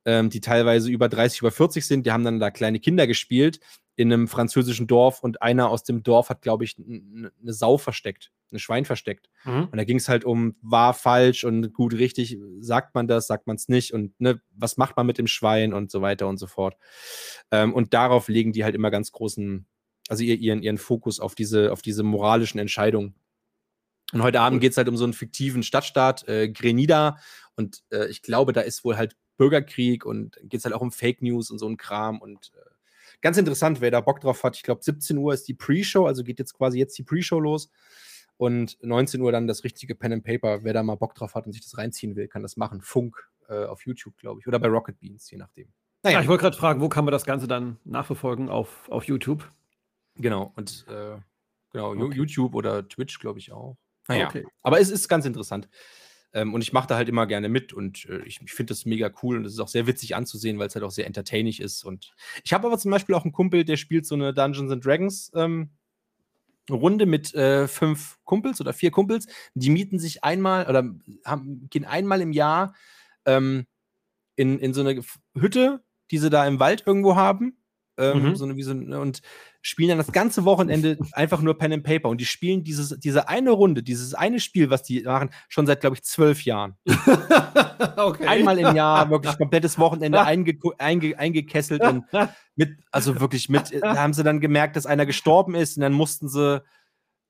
ähm, 0.06 0.30
die 0.30 0.42
teilweise 0.42 0.90
über 0.90 1.10
30, 1.10 1.40
über 1.42 1.52
40 1.52 1.86
sind, 1.86 2.06
die 2.06 2.12
haben 2.12 2.24
dann 2.24 2.40
da 2.40 2.52
kleine 2.52 2.80
Kinder 2.80 3.08
gespielt 3.08 3.60
in 3.96 4.12
einem 4.12 4.28
französischen 4.28 4.88
Dorf 4.88 5.22
und 5.22 5.42
einer 5.42 5.70
aus 5.70 5.84
dem 5.84 6.02
Dorf 6.02 6.30
hat, 6.30 6.42
glaube 6.42 6.64
ich, 6.64 6.76
eine 6.80 7.32
Sau 7.54 7.78
versteckt, 7.78 8.32
ein 8.52 8.60
Schwein 8.60 8.86
versteckt. 8.86 9.30
Mhm. 9.44 9.66
Und 9.66 9.78
da 9.78 9.84
ging 9.84 9.98
es 9.98 10.10
halt 10.10 10.24
um, 10.24 10.56
war 10.62 10.94
falsch 10.94 11.44
und 11.44 11.74
gut, 11.74 11.94
richtig, 11.94 12.38
sagt 12.62 12.96
man 12.96 13.08
das, 13.08 13.28
sagt 13.28 13.48
man 13.48 13.58
es 13.58 13.68
nicht 13.68 13.94
und 13.94 14.20
ne, 14.20 14.42
was 14.52 14.78
macht 14.78 14.96
man 14.96 15.06
mit 15.06 15.18
dem 15.18 15.28
Schwein 15.28 15.74
und 15.74 15.92
so 15.92 16.02
weiter 16.02 16.28
und 16.28 16.38
so 16.38 16.48
fort. 16.48 16.78
Ähm, 17.52 17.74
und 17.74 17.94
darauf 17.94 18.28
legen 18.28 18.54
die 18.54 18.64
halt 18.64 18.76
immer 18.76 18.92
ganz 18.92 19.12
großen, 19.12 19.68
also 20.08 20.24
ihren, 20.24 20.64
ihren 20.64 20.78
Fokus 20.78 21.20
auf 21.20 21.36
diese, 21.36 21.72
auf 21.72 21.82
diese 21.82 22.04
moralischen 22.04 22.60
Entscheidungen. 22.60 23.14
Und 24.12 24.24
heute 24.24 24.42
Abend 24.42 24.62
geht 24.62 24.72
es 24.72 24.78
halt 24.78 24.90
um 24.90 24.98
so 24.98 25.04
einen 25.04 25.14
fiktiven 25.14 25.64
Stadtstaat, 25.64 26.28
äh, 26.28 26.50
Grenada. 26.50 27.18
Und 27.56 27.84
äh, 27.92 28.08
ich 28.08 28.22
glaube, 28.22 28.54
da 28.54 28.62
ist 28.62 28.84
wohl 28.84 28.98
halt 28.98 29.16
Bürgerkrieg 29.38 30.06
und 30.06 30.38
geht 30.44 30.60
es 30.60 30.66
halt 30.66 30.76
auch 30.76 30.82
um 30.82 30.92
Fake 30.92 31.22
News 31.22 31.50
und 31.50 31.60
so 31.60 31.68
ein 31.68 31.78
Kram. 31.78 32.22
Und 32.22 32.52
äh, 32.56 32.70
ganz 33.22 33.38
interessant, 33.38 33.82
wer 33.82 33.92
da 33.92 34.02
Bock 34.02 34.20
drauf 34.20 34.44
hat. 34.44 34.56
Ich 34.56 34.64
glaube, 34.64 34.84
17 34.84 35.18
Uhr 35.18 35.34
ist 35.34 35.48
die 35.48 35.54
Pre-Show, 35.54 36.06
also 36.06 36.24
geht 36.24 36.40
jetzt 36.40 36.54
quasi 36.54 36.78
jetzt 36.80 36.98
die 36.98 37.04
Pre-Show 37.04 37.40
los. 37.40 37.70
Und 38.38 38.78
19 38.82 39.22
Uhr 39.22 39.32
dann 39.32 39.48
das 39.48 39.64
richtige 39.64 39.94
Pen 39.94 40.14
and 40.14 40.24
Paper. 40.24 40.64
Wer 40.64 40.74
da 40.74 40.82
mal 40.82 40.96
Bock 40.96 41.14
drauf 41.14 41.36
hat 41.36 41.46
und 41.46 41.52
sich 41.52 41.62
das 41.62 41.78
reinziehen 41.78 42.16
will, 42.16 42.28
kann 42.28 42.42
das 42.42 42.58
machen. 42.58 42.82
Funk 42.82 43.30
äh, 43.48 43.66
auf 43.66 43.86
YouTube, 43.86 44.18
glaube 44.18 44.40
ich. 44.40 44.48
Oder 44.48 44.58
bei 44.58 44.68
Rocket 44.68 45.00
Beans, 45.00 45.30
je 45.30 45.38
nachdem. 45.38 45.72
Naja. 46.04 46.18
Ja, 46.18 46.24
ich 46.24 46.28
wollte 46.28 46.42
gerade 46.42 46.58
fragen, 46.58 46.82
wo 46.82 46.90
kann 46.90 47.06
man 47.06 47.12
das 47.12 47.26
Ganze 47.26 47.48
dann 47.48 47.78
nachverfolgen? 47.84 48.50
Auf, 48.50 48.90
auf 48.90 49.04
YouTube? 49.04 49.48
Genau. 50.16 50.52
Und 50.56 50.86
äh, 50.90 51.18
genau, 51.72 51.92
okay. 51.92 52.16
YouTube 52.16 52.56
oder 52.56 52.88
Twitch, 52.88 53.20
glaube 53.20 53.38
ich 53.38 53.52
auch. 53.52 53.78
Naja. 54.08 54.28
Okay. 54.28 54.46
Aber 54.62 54.80
es 54.80 54.90
ist 54.90 55.08
ganz 55.08 55.26
interessant. 55.26 55.70
Ähm, 56.34 56.54
und 56.54 56.62
ich 56.62 56.72
mache 56.72 56.88
da 56.88 56.96
halt 56.96 57.10
immer 57.10 57.28
gerne 57.28 57.50
mit 57.50 57.74
und 57.74 58.06
äh, 58.06 58.24
ich, 58.24 58.40
ich 58.42 58.54
finde 58.54 58.72
das 58.72 58.86
mega 58.86 59.12
cool 59.22 59.38
und 59.38 59.46
es 59.46 59.54
ist 59.54 59.60
auch 59.60 59.68
sehr 59.68 59.86
witzig 59.86 60.16
anzusehen, 60.16 60.60
weil 60.60 60.68
es 60.68 60.76
halt 60.76 60.86
auch 60.86 60.92
sehr 60.92 61.06
entertaining 61.06 61.60
ist. 61.60 61.84
Und 61.84 62.14
ich 62.44 62.54
habe 62.54 62.68
aber 62.68 62.78
zum 62.78 62.92
Beispiel 62.92 63.16
auch 63.16 63.24
einen 63.24 63.34
Kumpel, 63.34 63.66
der 63.66 63.76
spielt 63.76 64.06
so 64.06 64.16
eine 64.16 64.34
Dungeons 64.34 64.72
and 64.72 64.86
Dragons 64.86 65.32
ähm, 65.36 65.72
Runde 66.70 67.06
mit 67.06 67.34
äh, 67.34 67.68
fünf 67.68 68.18
Kumpels 68.24 68.62
oder 68.62 68.72
vier 68.72 68.92
Kumpels. 68.92 69.28
Die 69.56 69.70
mieten 69.70 70.00
sich 70.00 70.24
einmal 70.24 70.68
oder 70.70 70.90
haben, 71.26 71.68
gehen 71.70 71.86
einmal 71.86 72.22
im 72.22 72.32
Jahr 72.32 72.76
ähm, 73.26 73.66
in, 74.36 74.60
in 74.60 74.74
so 74.74 74.82
eine 74.82 75.02
Hütte, 75.36 75.84
die 76.12 76.18
sie 76.18 76.30
da 76.30 76.48
im 76.48 76.60
Wald 76.60 76.84
irgendwo 76.86 77.16
haben. 77.16 77.58
Ähm, 78.02 78.24
mhm. 78.24 78.36
so 78.36 78.46
eine, 78.46 78.56
wie 78.56 78.64
so, 78.64 78.72
und 78.72 79.22
spielen 79.62 79.90
dann 79.90 79.98
das 80.00 80.12
ganze 80.12 80.44
Wochenende 80.44 80.98
einfach 81.14 81.42
nur 81.42 81.58
Pen 81.58 81.74
and 81.74 81.84
Paper. 81.84 82.10
Und 82.10 82.20
die 82.20 82.26
spielen 82.26 82.64
dieses, 82.64 82.98
diese 83.00 83.30
eine 83.30 83.52
Runde, 83.52 83.84
dieses 83.84 84.14
eine 84.14 84.40
Spiel, 84.40 84.70
was 84.70 84.84
die 84.84 85.04
machen, 85.04 85.30
schon 85.50 85.68
seit, 85.68 85.82
glaube 85.82 85.96
ich, 85.96 86.04
zwölf 86.04 86.44
Jahren. 86.44 86.76
okay. 87.98 88.28
Einmal 88.28 88.58
im 88.60 88.76
Jahr, 88.76 89.10
wirklich 89.10 89.38
komplettes 89.38 89.78
Wochenende 89.78 90.22
einge, 90.24 90.58
einge, 90.78 91.18
eingekesselt 91.18 91.84
und 91.84 92.06
mit, 92.56 92.78
also 92.92 93.20
wirklich 93.20 93.50
mit, 93.50 93.72
da 93.82 93.98
haben 93.98 94.14
sie 94.14 94.24
dann 94.24 94.40
gemerkt, 94.40 94.76
dass 94.76 94.86
einer 94.86 95.06
gestorben 95.06 95.56
ist 95.56 95.78
und 95.78 95.82
dann 95.82 95.94
mussten 95.94 96.28
sie 96.28 96.64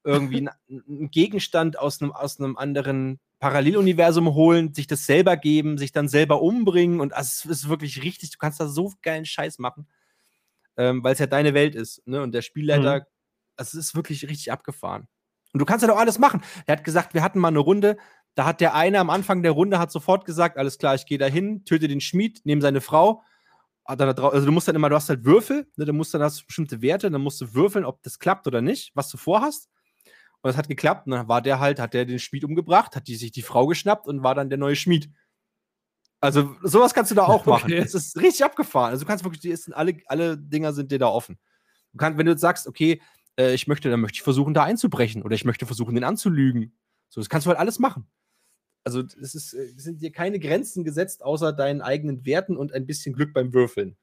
irgendwie 0.04 0.50
einen 0.68 1.12
Gegenstand 1.12 1.78
aus 1.78 2.02
einem, 2.02 2.12
aus 2.12 2.40
einem 2.40 2.58
anderen 2.58 3.20
Paralleluniversum 3.40 4.34
holen, 4.34 4.74
sich 4.74 4.88
das 4.88 5.06
selber 5.06 5.38
geben, 5.38 5.78
sich 5.78 5.92
dann 5.92 6.08
selber 6.08 6.42
umbringen 6.42 7.00
und 7.02 7.14
also 7.14 7.50
es 7.50 7.64
ist 7.64 7.70
wirklich 7.70 8.02
richtig, 8.04 8.32
du 8.32 8.38
kannst 8.40 8.60
da 8.60 8.68
so 8.68 8.94
geilen 9.02 9.26
Scheiß 9.26 9.60
machen 9.60 9.88
ähm, 10.78 11.04
weil 11.04 11.14
es 11.14 11.20
ja 11.20 11.28
deine 11.28 11.54
Welt 11.54 11.76
ist. 11.76 12.06
Ne? 12.08 12.22
Und 12.22 12.34
der 12.34 12.42
Spielleiter, 12.42 13.00
mhm. 13.00 13.06
also 13.58 13.78
es 13.78 13.86
ist 13.86 13.96
wirklich 13.96 14.28
richtig 14.28 14.52
abgefahren. 14.52 15.08
Und 15.54 15.60
du 15.60 15.66
kannst 15.66 15.84
ja 15.84 15.88
doch 15.88 16.00
alles 16.00 16.20
machen. 16.20 16.42
Er 16.66 16.78
hat 16.78 16.84
gesagt, 16.84 17.14
wir 17.14 17.24
hatten 17.24 17.40
mal 17.40 17.50
eine 17.50 17.60
Runde, 17.60 17.98
da 18.36 18.46
hat 18.46 18.62
der 18.62 18.74
eine 18.76 19.00
am 19.00 19.10
Anfang 19.10 19.44
der 19.44 19.52
Runde 19.52 19.80
hat 19.80 19.92
sofort 19.92 20.26
gesagt, 20.26 20.58
alles 20.58 20.78
klar, 20.78 20.96
ich 20.96 21.06
gehe 21.06 21.18
da 21.18 21.26
hin, 21.26 21.66
töte 21.66 21.88
den 21.88 22.00
Schmied, 22.00 22.42
nehme 22.46 22.62
seine 22.62 22.82
Frau. 22.82 23.24
Also 23.84 24.46
du 24.46 24.52
musst 24.52 24.68
dann 24.68 24.76
immer, 24.76 24.90
du 24.90 24.96
hast 24.96 25.10
halt 25.10 25.26
Würfel, 25.26 25.68
ne, 25.76 25.86
du 25.86 25.92
musst 25.92 26.14
dann 26.14 26.22
hast 26.22 26.46
bestimmte 26.46 26.82
Werte, 26.82 27.12
dann 27.12 27.22
musst 27.22 27.42
du 27.42 27.54
würfeln, 27.54 27.84
ob 27.84 28.02
das 28.04 28.20
klappt 28.20 28.48
oder 28.48 28.62
nicht, 28.62 28.92
was 28.96 29.10
du 29.10 29.18
vorhast. 29.18 29.70
Und 30.42 30.50
das 30.50 30.58
hat 30.58 30.70
geklappt. 30.70 31.08
Und 31.08 31.12
dann 31.12 31.28
war 31.28 31.42
der 31.42 31.60
halt, 31.60 31.80
hat 31.80 31.94
der 31.94 32.06
den 32.06 32.20
Schmied 32.20 32.46
umgebracht, 32.46 32.96
hat 32.96 33.08
die 33.08 33.16
sich 33.16 33.32
die 33.32 33.42
Frau 33.42 33.68
geschnappt 33.68 34.08
und 34.08 34.24
war 34.24 34.34
dann 34.34 34.50
der 34.50 34.58
neue 34.58 34.76
Schmied. 34.76 35.10
Also 36.22 36.56
sowas 36.62 36.94
kannst 36.94 37.12
du 37.12 37.16
da 37.16 37.26
auch 37.26 37.46
machen. 37.48 37.74
Es 37.74 37.96
ist 37.96 38.16
richtig 38.18 38.46
abgefahren. 38.46 38.92
Also 38.92 39.04
du 39.04 39.08
kannst 39.08 39.24
wirklich, 39.24 39.42
die 39.42 39.50
ist, 39.50 39.74
alle, 39.74 39.98
alle 40.06 40.38
Dinger 40.38 40.72
sind 40.72 40.92
dir 40.92 41.00
da 41.00 41.08
offen. 41.08 41.38
Du 41.92 41.98
kannst, 41.98 42.18
wenn 42.18 42.28
du 42.28 42.32
jetzt 42.32 42.42
sagst, 42.42 42.68
okay, 42.68 43.02
äh, 43.38 43.54
ich 43.54 43.68
möchte, 43.68 43.90
dann 43.90 44.00
möchte 44.00 44.18
ich 44.18 44.22
versuchen, 44.22 44.54
da 44.54 44.64
einzubrechen 44.64 45.24
oder 45.24 45.36
ich 45.36 45.46
möchte 45.46 45.66
versuchen, 45.66 45.96
den 45.96 46.04
anzulügen. 46.04 46.78
So, 47.10 47.20
das 47.20 47.28
kannst 47.28 47.46
du 47.48 47.50
halt 47.50 47.60
alles 47.60 47.80
machen. 47.80 48.08
Also 48.84 49.02
es, 49.02 49.36
ist, 49.36 49.54
äh, 49.54 49.74
es 49.76 49.84
sind 49.84 50.02
dir 50.02 50.12
keine 50.12 50.40
Grenzen 50.40 50.84
gesetzt, 50.84 51.24
außer 51.24 51.54
deinen 51.54 51.82
eigenen 51.82 52.26
Werten 52.26 52.56
und 52.56 52.72
ein 52.72 52.86
bisschen 52.86 53.14
Glück 53.14 53.34
beim 53.34 53.54
Würfeln. 53.54 53.98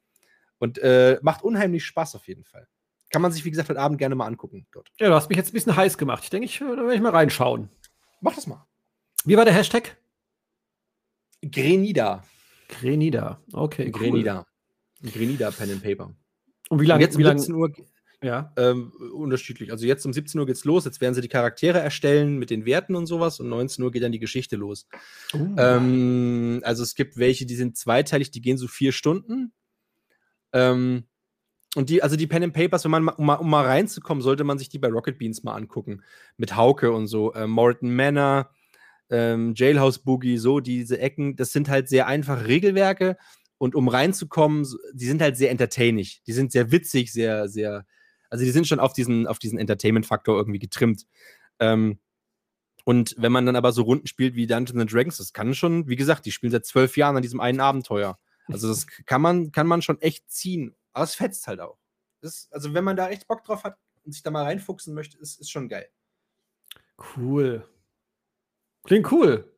Und 0.59 0.79
äh, 0.79 1.19
macht 1.23 1.43
unheimlich 1.43 1.85
Spaß 1.87 2.17
auf 2.17 2.27
jeden 2.27 2.45
Fall. 2.45 2.67
Kann 3.11 3.23
man 3.23 3.33
sich, 3.33 3.45
wie 3.45 3.51
gesagt, 3.51 3.69
heute 3.69 3.81
Abend 3.81 3.99
gerne 3.99 4.17
mal 4.17 4.27
angucken 4.27 4.67
dort. 4.73 4.91
Ja, 4.99 5.09
du 5.09 5.15
hast 5.15 5.29
mich 5.29 5.39
jetzt 5.39 5.51
ein 5.51 5.55
bisschen 5.55 5.77
heiß 5.77 5.97
gemacht. 5.97 6.25
Ich 6.25 6.31
denke, 6.31 6.47
ich, 6.47 6.59
da 6.59 6.67
werde 6.67 6.95
ich 6.95 7.01
mal 7.01 7.13
reinschauen. 7.13 7.71
Mach 8.21 8.35
das 8.35 8.47
mal. 8.47 8.67
Wie 9.25 9.37
war 9.37 9.45
der 9.45 9.55
Hashtag? 9.55 9.97
Grenida. 11.43 12.25
Grenida, 12.69 13.41
okay. 13.53 13.91
Grenida. 13.91 14.47
Cool. 15.03 15.11
Grenida 15.11 15.51
Pen 15.51 15.71
and 15.71 15.83
Paper. 15.83 16.15
Und 16.69 16.81
wie 16.81 16.87
lange? 16.87 17.03
Jetzt 17.03 17.17
um 17.17 17.23
17 17.23 17.55
Uhr. 17.55 17.73
Ja. 18.23 18.53
Ähm, 18.57 18.93
unterschiedlich. 19.15 19.71
Also 19.71 19.87
jetzt 19.87 20.05
um 20.05 20.13
17 20.13 20.41
Uhr 20.41 20.47
geht's 20.47 20.65
los. 20.65 20.85
Jetzt 20.85 21.01
werden 21.01 21.15
sie 21.15 21.21
die 21.21 21.29
Charaktere 21.29 21.79
erstellen 21.79 22.39
mit 22.39 22.51
den 22.51 22.67
Werten 22.67 22.97
und 22.97 23.07
sowas. 23.07 23.39
Und 23.39 23.49
19 23.49 23.85
Uhr 23.85 23.93
geht 23.93 24.03
dann 24.03 24.13
die 24.13 24.19
Geschichte 24.19 24.57
los. 24.57 24.89
Uh. 25.33 25.55
Ähm, 25.57 26.61
also 26.65 26.83
es 26.83 26.97
gibt 26.97 27.17
welche, 27.17 27.47
die 27.47 27.55
sind 27.55 27.77
zweiteilig, 27.77 28.33
die 28.33 28.41
gehen 28.41 28.59
so 28.59 28.67
vier 28.67 28.91
Stunden. 28.91 29.53
Ähm, 30.53 31.05
und 31.77 31.91
die, 31.91 32.03
also 32.03 32.17
die 32.17 32.27
Pen 32.27 32.43
and 32.43 32.55
Papers, 32.55 32.85
wenn 32.85 32.91
man 32.91 33.09
um 33.09 33.27
mal, 33.27 33.35
um 33.35 33.49
mal 33.49 33.65
reinzukommen, 33.65 34.23
sollte 34.23 34.43
man 34.43 34.59
sich 34.59 34.69
die 34.69 34.79
bei 34.79 34.89
Rocket 34.89 35.19
Beans 35.19 35.45
mal 35.45 35.55
angucken. 35.55 36.03
Mit 36.37 36.57
Hauke 36.57 36.91
und 36.91 37.07
so. 37.07 37.33
Äh, 37.35 37.47
Morton 37.47 37.95
Manor, 37.95 38.51
ähm, 39.11 39.55
Jailhouse 39.57 40.01
Boogie, 40.01 40.39
so 40.39 40.61
diese 40.61 40.99
Ecken, 40.99 41.37
das 41.37 41.53
sind 41.53 41.69
halt 41.69 41.89
sehr 41.89 42.07
einfache 42.07 42.47
Regelwerke 42.47 43.17
und 43.59 43.75
um 43.75 43.89
reinzukommen, 43.89 44.67
die 44.93 45.07
sind 45.07 45.21
halt 45.21 45.37
sehr 45.37 45.51
entertaining. 45.51 46.07
Die 46.27 46.33
sind 46.33 46.53
sehr 46.53 46.71
witzig, 46.71 47.13
sehr, 47.13 47.49
sehr, 47.49 47.87
also 48.31 48.45
die 48.45 48.51
sind 48.51 48.67
schon 48.67 48.81
auf 48.81 48.93
diesen, 48.93 49.27
auf 49.27 49.39
diesen 49.39 49.59
Entertainment-Faktor 49.59 50.37
irgendwie 50.37 50.59
getrimmt. 50.59 51.07
Ähm, 51.59 51.99
und 52.85 53.15
wenn 53.19 53.33
man 53.33 53.45
dann 53.45 53.57
aber 53.57 53.73
so 53.73 53.83
Runden 53.83 54.07
spielt 54.07 54.35
wie 54.35 54.47
Dungeons 54.47 54.91
Dragons, 54.91 55.19
das 55.19 55.33
kann 55.33 55.55
schon, 55.55 55.89
wie 55.89 55.97
gesagt, 55.97 56.25
die 56.25 56.33
spielen 56.33 56.53
seit 56.53 56.65
zwölf 56.65 56.97
Jahren 56.97 57.17
an 57.17 57.23
diesem 57.23 57.41
einen 57.41 57.61
Abenteuer. 57.61 58.19
Also 58.47 58.69
das 58.69 58.87
kann 58.87 59.21
man, 59.21 59.53
kann 59.53 59.67
man 59.67 59.83
schon 59.83 60.01
echt 60.01 60.31
ziehen. 60.31 60.75
Aber 60.93 61.05
es 61.05 61.15
fetzt 61.15 61.47
halt 61.47 61.61
auch. 61.61 61.79
Das, 62.23 62.49
also 62.51 62.73
wenn 62.75 62.85
man 62.85 62.97
da 62.97 63.11
echt 63.11 63.29
Bock 63.29 63.45
drauf 63.45 63.65
hat 63.65 63.77
und 64.05 64.13
sich 64.13 64.23
da 64.23 64.31
mal 64.31 64.45
reinfuchsen 64.45 64.95
möchte, 64.95 65.19
ist, 65.19 65.39
ist 65.39 65.51
schon 65.51 65.69
geil. 65.69 65.89
Cool. 67.17 67.69
Klingt 68.85 69.11
cool. 69.13 69.53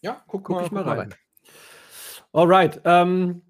Ja, 0.00 0.22
guck, 0.26 0.44
guck 0.44 0.56
mal, 0.56 0.66
ich 0.66 0.72
mal 0.72 0.82
rein. 0.82 0.98
rein. 0.98 1.14
Alright. 2.32 2.80
Ähm, 2.84 3.42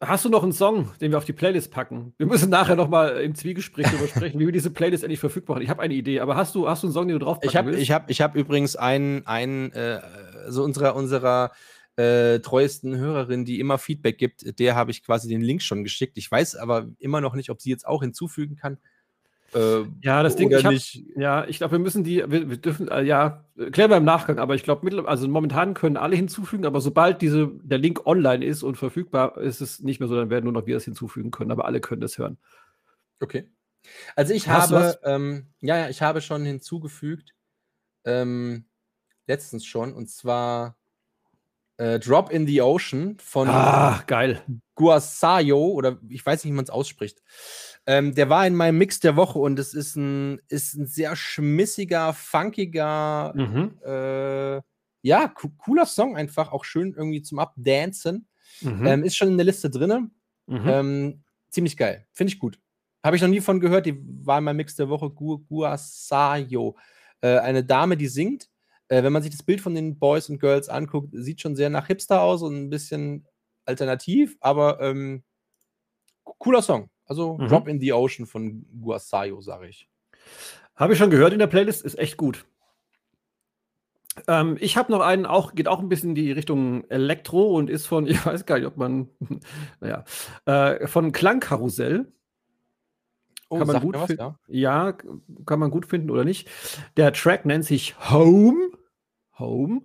hast 0.00 0.24
du 0.24 0.28
noch 0.28 0.42
einen 0.42 0.52
Song, 0.52 0.90
den 1.00 1.10
wir 1.10 1.18
auf 1.18 1.24
die 1.24 1.32
Playlist 1.32 1.70
packen? 1.70 2.14
Wir 2.18 2.26
müssen 2.26 2.50
nachher 2.50 2.76
noch 2.76 2.88
mal 2.88 3.20
im 3.20 3.34
Zwiegespräch 3.34 3.86
darüber 3.86 4.08
sprechen, 4.08 4.38
wie 4.40 4.46
wir 4.46 4.52
diese 4.52 4.70
Playlist 4.70 5.04
endlich 5.04 5.20
verfügbar 5.20 5.56
machen. 5.56 5.64
Ich 5.64 5.70
habe 5.70 5.82
eine 5.82 5.94
Idee, 5.94 6.20
aber 6.20 6.36
hast 6.36 6.54
du, 6.54 6.68
hast 6.68 6.82
du 6.82 6.88
einen 6.88 6.94
Song, 6.94 7.08
den 7.08 7.18
du 7.18 7.24
drauf 7.24 7.38
Ich 7.42 7.56
habe 7.56 7.76
ich 7.76 7.90
hab, 7.90 8.10
ich 8.10 8.20
hab 8.20 8.34
übrigens 8.34 8.76
einen, 8.76 9.26
einen 9.26 9.72
äh, 9.72 10.00
so 10.48 10.62
unserer, 10.64 10.94
unserer 10.96 11.52
äh, 11.96 12.40
treuesten 12.40 12.96
Hörerin, 12.96 13.44
die 13.44 13.60
immer 13.60 13.78
Feedback 13.78 14.18
gibt, 14.18 14.58
der 14.58 14.74
habe 14.74 14.90
ich 14.90 15.04
quasi 15.04 15.28
den 15.28 15.42
Link 15.42 15.62
schon 15.62 15.84
geschickt. 15.84 16.16
Ich 16.16 16.30
weiß 16.30 16.56
aber 16.56 16.88
immer 16.98 17.20
noch 17.20 17.34
nicht, 17.34 17.50
ob 17.50 17.60
sie 17.60 17.70
jetzt 17.70 17.86
auch 17.86 18.02
hinzufügen 18.02 18.56
kann. 18.56 18.78
Äh, 19.54 19.84
ja, 20.02 20.22
das 20.22 20.36
Ding, 20.36 20.50
ich 20.50 20.64
hab, 20.64 20.72
ja, 21.14 21.44
ich 21.46 21.58
glaube, 21.58 21.72
wir 21.72 21.78
müssen 21.78 22.04
die, 22.04 22.24
wir, 22.26 22.48
wir 22.48 22.56
dürfen, 22.56 22.88
äh, 22.88 23.02
ja, 23.02 23.44
klären 23.70 23.90
wir 23.90 23.98
im 23.98 24.04
Nachgang, 24.04 24.38
aber 24.38 24.54
ich 24.54 24.62
glaube, 24.62 25.06
also 25.06 25.28
momentan 25.28 25.74
können 25.74 25.98
alle 25.98 26.16
hinzufügen, 26.16 26.64
aber 26.64 26.80
sobald 26.80 27.20
diese, 27.20 27.50
der 27.62 27.78
Link 27.78 28.06
online 28.06 28.44
ist 28.44 28.62
und 28.62 28.76
verfügbar, 28.76 29.36
ist 29.36 29.60
es 29.60 29.80
nicht 29.80 30.00
mehr 30.00 30.08
so, 30.08 30.16
dann 30.16 30.30
werden 30.30 30.44
nur 30.44 30.54
noch 30.54 30.66
wir 30.66 30.74
das 30.74 30.84
hinzufügen 30.84 31.30
können, 31.30 31.50
aber 31.50 31.66
alle 31.66 31.80
können 31.80 32.00
das 32.00 32.16
hören. 32.16 32.38
Okay. 33.20 33.46
Also 34.16 34.32
ich 34.32 34.48
Hast 34.48 34.72
habe, 34.72 34.98
ähm, 35.04 35.48
ja, 35.60 35.76
ja, 35.76 35.88
ich 35.90 36.00
habe 36.00 36.22
schon 36.22 36.44
hinzugefügt, 36.44 37.34
ähm, 38.04 38.64
letztens 39.26 39.66
schon, 39.66 39.92
und 39.92 40.08
zwar 40.08 40.76
äh, 41.76 41.98
Drop 41.98 42.30
in 42.30 42.46
the 42.46 42.62
Ocean 42.62 43.18
von 43.18 43.48
ah, 43.48 44.02
geil. 44.06 44.42
Guasayo, 44.74 45.72
oder 45.72 45.98
ich 46.08 46.24
weiß 46.24 46.44
nicht, 46.44 46.52
wie 46.52 46.56
man 46.56 46.64
es 46.64 46.70
ausspricht. 46.70 47.22
Ähm, 47.86 48.14
der 48.14 48.28
war 48.28 48.46
in 48.46 48.54
meinem 48.54 48.78
Mix 48.78 49.00
der 49.00 49.16
Woche 49.16 49.38
und 49.38 49.58
es 49.58 49.74
ist 49.74 49.96
ein, 49.96 50.40
ist 50.48 50.74
ein 50.74 50.86
sehr 50.86 51.16
schmissiger, 51.16 52.12
funkiger, 52.12 53.32
mhm. 53.34 53.78
äh, 53.84 54.62
ja, 55.02 55.34
cooler 55.58 55.86
Song 55.86 56.16
einfach, 56.16 56.52
auch 56.52 56.64
schön 56.64 56.94
irgendwie 56.94 57.22
zum 57.22 57.40
Abdancen. 57.40 58.28
Mhm. 58.60 58.86
Ähm, 58.86 59.04
ist 59.04 59.16
schon 59.16 59.28
in 59.28 59.36
der 59.36 59.46
Liste 59.46 59.68
drin. 59.68 60.12
Mhm. 60.46 60.68
Ähm, 60.68 61.24
ziemlich 61.50 61.76
geil. 61.76 62.06
Finde 62.12 62.32
ich 62.32 62.38
gut. 62.38 62.60
Habe 63.02 63.16
ich 63.16 63.22
noch 63.22 63.28
nie 63.28 63.40
von 63.40 63.58
gehört. 63.58 63.86
Die 63.86 63.98
war 64.24 64.38
in 64.38 64.44
meinem 64.44 64.58
Mix 64.58 64.76
der 64.76 64.88
Woche 64.88 65.10
Gu 65.10 65.38
Guasayo. 65.38 66.76
Äh, 67.20 67.38
eine 67.38 67.64
Dame, 67.64 67.96
die 67.96 68.06
singt. 68.06 68.48
Äh, 68.88 69.02
wenn 69.02 69.12
man 69.12 69.22
sich 69.22 69.32
das 69.32 69.42
Bild 69.42 69.60
von 69.60 69.74
den 69.74 69.98
Boys 69.98 70.28
und 70.28 70.38
Girls 70.38 70.68
anguckt, 70.68 71.08
sieht 71.12 71.40
schon 71.40 71.56
sehr 71.56 71.70
nach 71.70 71.88
Hipster 71.88 72.22
aus 72.22 72.42
und 72.42 72.54
ein 72.54 72.70
bisschen 72.70 73.26
alternativ, 73.64 74.36
aber 74.40 74.80
ähm, 74.80 75.24
cooler 76.24 76.62
Song. 76.62 76.90
Also 77.12 77.36
mhm. 77.36 77.48
Drop 77.48 77.68
in 77.68 77.78
the 77.78 77.92
Ocean 77.92 78.24
von 78.24 78.64
Guasayo, 78.80 79.42
sage 79.42 79.68
ich. 79.68 79.86
Habe 80.74 80.94
ich 80.94 80.98
schon 80.98 81.10
gehört 81.10 81.34
in 81.34 81.38
der 81.38 81.46
Playlist, 81.46 81.84
ist 81.84 81.98
echt 81.98 82.16
gut. 82.16 82.46
Ähm, 84.26 84.56
ich 84.60 84.78
habe 84.78 84.90
noch 84.90 85.02
einen, 85.02 85.26
auch, 85.26 85.54
geht 85.54 85.68
auch 85.68 85.80
ein 85.80 85.90
bisschen 85.90 86.10
in 86.10 86.14
die 86.14 86.32
Richtung 86.32 86.84
Elektro 86.88 87.54
und 87.54 87.68
ist 87.68 87.86
von, 87.86 88.06
ich 88.08 88.24
weiß 88.24 88.46
gar 88.46 88.56
nicht, 88.56 88.66
ob 88.66 88.78
man, 88.78 89.10
naja, 89.80 90.04
äh, 90.46 90.86
von 90.86 91.12
Klangkarussell. 91.12 92.10
Oh, 93.50 93.58
kann 93.58 93.66
man 93.66 93.82
gut 93.82 93.94
was, 93.94 94.08
ja? 94.16 94.38
ja, 94.48 94.92
kann 95.44 95.58
man 95.58 95.70
gut 95.70 95.84
finden 95.84 96.08
oder 96.08 96.24
nicht. 96.24 96.48
Der 96.96 97.12
Track 97.12 97.44
nennt 97.44 97.66
sich 97.66 97.94
Home. 98.10 98.70
Home. 99.38 99.82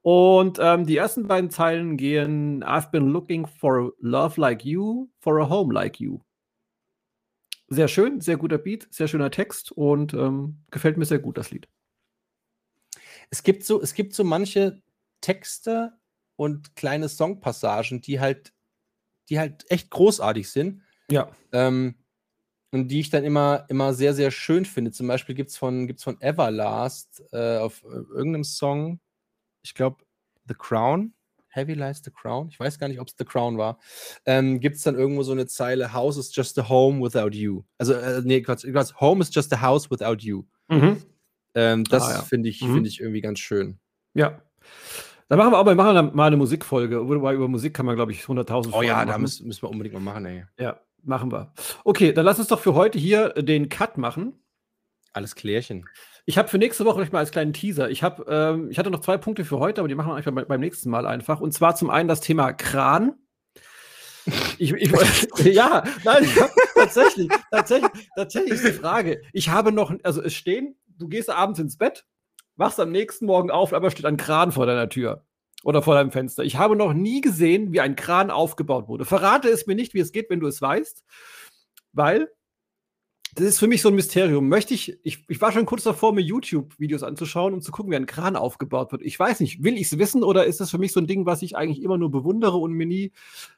Und 0.00 0.58
ähm, 0.60 0.86
die 0.86 0.96
ersten 0.96 1.28
beiden 1.28 1.50
Zeilen 1.50 1.96
gehen: 1.96 2.64
I've 2.64 2.90
been 2.90 3.10
looking 3.10 3.46
for 3.46 3.78
a 3.78 3.90
love 4.00 4.40
like 4.40 4.64
you, 4.64 5.08
for 5.20 5.40
a 5.40 5.48
home 5.48 5.72
like 5.72 6.00
you. 6.00 6.18
Sehr 7.72 7.88
schön, 7.88 8.20
sehr 8.20 8.36
guter 8.36 8.58
Beat, 8.58 8.86
sehr 8.90 9.08
schöner 9.08 9.30
Text 9.30 9.72
und 9.72 10.12
ähm, 10.12 10.62
gefällt 10.70 10.98
mir 10.98 11.06
sehr 11.06 11.20
gut, 11.20 11.38
das 11.38 11.50
Lied. 11.50 11.68
Es 13.30 13.42
gibt 13.42 13.64
so, 13.64 13.80
es 13.80 13.94
gibt 13.94 14.12
so 14.12 14.24
manche 14.24 14.82
Texte 15.22 15.94
und 16.36 16.76
kleine 16.76 17.08
Songpassagen, 17.08 18.02
die 18.02 18.20
halt, 18.20 18.52
die 19.30 19.38
halt 19.38 19.64
echt 19.70 19.88
großartig 19.88 20.50
sind. 20.50 20.82
Ja. 21.10 21.32
Ähm, 21.52 21.94
und 22.72 22.88
die 22.88 23.00
ich 23.00 23.08
dann 23.08 23.24
immer, 23.24 23.64
immer 23.70 23.94
sehr, 23.94 24.12
sehr 24.12 24.30
schön 24.30 24.66
finde. 24.66 24.90
Zum 24.90 25.06
Beispiel 25.06 25.34
gibt 25.34 25.48
es 25.48 25.56
von, 25.56 25.86
gibt's 25.86 26.04
von 26.04 26.20
Everlast 26.20 27.22
äh, 27.32 27.56
auf 27.56 27.84
äh, 27.84 27.86
irgendeinem 27.86 28.44
Song, 28.44 29.00
ich 29.62 29.72
glaube, 29.72 30.04
The 30.46 30.54
Crown. 30.54 31.14
Heavy 31.52 31.74
Lies 31.74 32.02
the 32.04 32.10
Crown. 32.10 32.48
Ich 32.48 32.58
weiß 32.58 32.78
gar 32.78 32.88
nicht, 32.88 33.00
ob 33.00 33.08
es 33.08 33.14
The 33.18 33.24
Crown 33.24 33.58
war. 33.58 33.78
Ähm, 34.26 34.60
Gibt 34.60 34.76
es 34.76 34.82
dann 34.82 34.94
irgendwo 34.94 35.22
so 35.22 35.32
eine 35.32 35.46
Zeile: 35.46 35.92
House 35.92 36.16
is 36.16 36.34
just 36.34 36.58
a 36.58 36.68
home 36.68 37.02
without 37.02 37.36
you. 37.36 37.62
Also, 37.78 37.94
äh, 37.94 38.22
nee, 38.24 38.40
Quatsch, 38.40 38.64
Quatsch, 38.64 38.94
Home 39.00 39.22
is 39.22 39.32
just 39.32 39.52
a 39.52 39.60
house 39.60 39.90
without 39.90 40.18
you. 40.20 40.44
Mhm. 40.68 41.02
Ähm, 41.54 41.84
das 41.84 42.04
ah, 42.04 42.12
ja. 42.12 42.22
finde 42.22 42.48
ich, 42.48 42.62
mhm. 42.62 42.74
find 42.74 42.86
ich 42.86 43.00
irgendwie 43.00 43.20
ganz 43.20 43.38
schön. 43.38 43.78
Ja. 44.14 44.42
Dann 45.28 45.38
machen 45.38 45.52
wir 45.52 45.58
aber 45.58 45.70
wir 45.70 45.76
machen 45.76 46.14
mal 46.14 46.26
eine 46.26 46.36
Musikfolge. 46.36 47.08
Wobei 47.08 47.34
über 47.34 47.48
Musik 47.48 47.74
kann 47.74 47.86
man, 47.86 47.96
glaube 47.96 48.12
ich, 48.12 48.22
100.000 48.22 48.72
Oh 48.72 48.82
ja, 48.82 48.96
machen. 48.96 49.08
da 49.08 49.18
müssen, 49.18 49.46
müssen 49.46 49.62
wir 49.62 49.70
unbedingt 49.70 49.94
mal 49.94 50.00
machen, 50.00 50.26
ey. 50.26 50.44
Ja, 50.58 50.80
machen 51.02 51.32
wir. 51.32 51.52
Okay, 51.84 52.12
dann 52.12 52.24
lass 52.24 52.38
uns 52.38 52.48
doch 52.48 52.60
für 52.60 52.74
heute 52.74 52.98
hier 52.98 53.30
den 53.30 53.68
Cut 53.68 53.96
machen. 53.96 54.34
Alles 55.12 55.34
klärchen. 55.34 55.86
Ich 56.24 56.38
habe 56.38 56.48
für 56.48 56.58
nächste 56.58 56.84
Woche 56.84 56.98
vielleicht 56.98 57.12
mal 57.12 57.18
als 57.18 57.32
kleinen 57.32 57.52
Teaser. 57.52 57.90
Ich, 57.90 58.02
hab, 58.02 58.28
ähm, 58.28 58.70
ich 58.70 58.78
hatte 58.78 58.90
noch 58.90 59.00
zwei 59.00 59.18
Punkte 59.18 59.44
für 59.44 59.58
heute, 59.58 59.80
aber 59.80 59.88
die 59.88 59.94
machen 59.94 60.08
wir 60.08 60.14
einfach 60.14 60.32
beim 60.32 60.60
nächsten 60.60 60.88
Mal 60.90 61.06
einfach. 61.06 61.40
Und 61.40 61.52
zwar 61.52 61.74
zum 61.74 61.90
einen 61.90 62.08
das 62.08 62.20
Thema 62.20 62.52
Kran. 62.52 63.14
Ich, 64.58 64.72
ich, 64.72 64.92
ja, 65.44 65.82
nein, 66.04 66.28
tatsächlich, 66.74 67.28
tatsächlich, 67.50 68.08
tatsächlich 68.14 68.52
ist 68.52 68.66
die 68.66 68.72
Frage. 68.72 69.22
Ich 69.32 69.48
habe 69.48 69.72
noch, 69.72 69.92
also 70.04 70.22
es 70.22 70.34
stehen, 70.34 70.76
du 70.86 71.08
gehst 71.08 71.28
abends 71.28 71.58
ins 71.58 71.76
Bett, 71.76 72.06
wachst 72.54 72.78
am 72.78 72.92
nächsten 72.92 73.26
Morgen 73.26 73.50
auf, 73.50 73.72
aber 73.72 73.90
steht 73.90 74.06
ein 74.06 74.16
Kran 74.16 74.52
vor 74.52 74.66
deiner 74.66 74.88
Tür 74.88 75.24
oder 75.64 75.82
vor 75.82 75.94
deinem 75.94 76.12
Fenster. 76.12 76.44
Ich 76.44 76.56
habe 76.56 76.76
noch 76.76 76.92
nie 76.92 77.20
gesehen, 77.20 77.72
wie 77.72 77.80
ein 77.80 77.96
Kran 77.96 78.30
aufgebaut 78.30 78.86
wurde. 78.86 79.04
Verrate 79.04 79.48
es 79.48 79.66
mir 79.66 79.74
nicht, 79.74 79.92
wie 79.94 80.00
es 80.00 80.12
geht, 80.12 80.30
wenn 80.30 80.40
du 80.40 80.46
es 80.46 80.62
weißt, 80.62 81.04
weil 81.92 82.30
das 83.34 83.46
ist 83.46 83.58
für 83.58 83.66
mich 83.66 83.80
so 83.80 83.88
ein 83.88 83.94
Mysterium. 83.94 84.48
Möchte 84.48 84.74
ich, 84.74 84.98
ich, 85.02 85.24
ich 85.26 85.40
war 85.40 85.52
schon 85.52 85.64
kurz 85.64 85.84
davor, 85.84 86.12
mir 86.12 86.20
YouTube-Videos 86.20 87.02
anzuschauen, 87.02 87.54
um 87.54 87.62
zu 87.62 87.72
gucken, 87.72 87.90
wie 87.90 87.96
ein 87.96 88.04
Kran 88.04 88.36
aufgebaut 88.36 88.92
wird. 88.92 89.00
Ich 89.02 89.18
weiß 89.18 89.40
nicht, 89.40 89.62
will 89.62 89.76
ich 89.76 89.90
es 89.90 89.98
wissen 89.98 90.22
oder 90.22 90.44
ist 90.44 90.60
das 90.60 90.70
für 90.70 90.78
mich 90.78 90.92
so 90.92 91.00
ein 91.00 91.06
Ding, 91.06 91.24
was 91.24 91.40
ich 91.40 91.56
eigentlich 91.56 91.82
immer 91.82 91.96
nur 91.96 92.10
bewundere 92.10 92.58
und 92.58 92.72
mir 92.72 92.86
nie 92.86 93.12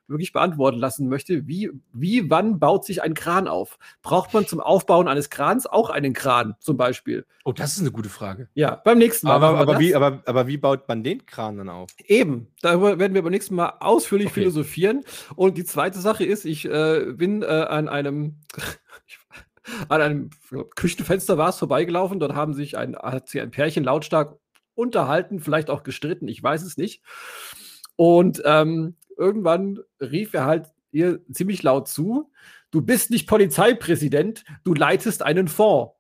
wirklich 0.06 0.32
beantworten 0.32 0.78
lassen 0.78 1.08
möchte? 1.08 1.48
Wie, 1.48 1.70
wie, 1.92 2.30
wann 2.30 2.60
baut 2.60 2.84
sich 2.84 3.02
ein 3.02 3.14
Kran 3.14 3.48
auf? 3.48 3.78
Braucht 4.02 4.32
man 4.32 4.46
zum 4.46 4.60
Aufbauen 4.60 5.08
eines 5.08 5.28
Krans 5.28 5.66
auch 5.66 5.90
einen 5.90 6.12
Kran 6.12 6.54
zum 6.60 6.76
Beispiel? 6.76 7.26
Oh, 7.44 7.52
das 7.52 7.72
ist 7.72 7.80
eine 7.80 7.90
gute 7.90 8.10
Frage. 8.10 8.48
Ja, 8.54 8.76
beim 8.76 8.98
nächsten 8.98 9.26
Mal. 9.26 9.34
Aber, 9.34 9.58
aber, 9.58 9.80
wie, 9.80 9.94
aber, 9.96 10.22
aber 10.26 10.46
wie 10.46 10.56
baut 10.56 10.86
man 10.86 11.02
den 11.02 11.26
Kran 11.26 11.56
dann 11.56 11.68
auf? 11.68 11.90
Eben, 12.06 12.46
darüber 12.62 13.00
werden 13.00 13.14
wir 13.14 13.22
beim 13.22 13.32
nächsten 13.32 13.56
Mal 13.56 13.74
ausführlich 13.80 14.28
okay. 14.28 14.40
philosophieren. 14.40 15.04
Und 15.34 15.58
die 15.58 15.64
zweite 15.64 15.98
Sache 15.98 16.24
ist, 16.24 16.44
ich 16.44 16.64
äh, 16.64 17.12
bin 17.12 17.42
äh, 17.42 17.46
an 17.46 17.88
einem 17.88 18.36
an 19.88 20.00
einem 20.00 20.30
Küchenfenster 20.74 21.38
war 21.38 21.50
es 21.50 21.58
vorbeigelaufen. 21.58 22.20
Dort 22.20 22.34
haben 22.34 22.54
sich 22.54 22.76
ein, 22.76 22.96
hat 22.96 23.28
sich 23.28 23.40
ein 23.40 23.50
Pärchen 23.50 23.84
lautstark 23.84 24.38
unterhalten, 24.74 25.40
vielleicht 25.40 25.70
auch 25.70 25.82
gestritten, 25.82 26.28
ich 26.28 26.42
weiß 26.42 26.62
es 26.62 26.76
nicht. 26.76 27.02
Und 27.96 28.42
ähm, 28.44 28.96
irgendwann 29.16 29.78
rief 30.00 30.34
er 30.34 30.44
halt 30.44 30.66
ihr 30.90 31.20
ziemlich 31.30 31.62
laut 31.62 31.88
zu: 31.88 32.32
Du 32.70 32.82
bist 32.82 33.10
nicht 33.10 33.28
Polizeipräsident, 33.28 34.44
du 34.64 34.74
leitest 34.74 35.22
einen 35.22 35.48
Fonds. 35.48 35.92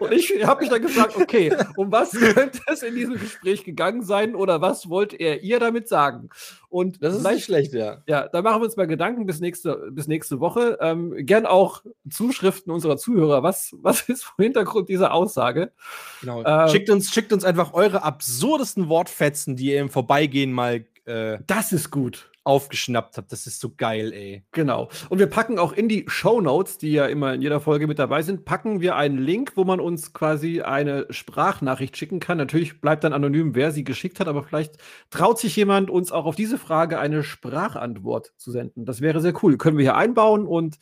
Und 0.00 0.12
ich 0.12 0.44
habe 0.44 0.60
mich 0.60 0.70
dann 0.70 0.82
gefragt, 0.82 1.16
okay, 1.16 1.54
um 1.76 1.90
was 1.92 2.12
könnte 2.12 2.60
es 2.66 2.82
in 2.82 2.94
diesem 2.94 3.18
Gespräch 3.18 3.64
gegangen 3.64 4.02
sein 4.02 4.34
oder 4.34 4.60
was 4.60 4.88
wollte 4.88 5.16
er 5.16 5.42
ihr 5.42 5.60
damit 5.60 5.88
sagen? 5.88 6.28
Und 6.68 7.02
das 7.02 7.16
ist 7.16 7.26
nicht 7.26 7.44
schlecht, 7.44 7.72
ja. 7.74 8.02
Ja, 8.06 8.28
da 8.28 8.42
machen 8.42 8.60
wir 8.60 8.66
uns 8.66 8.76
mal 8.76 8.86
Gedanken 8.86 9.26
bis 9.26 9.40
nächste, 9.40 9.90
bis 9.90 10.08
nächste 10.08 10.40
Woche. 10.40 10.78
Ähm, 10.80 11.14
gern 11.18 11.46
auch 11.46 11.82
Zuschriften 12.08 12.72
unserer 12.72 12.96
Zuhörer. 12.96 13.42
Was, 13.42 13.74
was 13.80 14.08
ist 14.08 14.24
vom 14.24 14.42
Hintergrund 14.42 14.88
dieser 14.88 15.12
Aussage? 15.12 15.72
Genau. 16.20 16.42
Ähm, 16.44 16.68
schickt, 16.68 16.90
uns, 16.90 17.10
schickt 17.10 17.32
uns 17.32 17.44
einfach 17.44 17.74
eure 17.74 18.02
absurdesten 18.02 18.88
Wortfetzen, 18.88 19.56
die 19.56 19.72
ihr 19.72 19.80
im 19.80 19.90
Vorbeigehen 19.90 20.52
mal. 20.52 20.86
Äh, 21.04 21.38
das 21.46 21.72
ist 21.72 21.90
gut 21.90 22.31
aufgeschnappt 22.44 23.16
habe. 23.16 23.26
Das 23.30 23.46
ist 23.46 23.60
so 23.60 23.72
geil, 23.76 24.12
ey. 24.12 24.44
Genau. 24.52 24.88
Und 25.08 25.18
wir 25.18 25.28
packen 25.28 25.58
auch 25.58 25.72
in 25.72 25.88
die 25.88 26.04
Show 26.08 26.40
Notes, 26.40 26.78
die 26.78 26.92
ja 26.92 27.06
immer 27.06 27.34
in 27.34 27.42
jeder 27.42 27.60
Folge 27.60 27.86
mit 27.86 27.98
dabei 27.98 28.22
sind, 28.22 28.44
packen 28.44 28.80
wir 28.80 28.96
einen 28.96 29.18
Link, 29.18 29.52
wo 29.54 29.64
man 29.64 29.80
uns 29.80 30.12
quasi 30.12 30.60
eine 30.60 31.06
Sprachnachricht 31.10 31.96
schicken 31.96 32.20
kann. 32.20 32.38
Natürlich 32.38 32.80
bleibt 32.80 33.04
dann 33.04 33.12
anonym, 33.12 33.54
wer 33.54 33.70
sie 33.70 33.84
geschickt 33.84 34.18
hat, 34.18 34.28
aber 34.28 34.42
vielleicht 34.42 34.78
traut 35.10 35.38
sich 35.38 35.54
jemand, 35.54 35.90
uns 35.90 36.10
auch 36.10 36.24
auf 36.24 36.36
diese 36.36 36.58
Frage 36.58 36.98
eine 36.98 37.22
Sprachantwort 37.22 38.32
zu 38.36 38.50
senden. 38.50 38.84
Das 38.84 39.00
wäre 39.00 39.20
sehr 39.20 39.34
cool. 39.42 39.56
Können 39.56 39.78
wir 39.78 39.84
hier 39.84 39.96
einbauen 39.96 40.46
und 40.46 40.78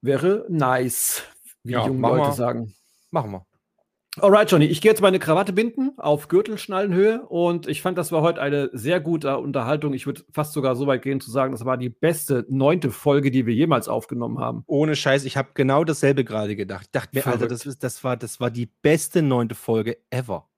wäre 0.00 0.46
nice, 0.48 1.22
wie 1.62 1.72
ja, 1.72 1.82
die 1.82 1.88
jungen 1.88 2.00
Leute 2.00 2.32
sagen. 2.32 2.74
Machen 3.10 3.32
wir. 3.32 3.47
Alright, 4.20 4.50
Johnny, 4.50 4.66
ich 4.66 4.80
gehe 4.80 4.90
jetzt 4.90 5.00
meine 5.00 5.18
Krawatte 5.18 5.52
binden 5.52 5.92
auf 5.98 6.28
Gürtelschnallenhöhe 6.28 7.22
und 7.26 7.68
ich 7.68 7.82
fand, 7.82 7.98
das 7.98 8.12
war 8.12 8.22
heute 8.22 8.40
eine 8.40 8.70
sehr 8.72 9.00
gute 9.00 9.38
Unterhaltung. 9.38 9.92
Ich 9.94 10.06
würde 10.06 10.24
fast 10.32 10.52
sogar 10.52 10.76
so 10.76 10.86
weit 10.86 11.02
gehen 11.02 11.20
zu 11.20 11.30
sagen, 11.30 11.52
das 11.52 11.64
war 11.64 11.76
die 11.76 11.88
beste 11.88 12.44
neunte 12.48 12.90
Folge, 12.90 13.30
die 13.30 13.46
wir 13.46 13.54
jemals 13.54 13.88
aufgenommen 13.88 14.38
haben. 14.38 14.64
Ohne 14.66 14.96
Scheiß, 14.96 15.24
ich 15.24 15.36
habe 15.36 15.50
genau 15.54 15.84
dasselbe 15.84 16.24
gerade 16.24 16.56
gedacht. 16.56 16.86
Ich 16.86 16.90
dachte 16.90 17.16
mir, 17.16 17.26
Alter, 17.26 17.48
das, 17.48 17.64
das, 17.78 18.04
war, 18.04 18.16
das 18.16 18.40
war 18.40 18.50
die 18.50 18.66
beste 18.66 19.22
neunte 19.22 19.54
Folge 19.54 19.98
ever. 20.10 20.48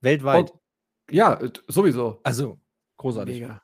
Weltweit. 0.00 0.52
Oh, 0.52 0.58
ja, 1.10 1.38
sowieso. 1.68 2.20
Also, 2.22 2.58
großartig. 2.96 3.40
Mega. 3.40 3.62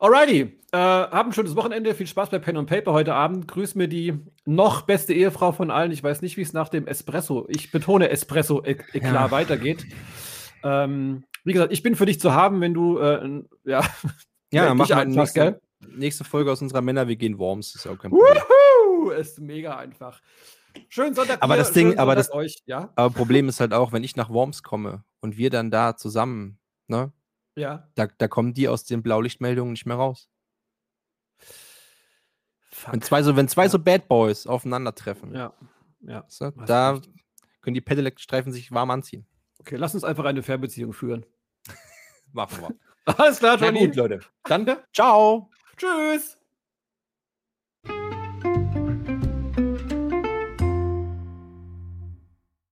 Alrighty, 0.00 0.56
äh, 0.70 0.76
hab 0.76 1.26
ein 1.26 1.32
schönes 1.32 1.56
Wochenende. 1.56 1.92
Viel 1.94 2.06
Spaß 2.06 2.30
bei 2.30 2.38
Pen 2.38 2.56
und 2.56 2.66
Paper 2.66 2.92
heute 2.92 3.14
Abend. 3.14 3.48
Grüß 3.48 3.74
mir 3.74 3.88
die 3.88 4.14
noch 4.44 4.82
beste 4.82 5.12
Ehefrau 5.12 5.50
von 5.50 5.72
allen. 5.72 5.90
Ich 5.90 6.04
weiß 6.04 6.22
nicht, 6.22 6.36
wie 6.36 6.42
es 6.42 6.52
nach 6.52 6.68
dem 6.68 6.86
Espresso, 6.86 7.46
ich 7.48 7.72
betone 7.72 8.08
Espresso, 8.10 8.62
e 8.64 8.76
eklar 8.92 9.26
ja. 9.26 9.30
weitergeht. 9.32 9.86
Ähm, 10.62 11.24
wie 11.44 11.52
gesagt, 11.52 11.72
ich 11.72 11.82
bin 11.82 11.96
für 11.96 12.06
dich 12.06 12.20
zu 12.20 12.32
haben, 12.32 12.60
wenn 12.60 12.74
du, 12.74 12.98
äh, 12.98 13.42
ja, 13.64 13.82
ja, 14.52 14.72
mach 14.74 14.88
mal 14.88 15.06
nächste, 15.06 15.40
gell? 15.40 15.60
nächste 15.80 16.22
Folge 16.22 16.52
aus 16.52 16.62
unserer 16.62 16.80
Männer, 16.80 17.08
wir 17.08 17.16
gehen 17.16 17.38
Worms. 17.38 17.74
Ist 17.74 17.86
auch 17.88 17.98
kein 17.98 18.12
Problem. 18.12 18.36
Wuhu! 18.36 19.10
Ist 19.10 19.40
mega 19.40 19.78
einfach. 19.78 20.20
Schön 20.88 21.14
Sonntag. 21.14 21.42
Aber 21.42 21.56
das 21.56 21.72
Ding, 21.72 21.98
aber 21.98 22.14
das 22.14 22.32
euch, 22.32 22.62
ja? 22.66 22.92
Aber 22.94 23.12
Problem 23.12 23.48
ist 23.48 23.58
halt 23.58 23.74
auch, 23.74 23.90
wenn 23.92 24.04
ich 24.04 24.14
nach 24.14 24.30
Worms 24.30 24.62
komme 24.62 25.02
und 25.20 25.36
wir 25.36 25.50
dann 25.50 25.72
da 25.72 25.96
zusammen, 25.96 26.58
ne? 26.86 27.12
Ja. 27.58 27.88
Da, 27.94 28.06
da 28.06 28.28
kommen 28.28 28.54
die 28.54 28.68
aus 28.68 28.84
den 28.84 29.02
Blaulichtmeldungen 29.02 29.72
nicht 29.72 29.86
mehr 29.86 29.96
raus. 29.96 30.28
Wenn 32.90 33.02
zwei 33.02 33.22
so, 33.22 33.36
wenn 33.36 33.48
zwei 33.48 33.64
ja. 33.64 33.68
so 33.70 33.78
Bad 33.78 34.08
Boys 34.08 34.46
aufeinandertreffen. 34.46 35.34
Ja. 35.34 35.52
Ja. 36.00 36.24
So, 36.28 36.50
da 36.50 37.00
können 37.60 37.74
die 37.74 37.80
Pedelec-Streifen 37.80 38.52
sich 38.52 38.70
warm 38.70 38.90
anziehen. 38.90 39.26
Okay, 39.58 39.76
lass 39.76 39.94
uns 39.94 40.04
einfach 40.04 40.24
eine 40.24 40.42
Fernbeziehung 40.42 40.92
führen. 40.92 41.26
Machen 42.32 42.62
wir. 42.62 42.74
Alles 43.18 43.38
klar, 43.38 43.58
Johnny. 43.58 43.86
gut, 43.86 43.96
Leute. 43.96 44.20
Dann, 44.44 44.66
ciao. 44.92 45.50
Tschüss. 45.76 46.37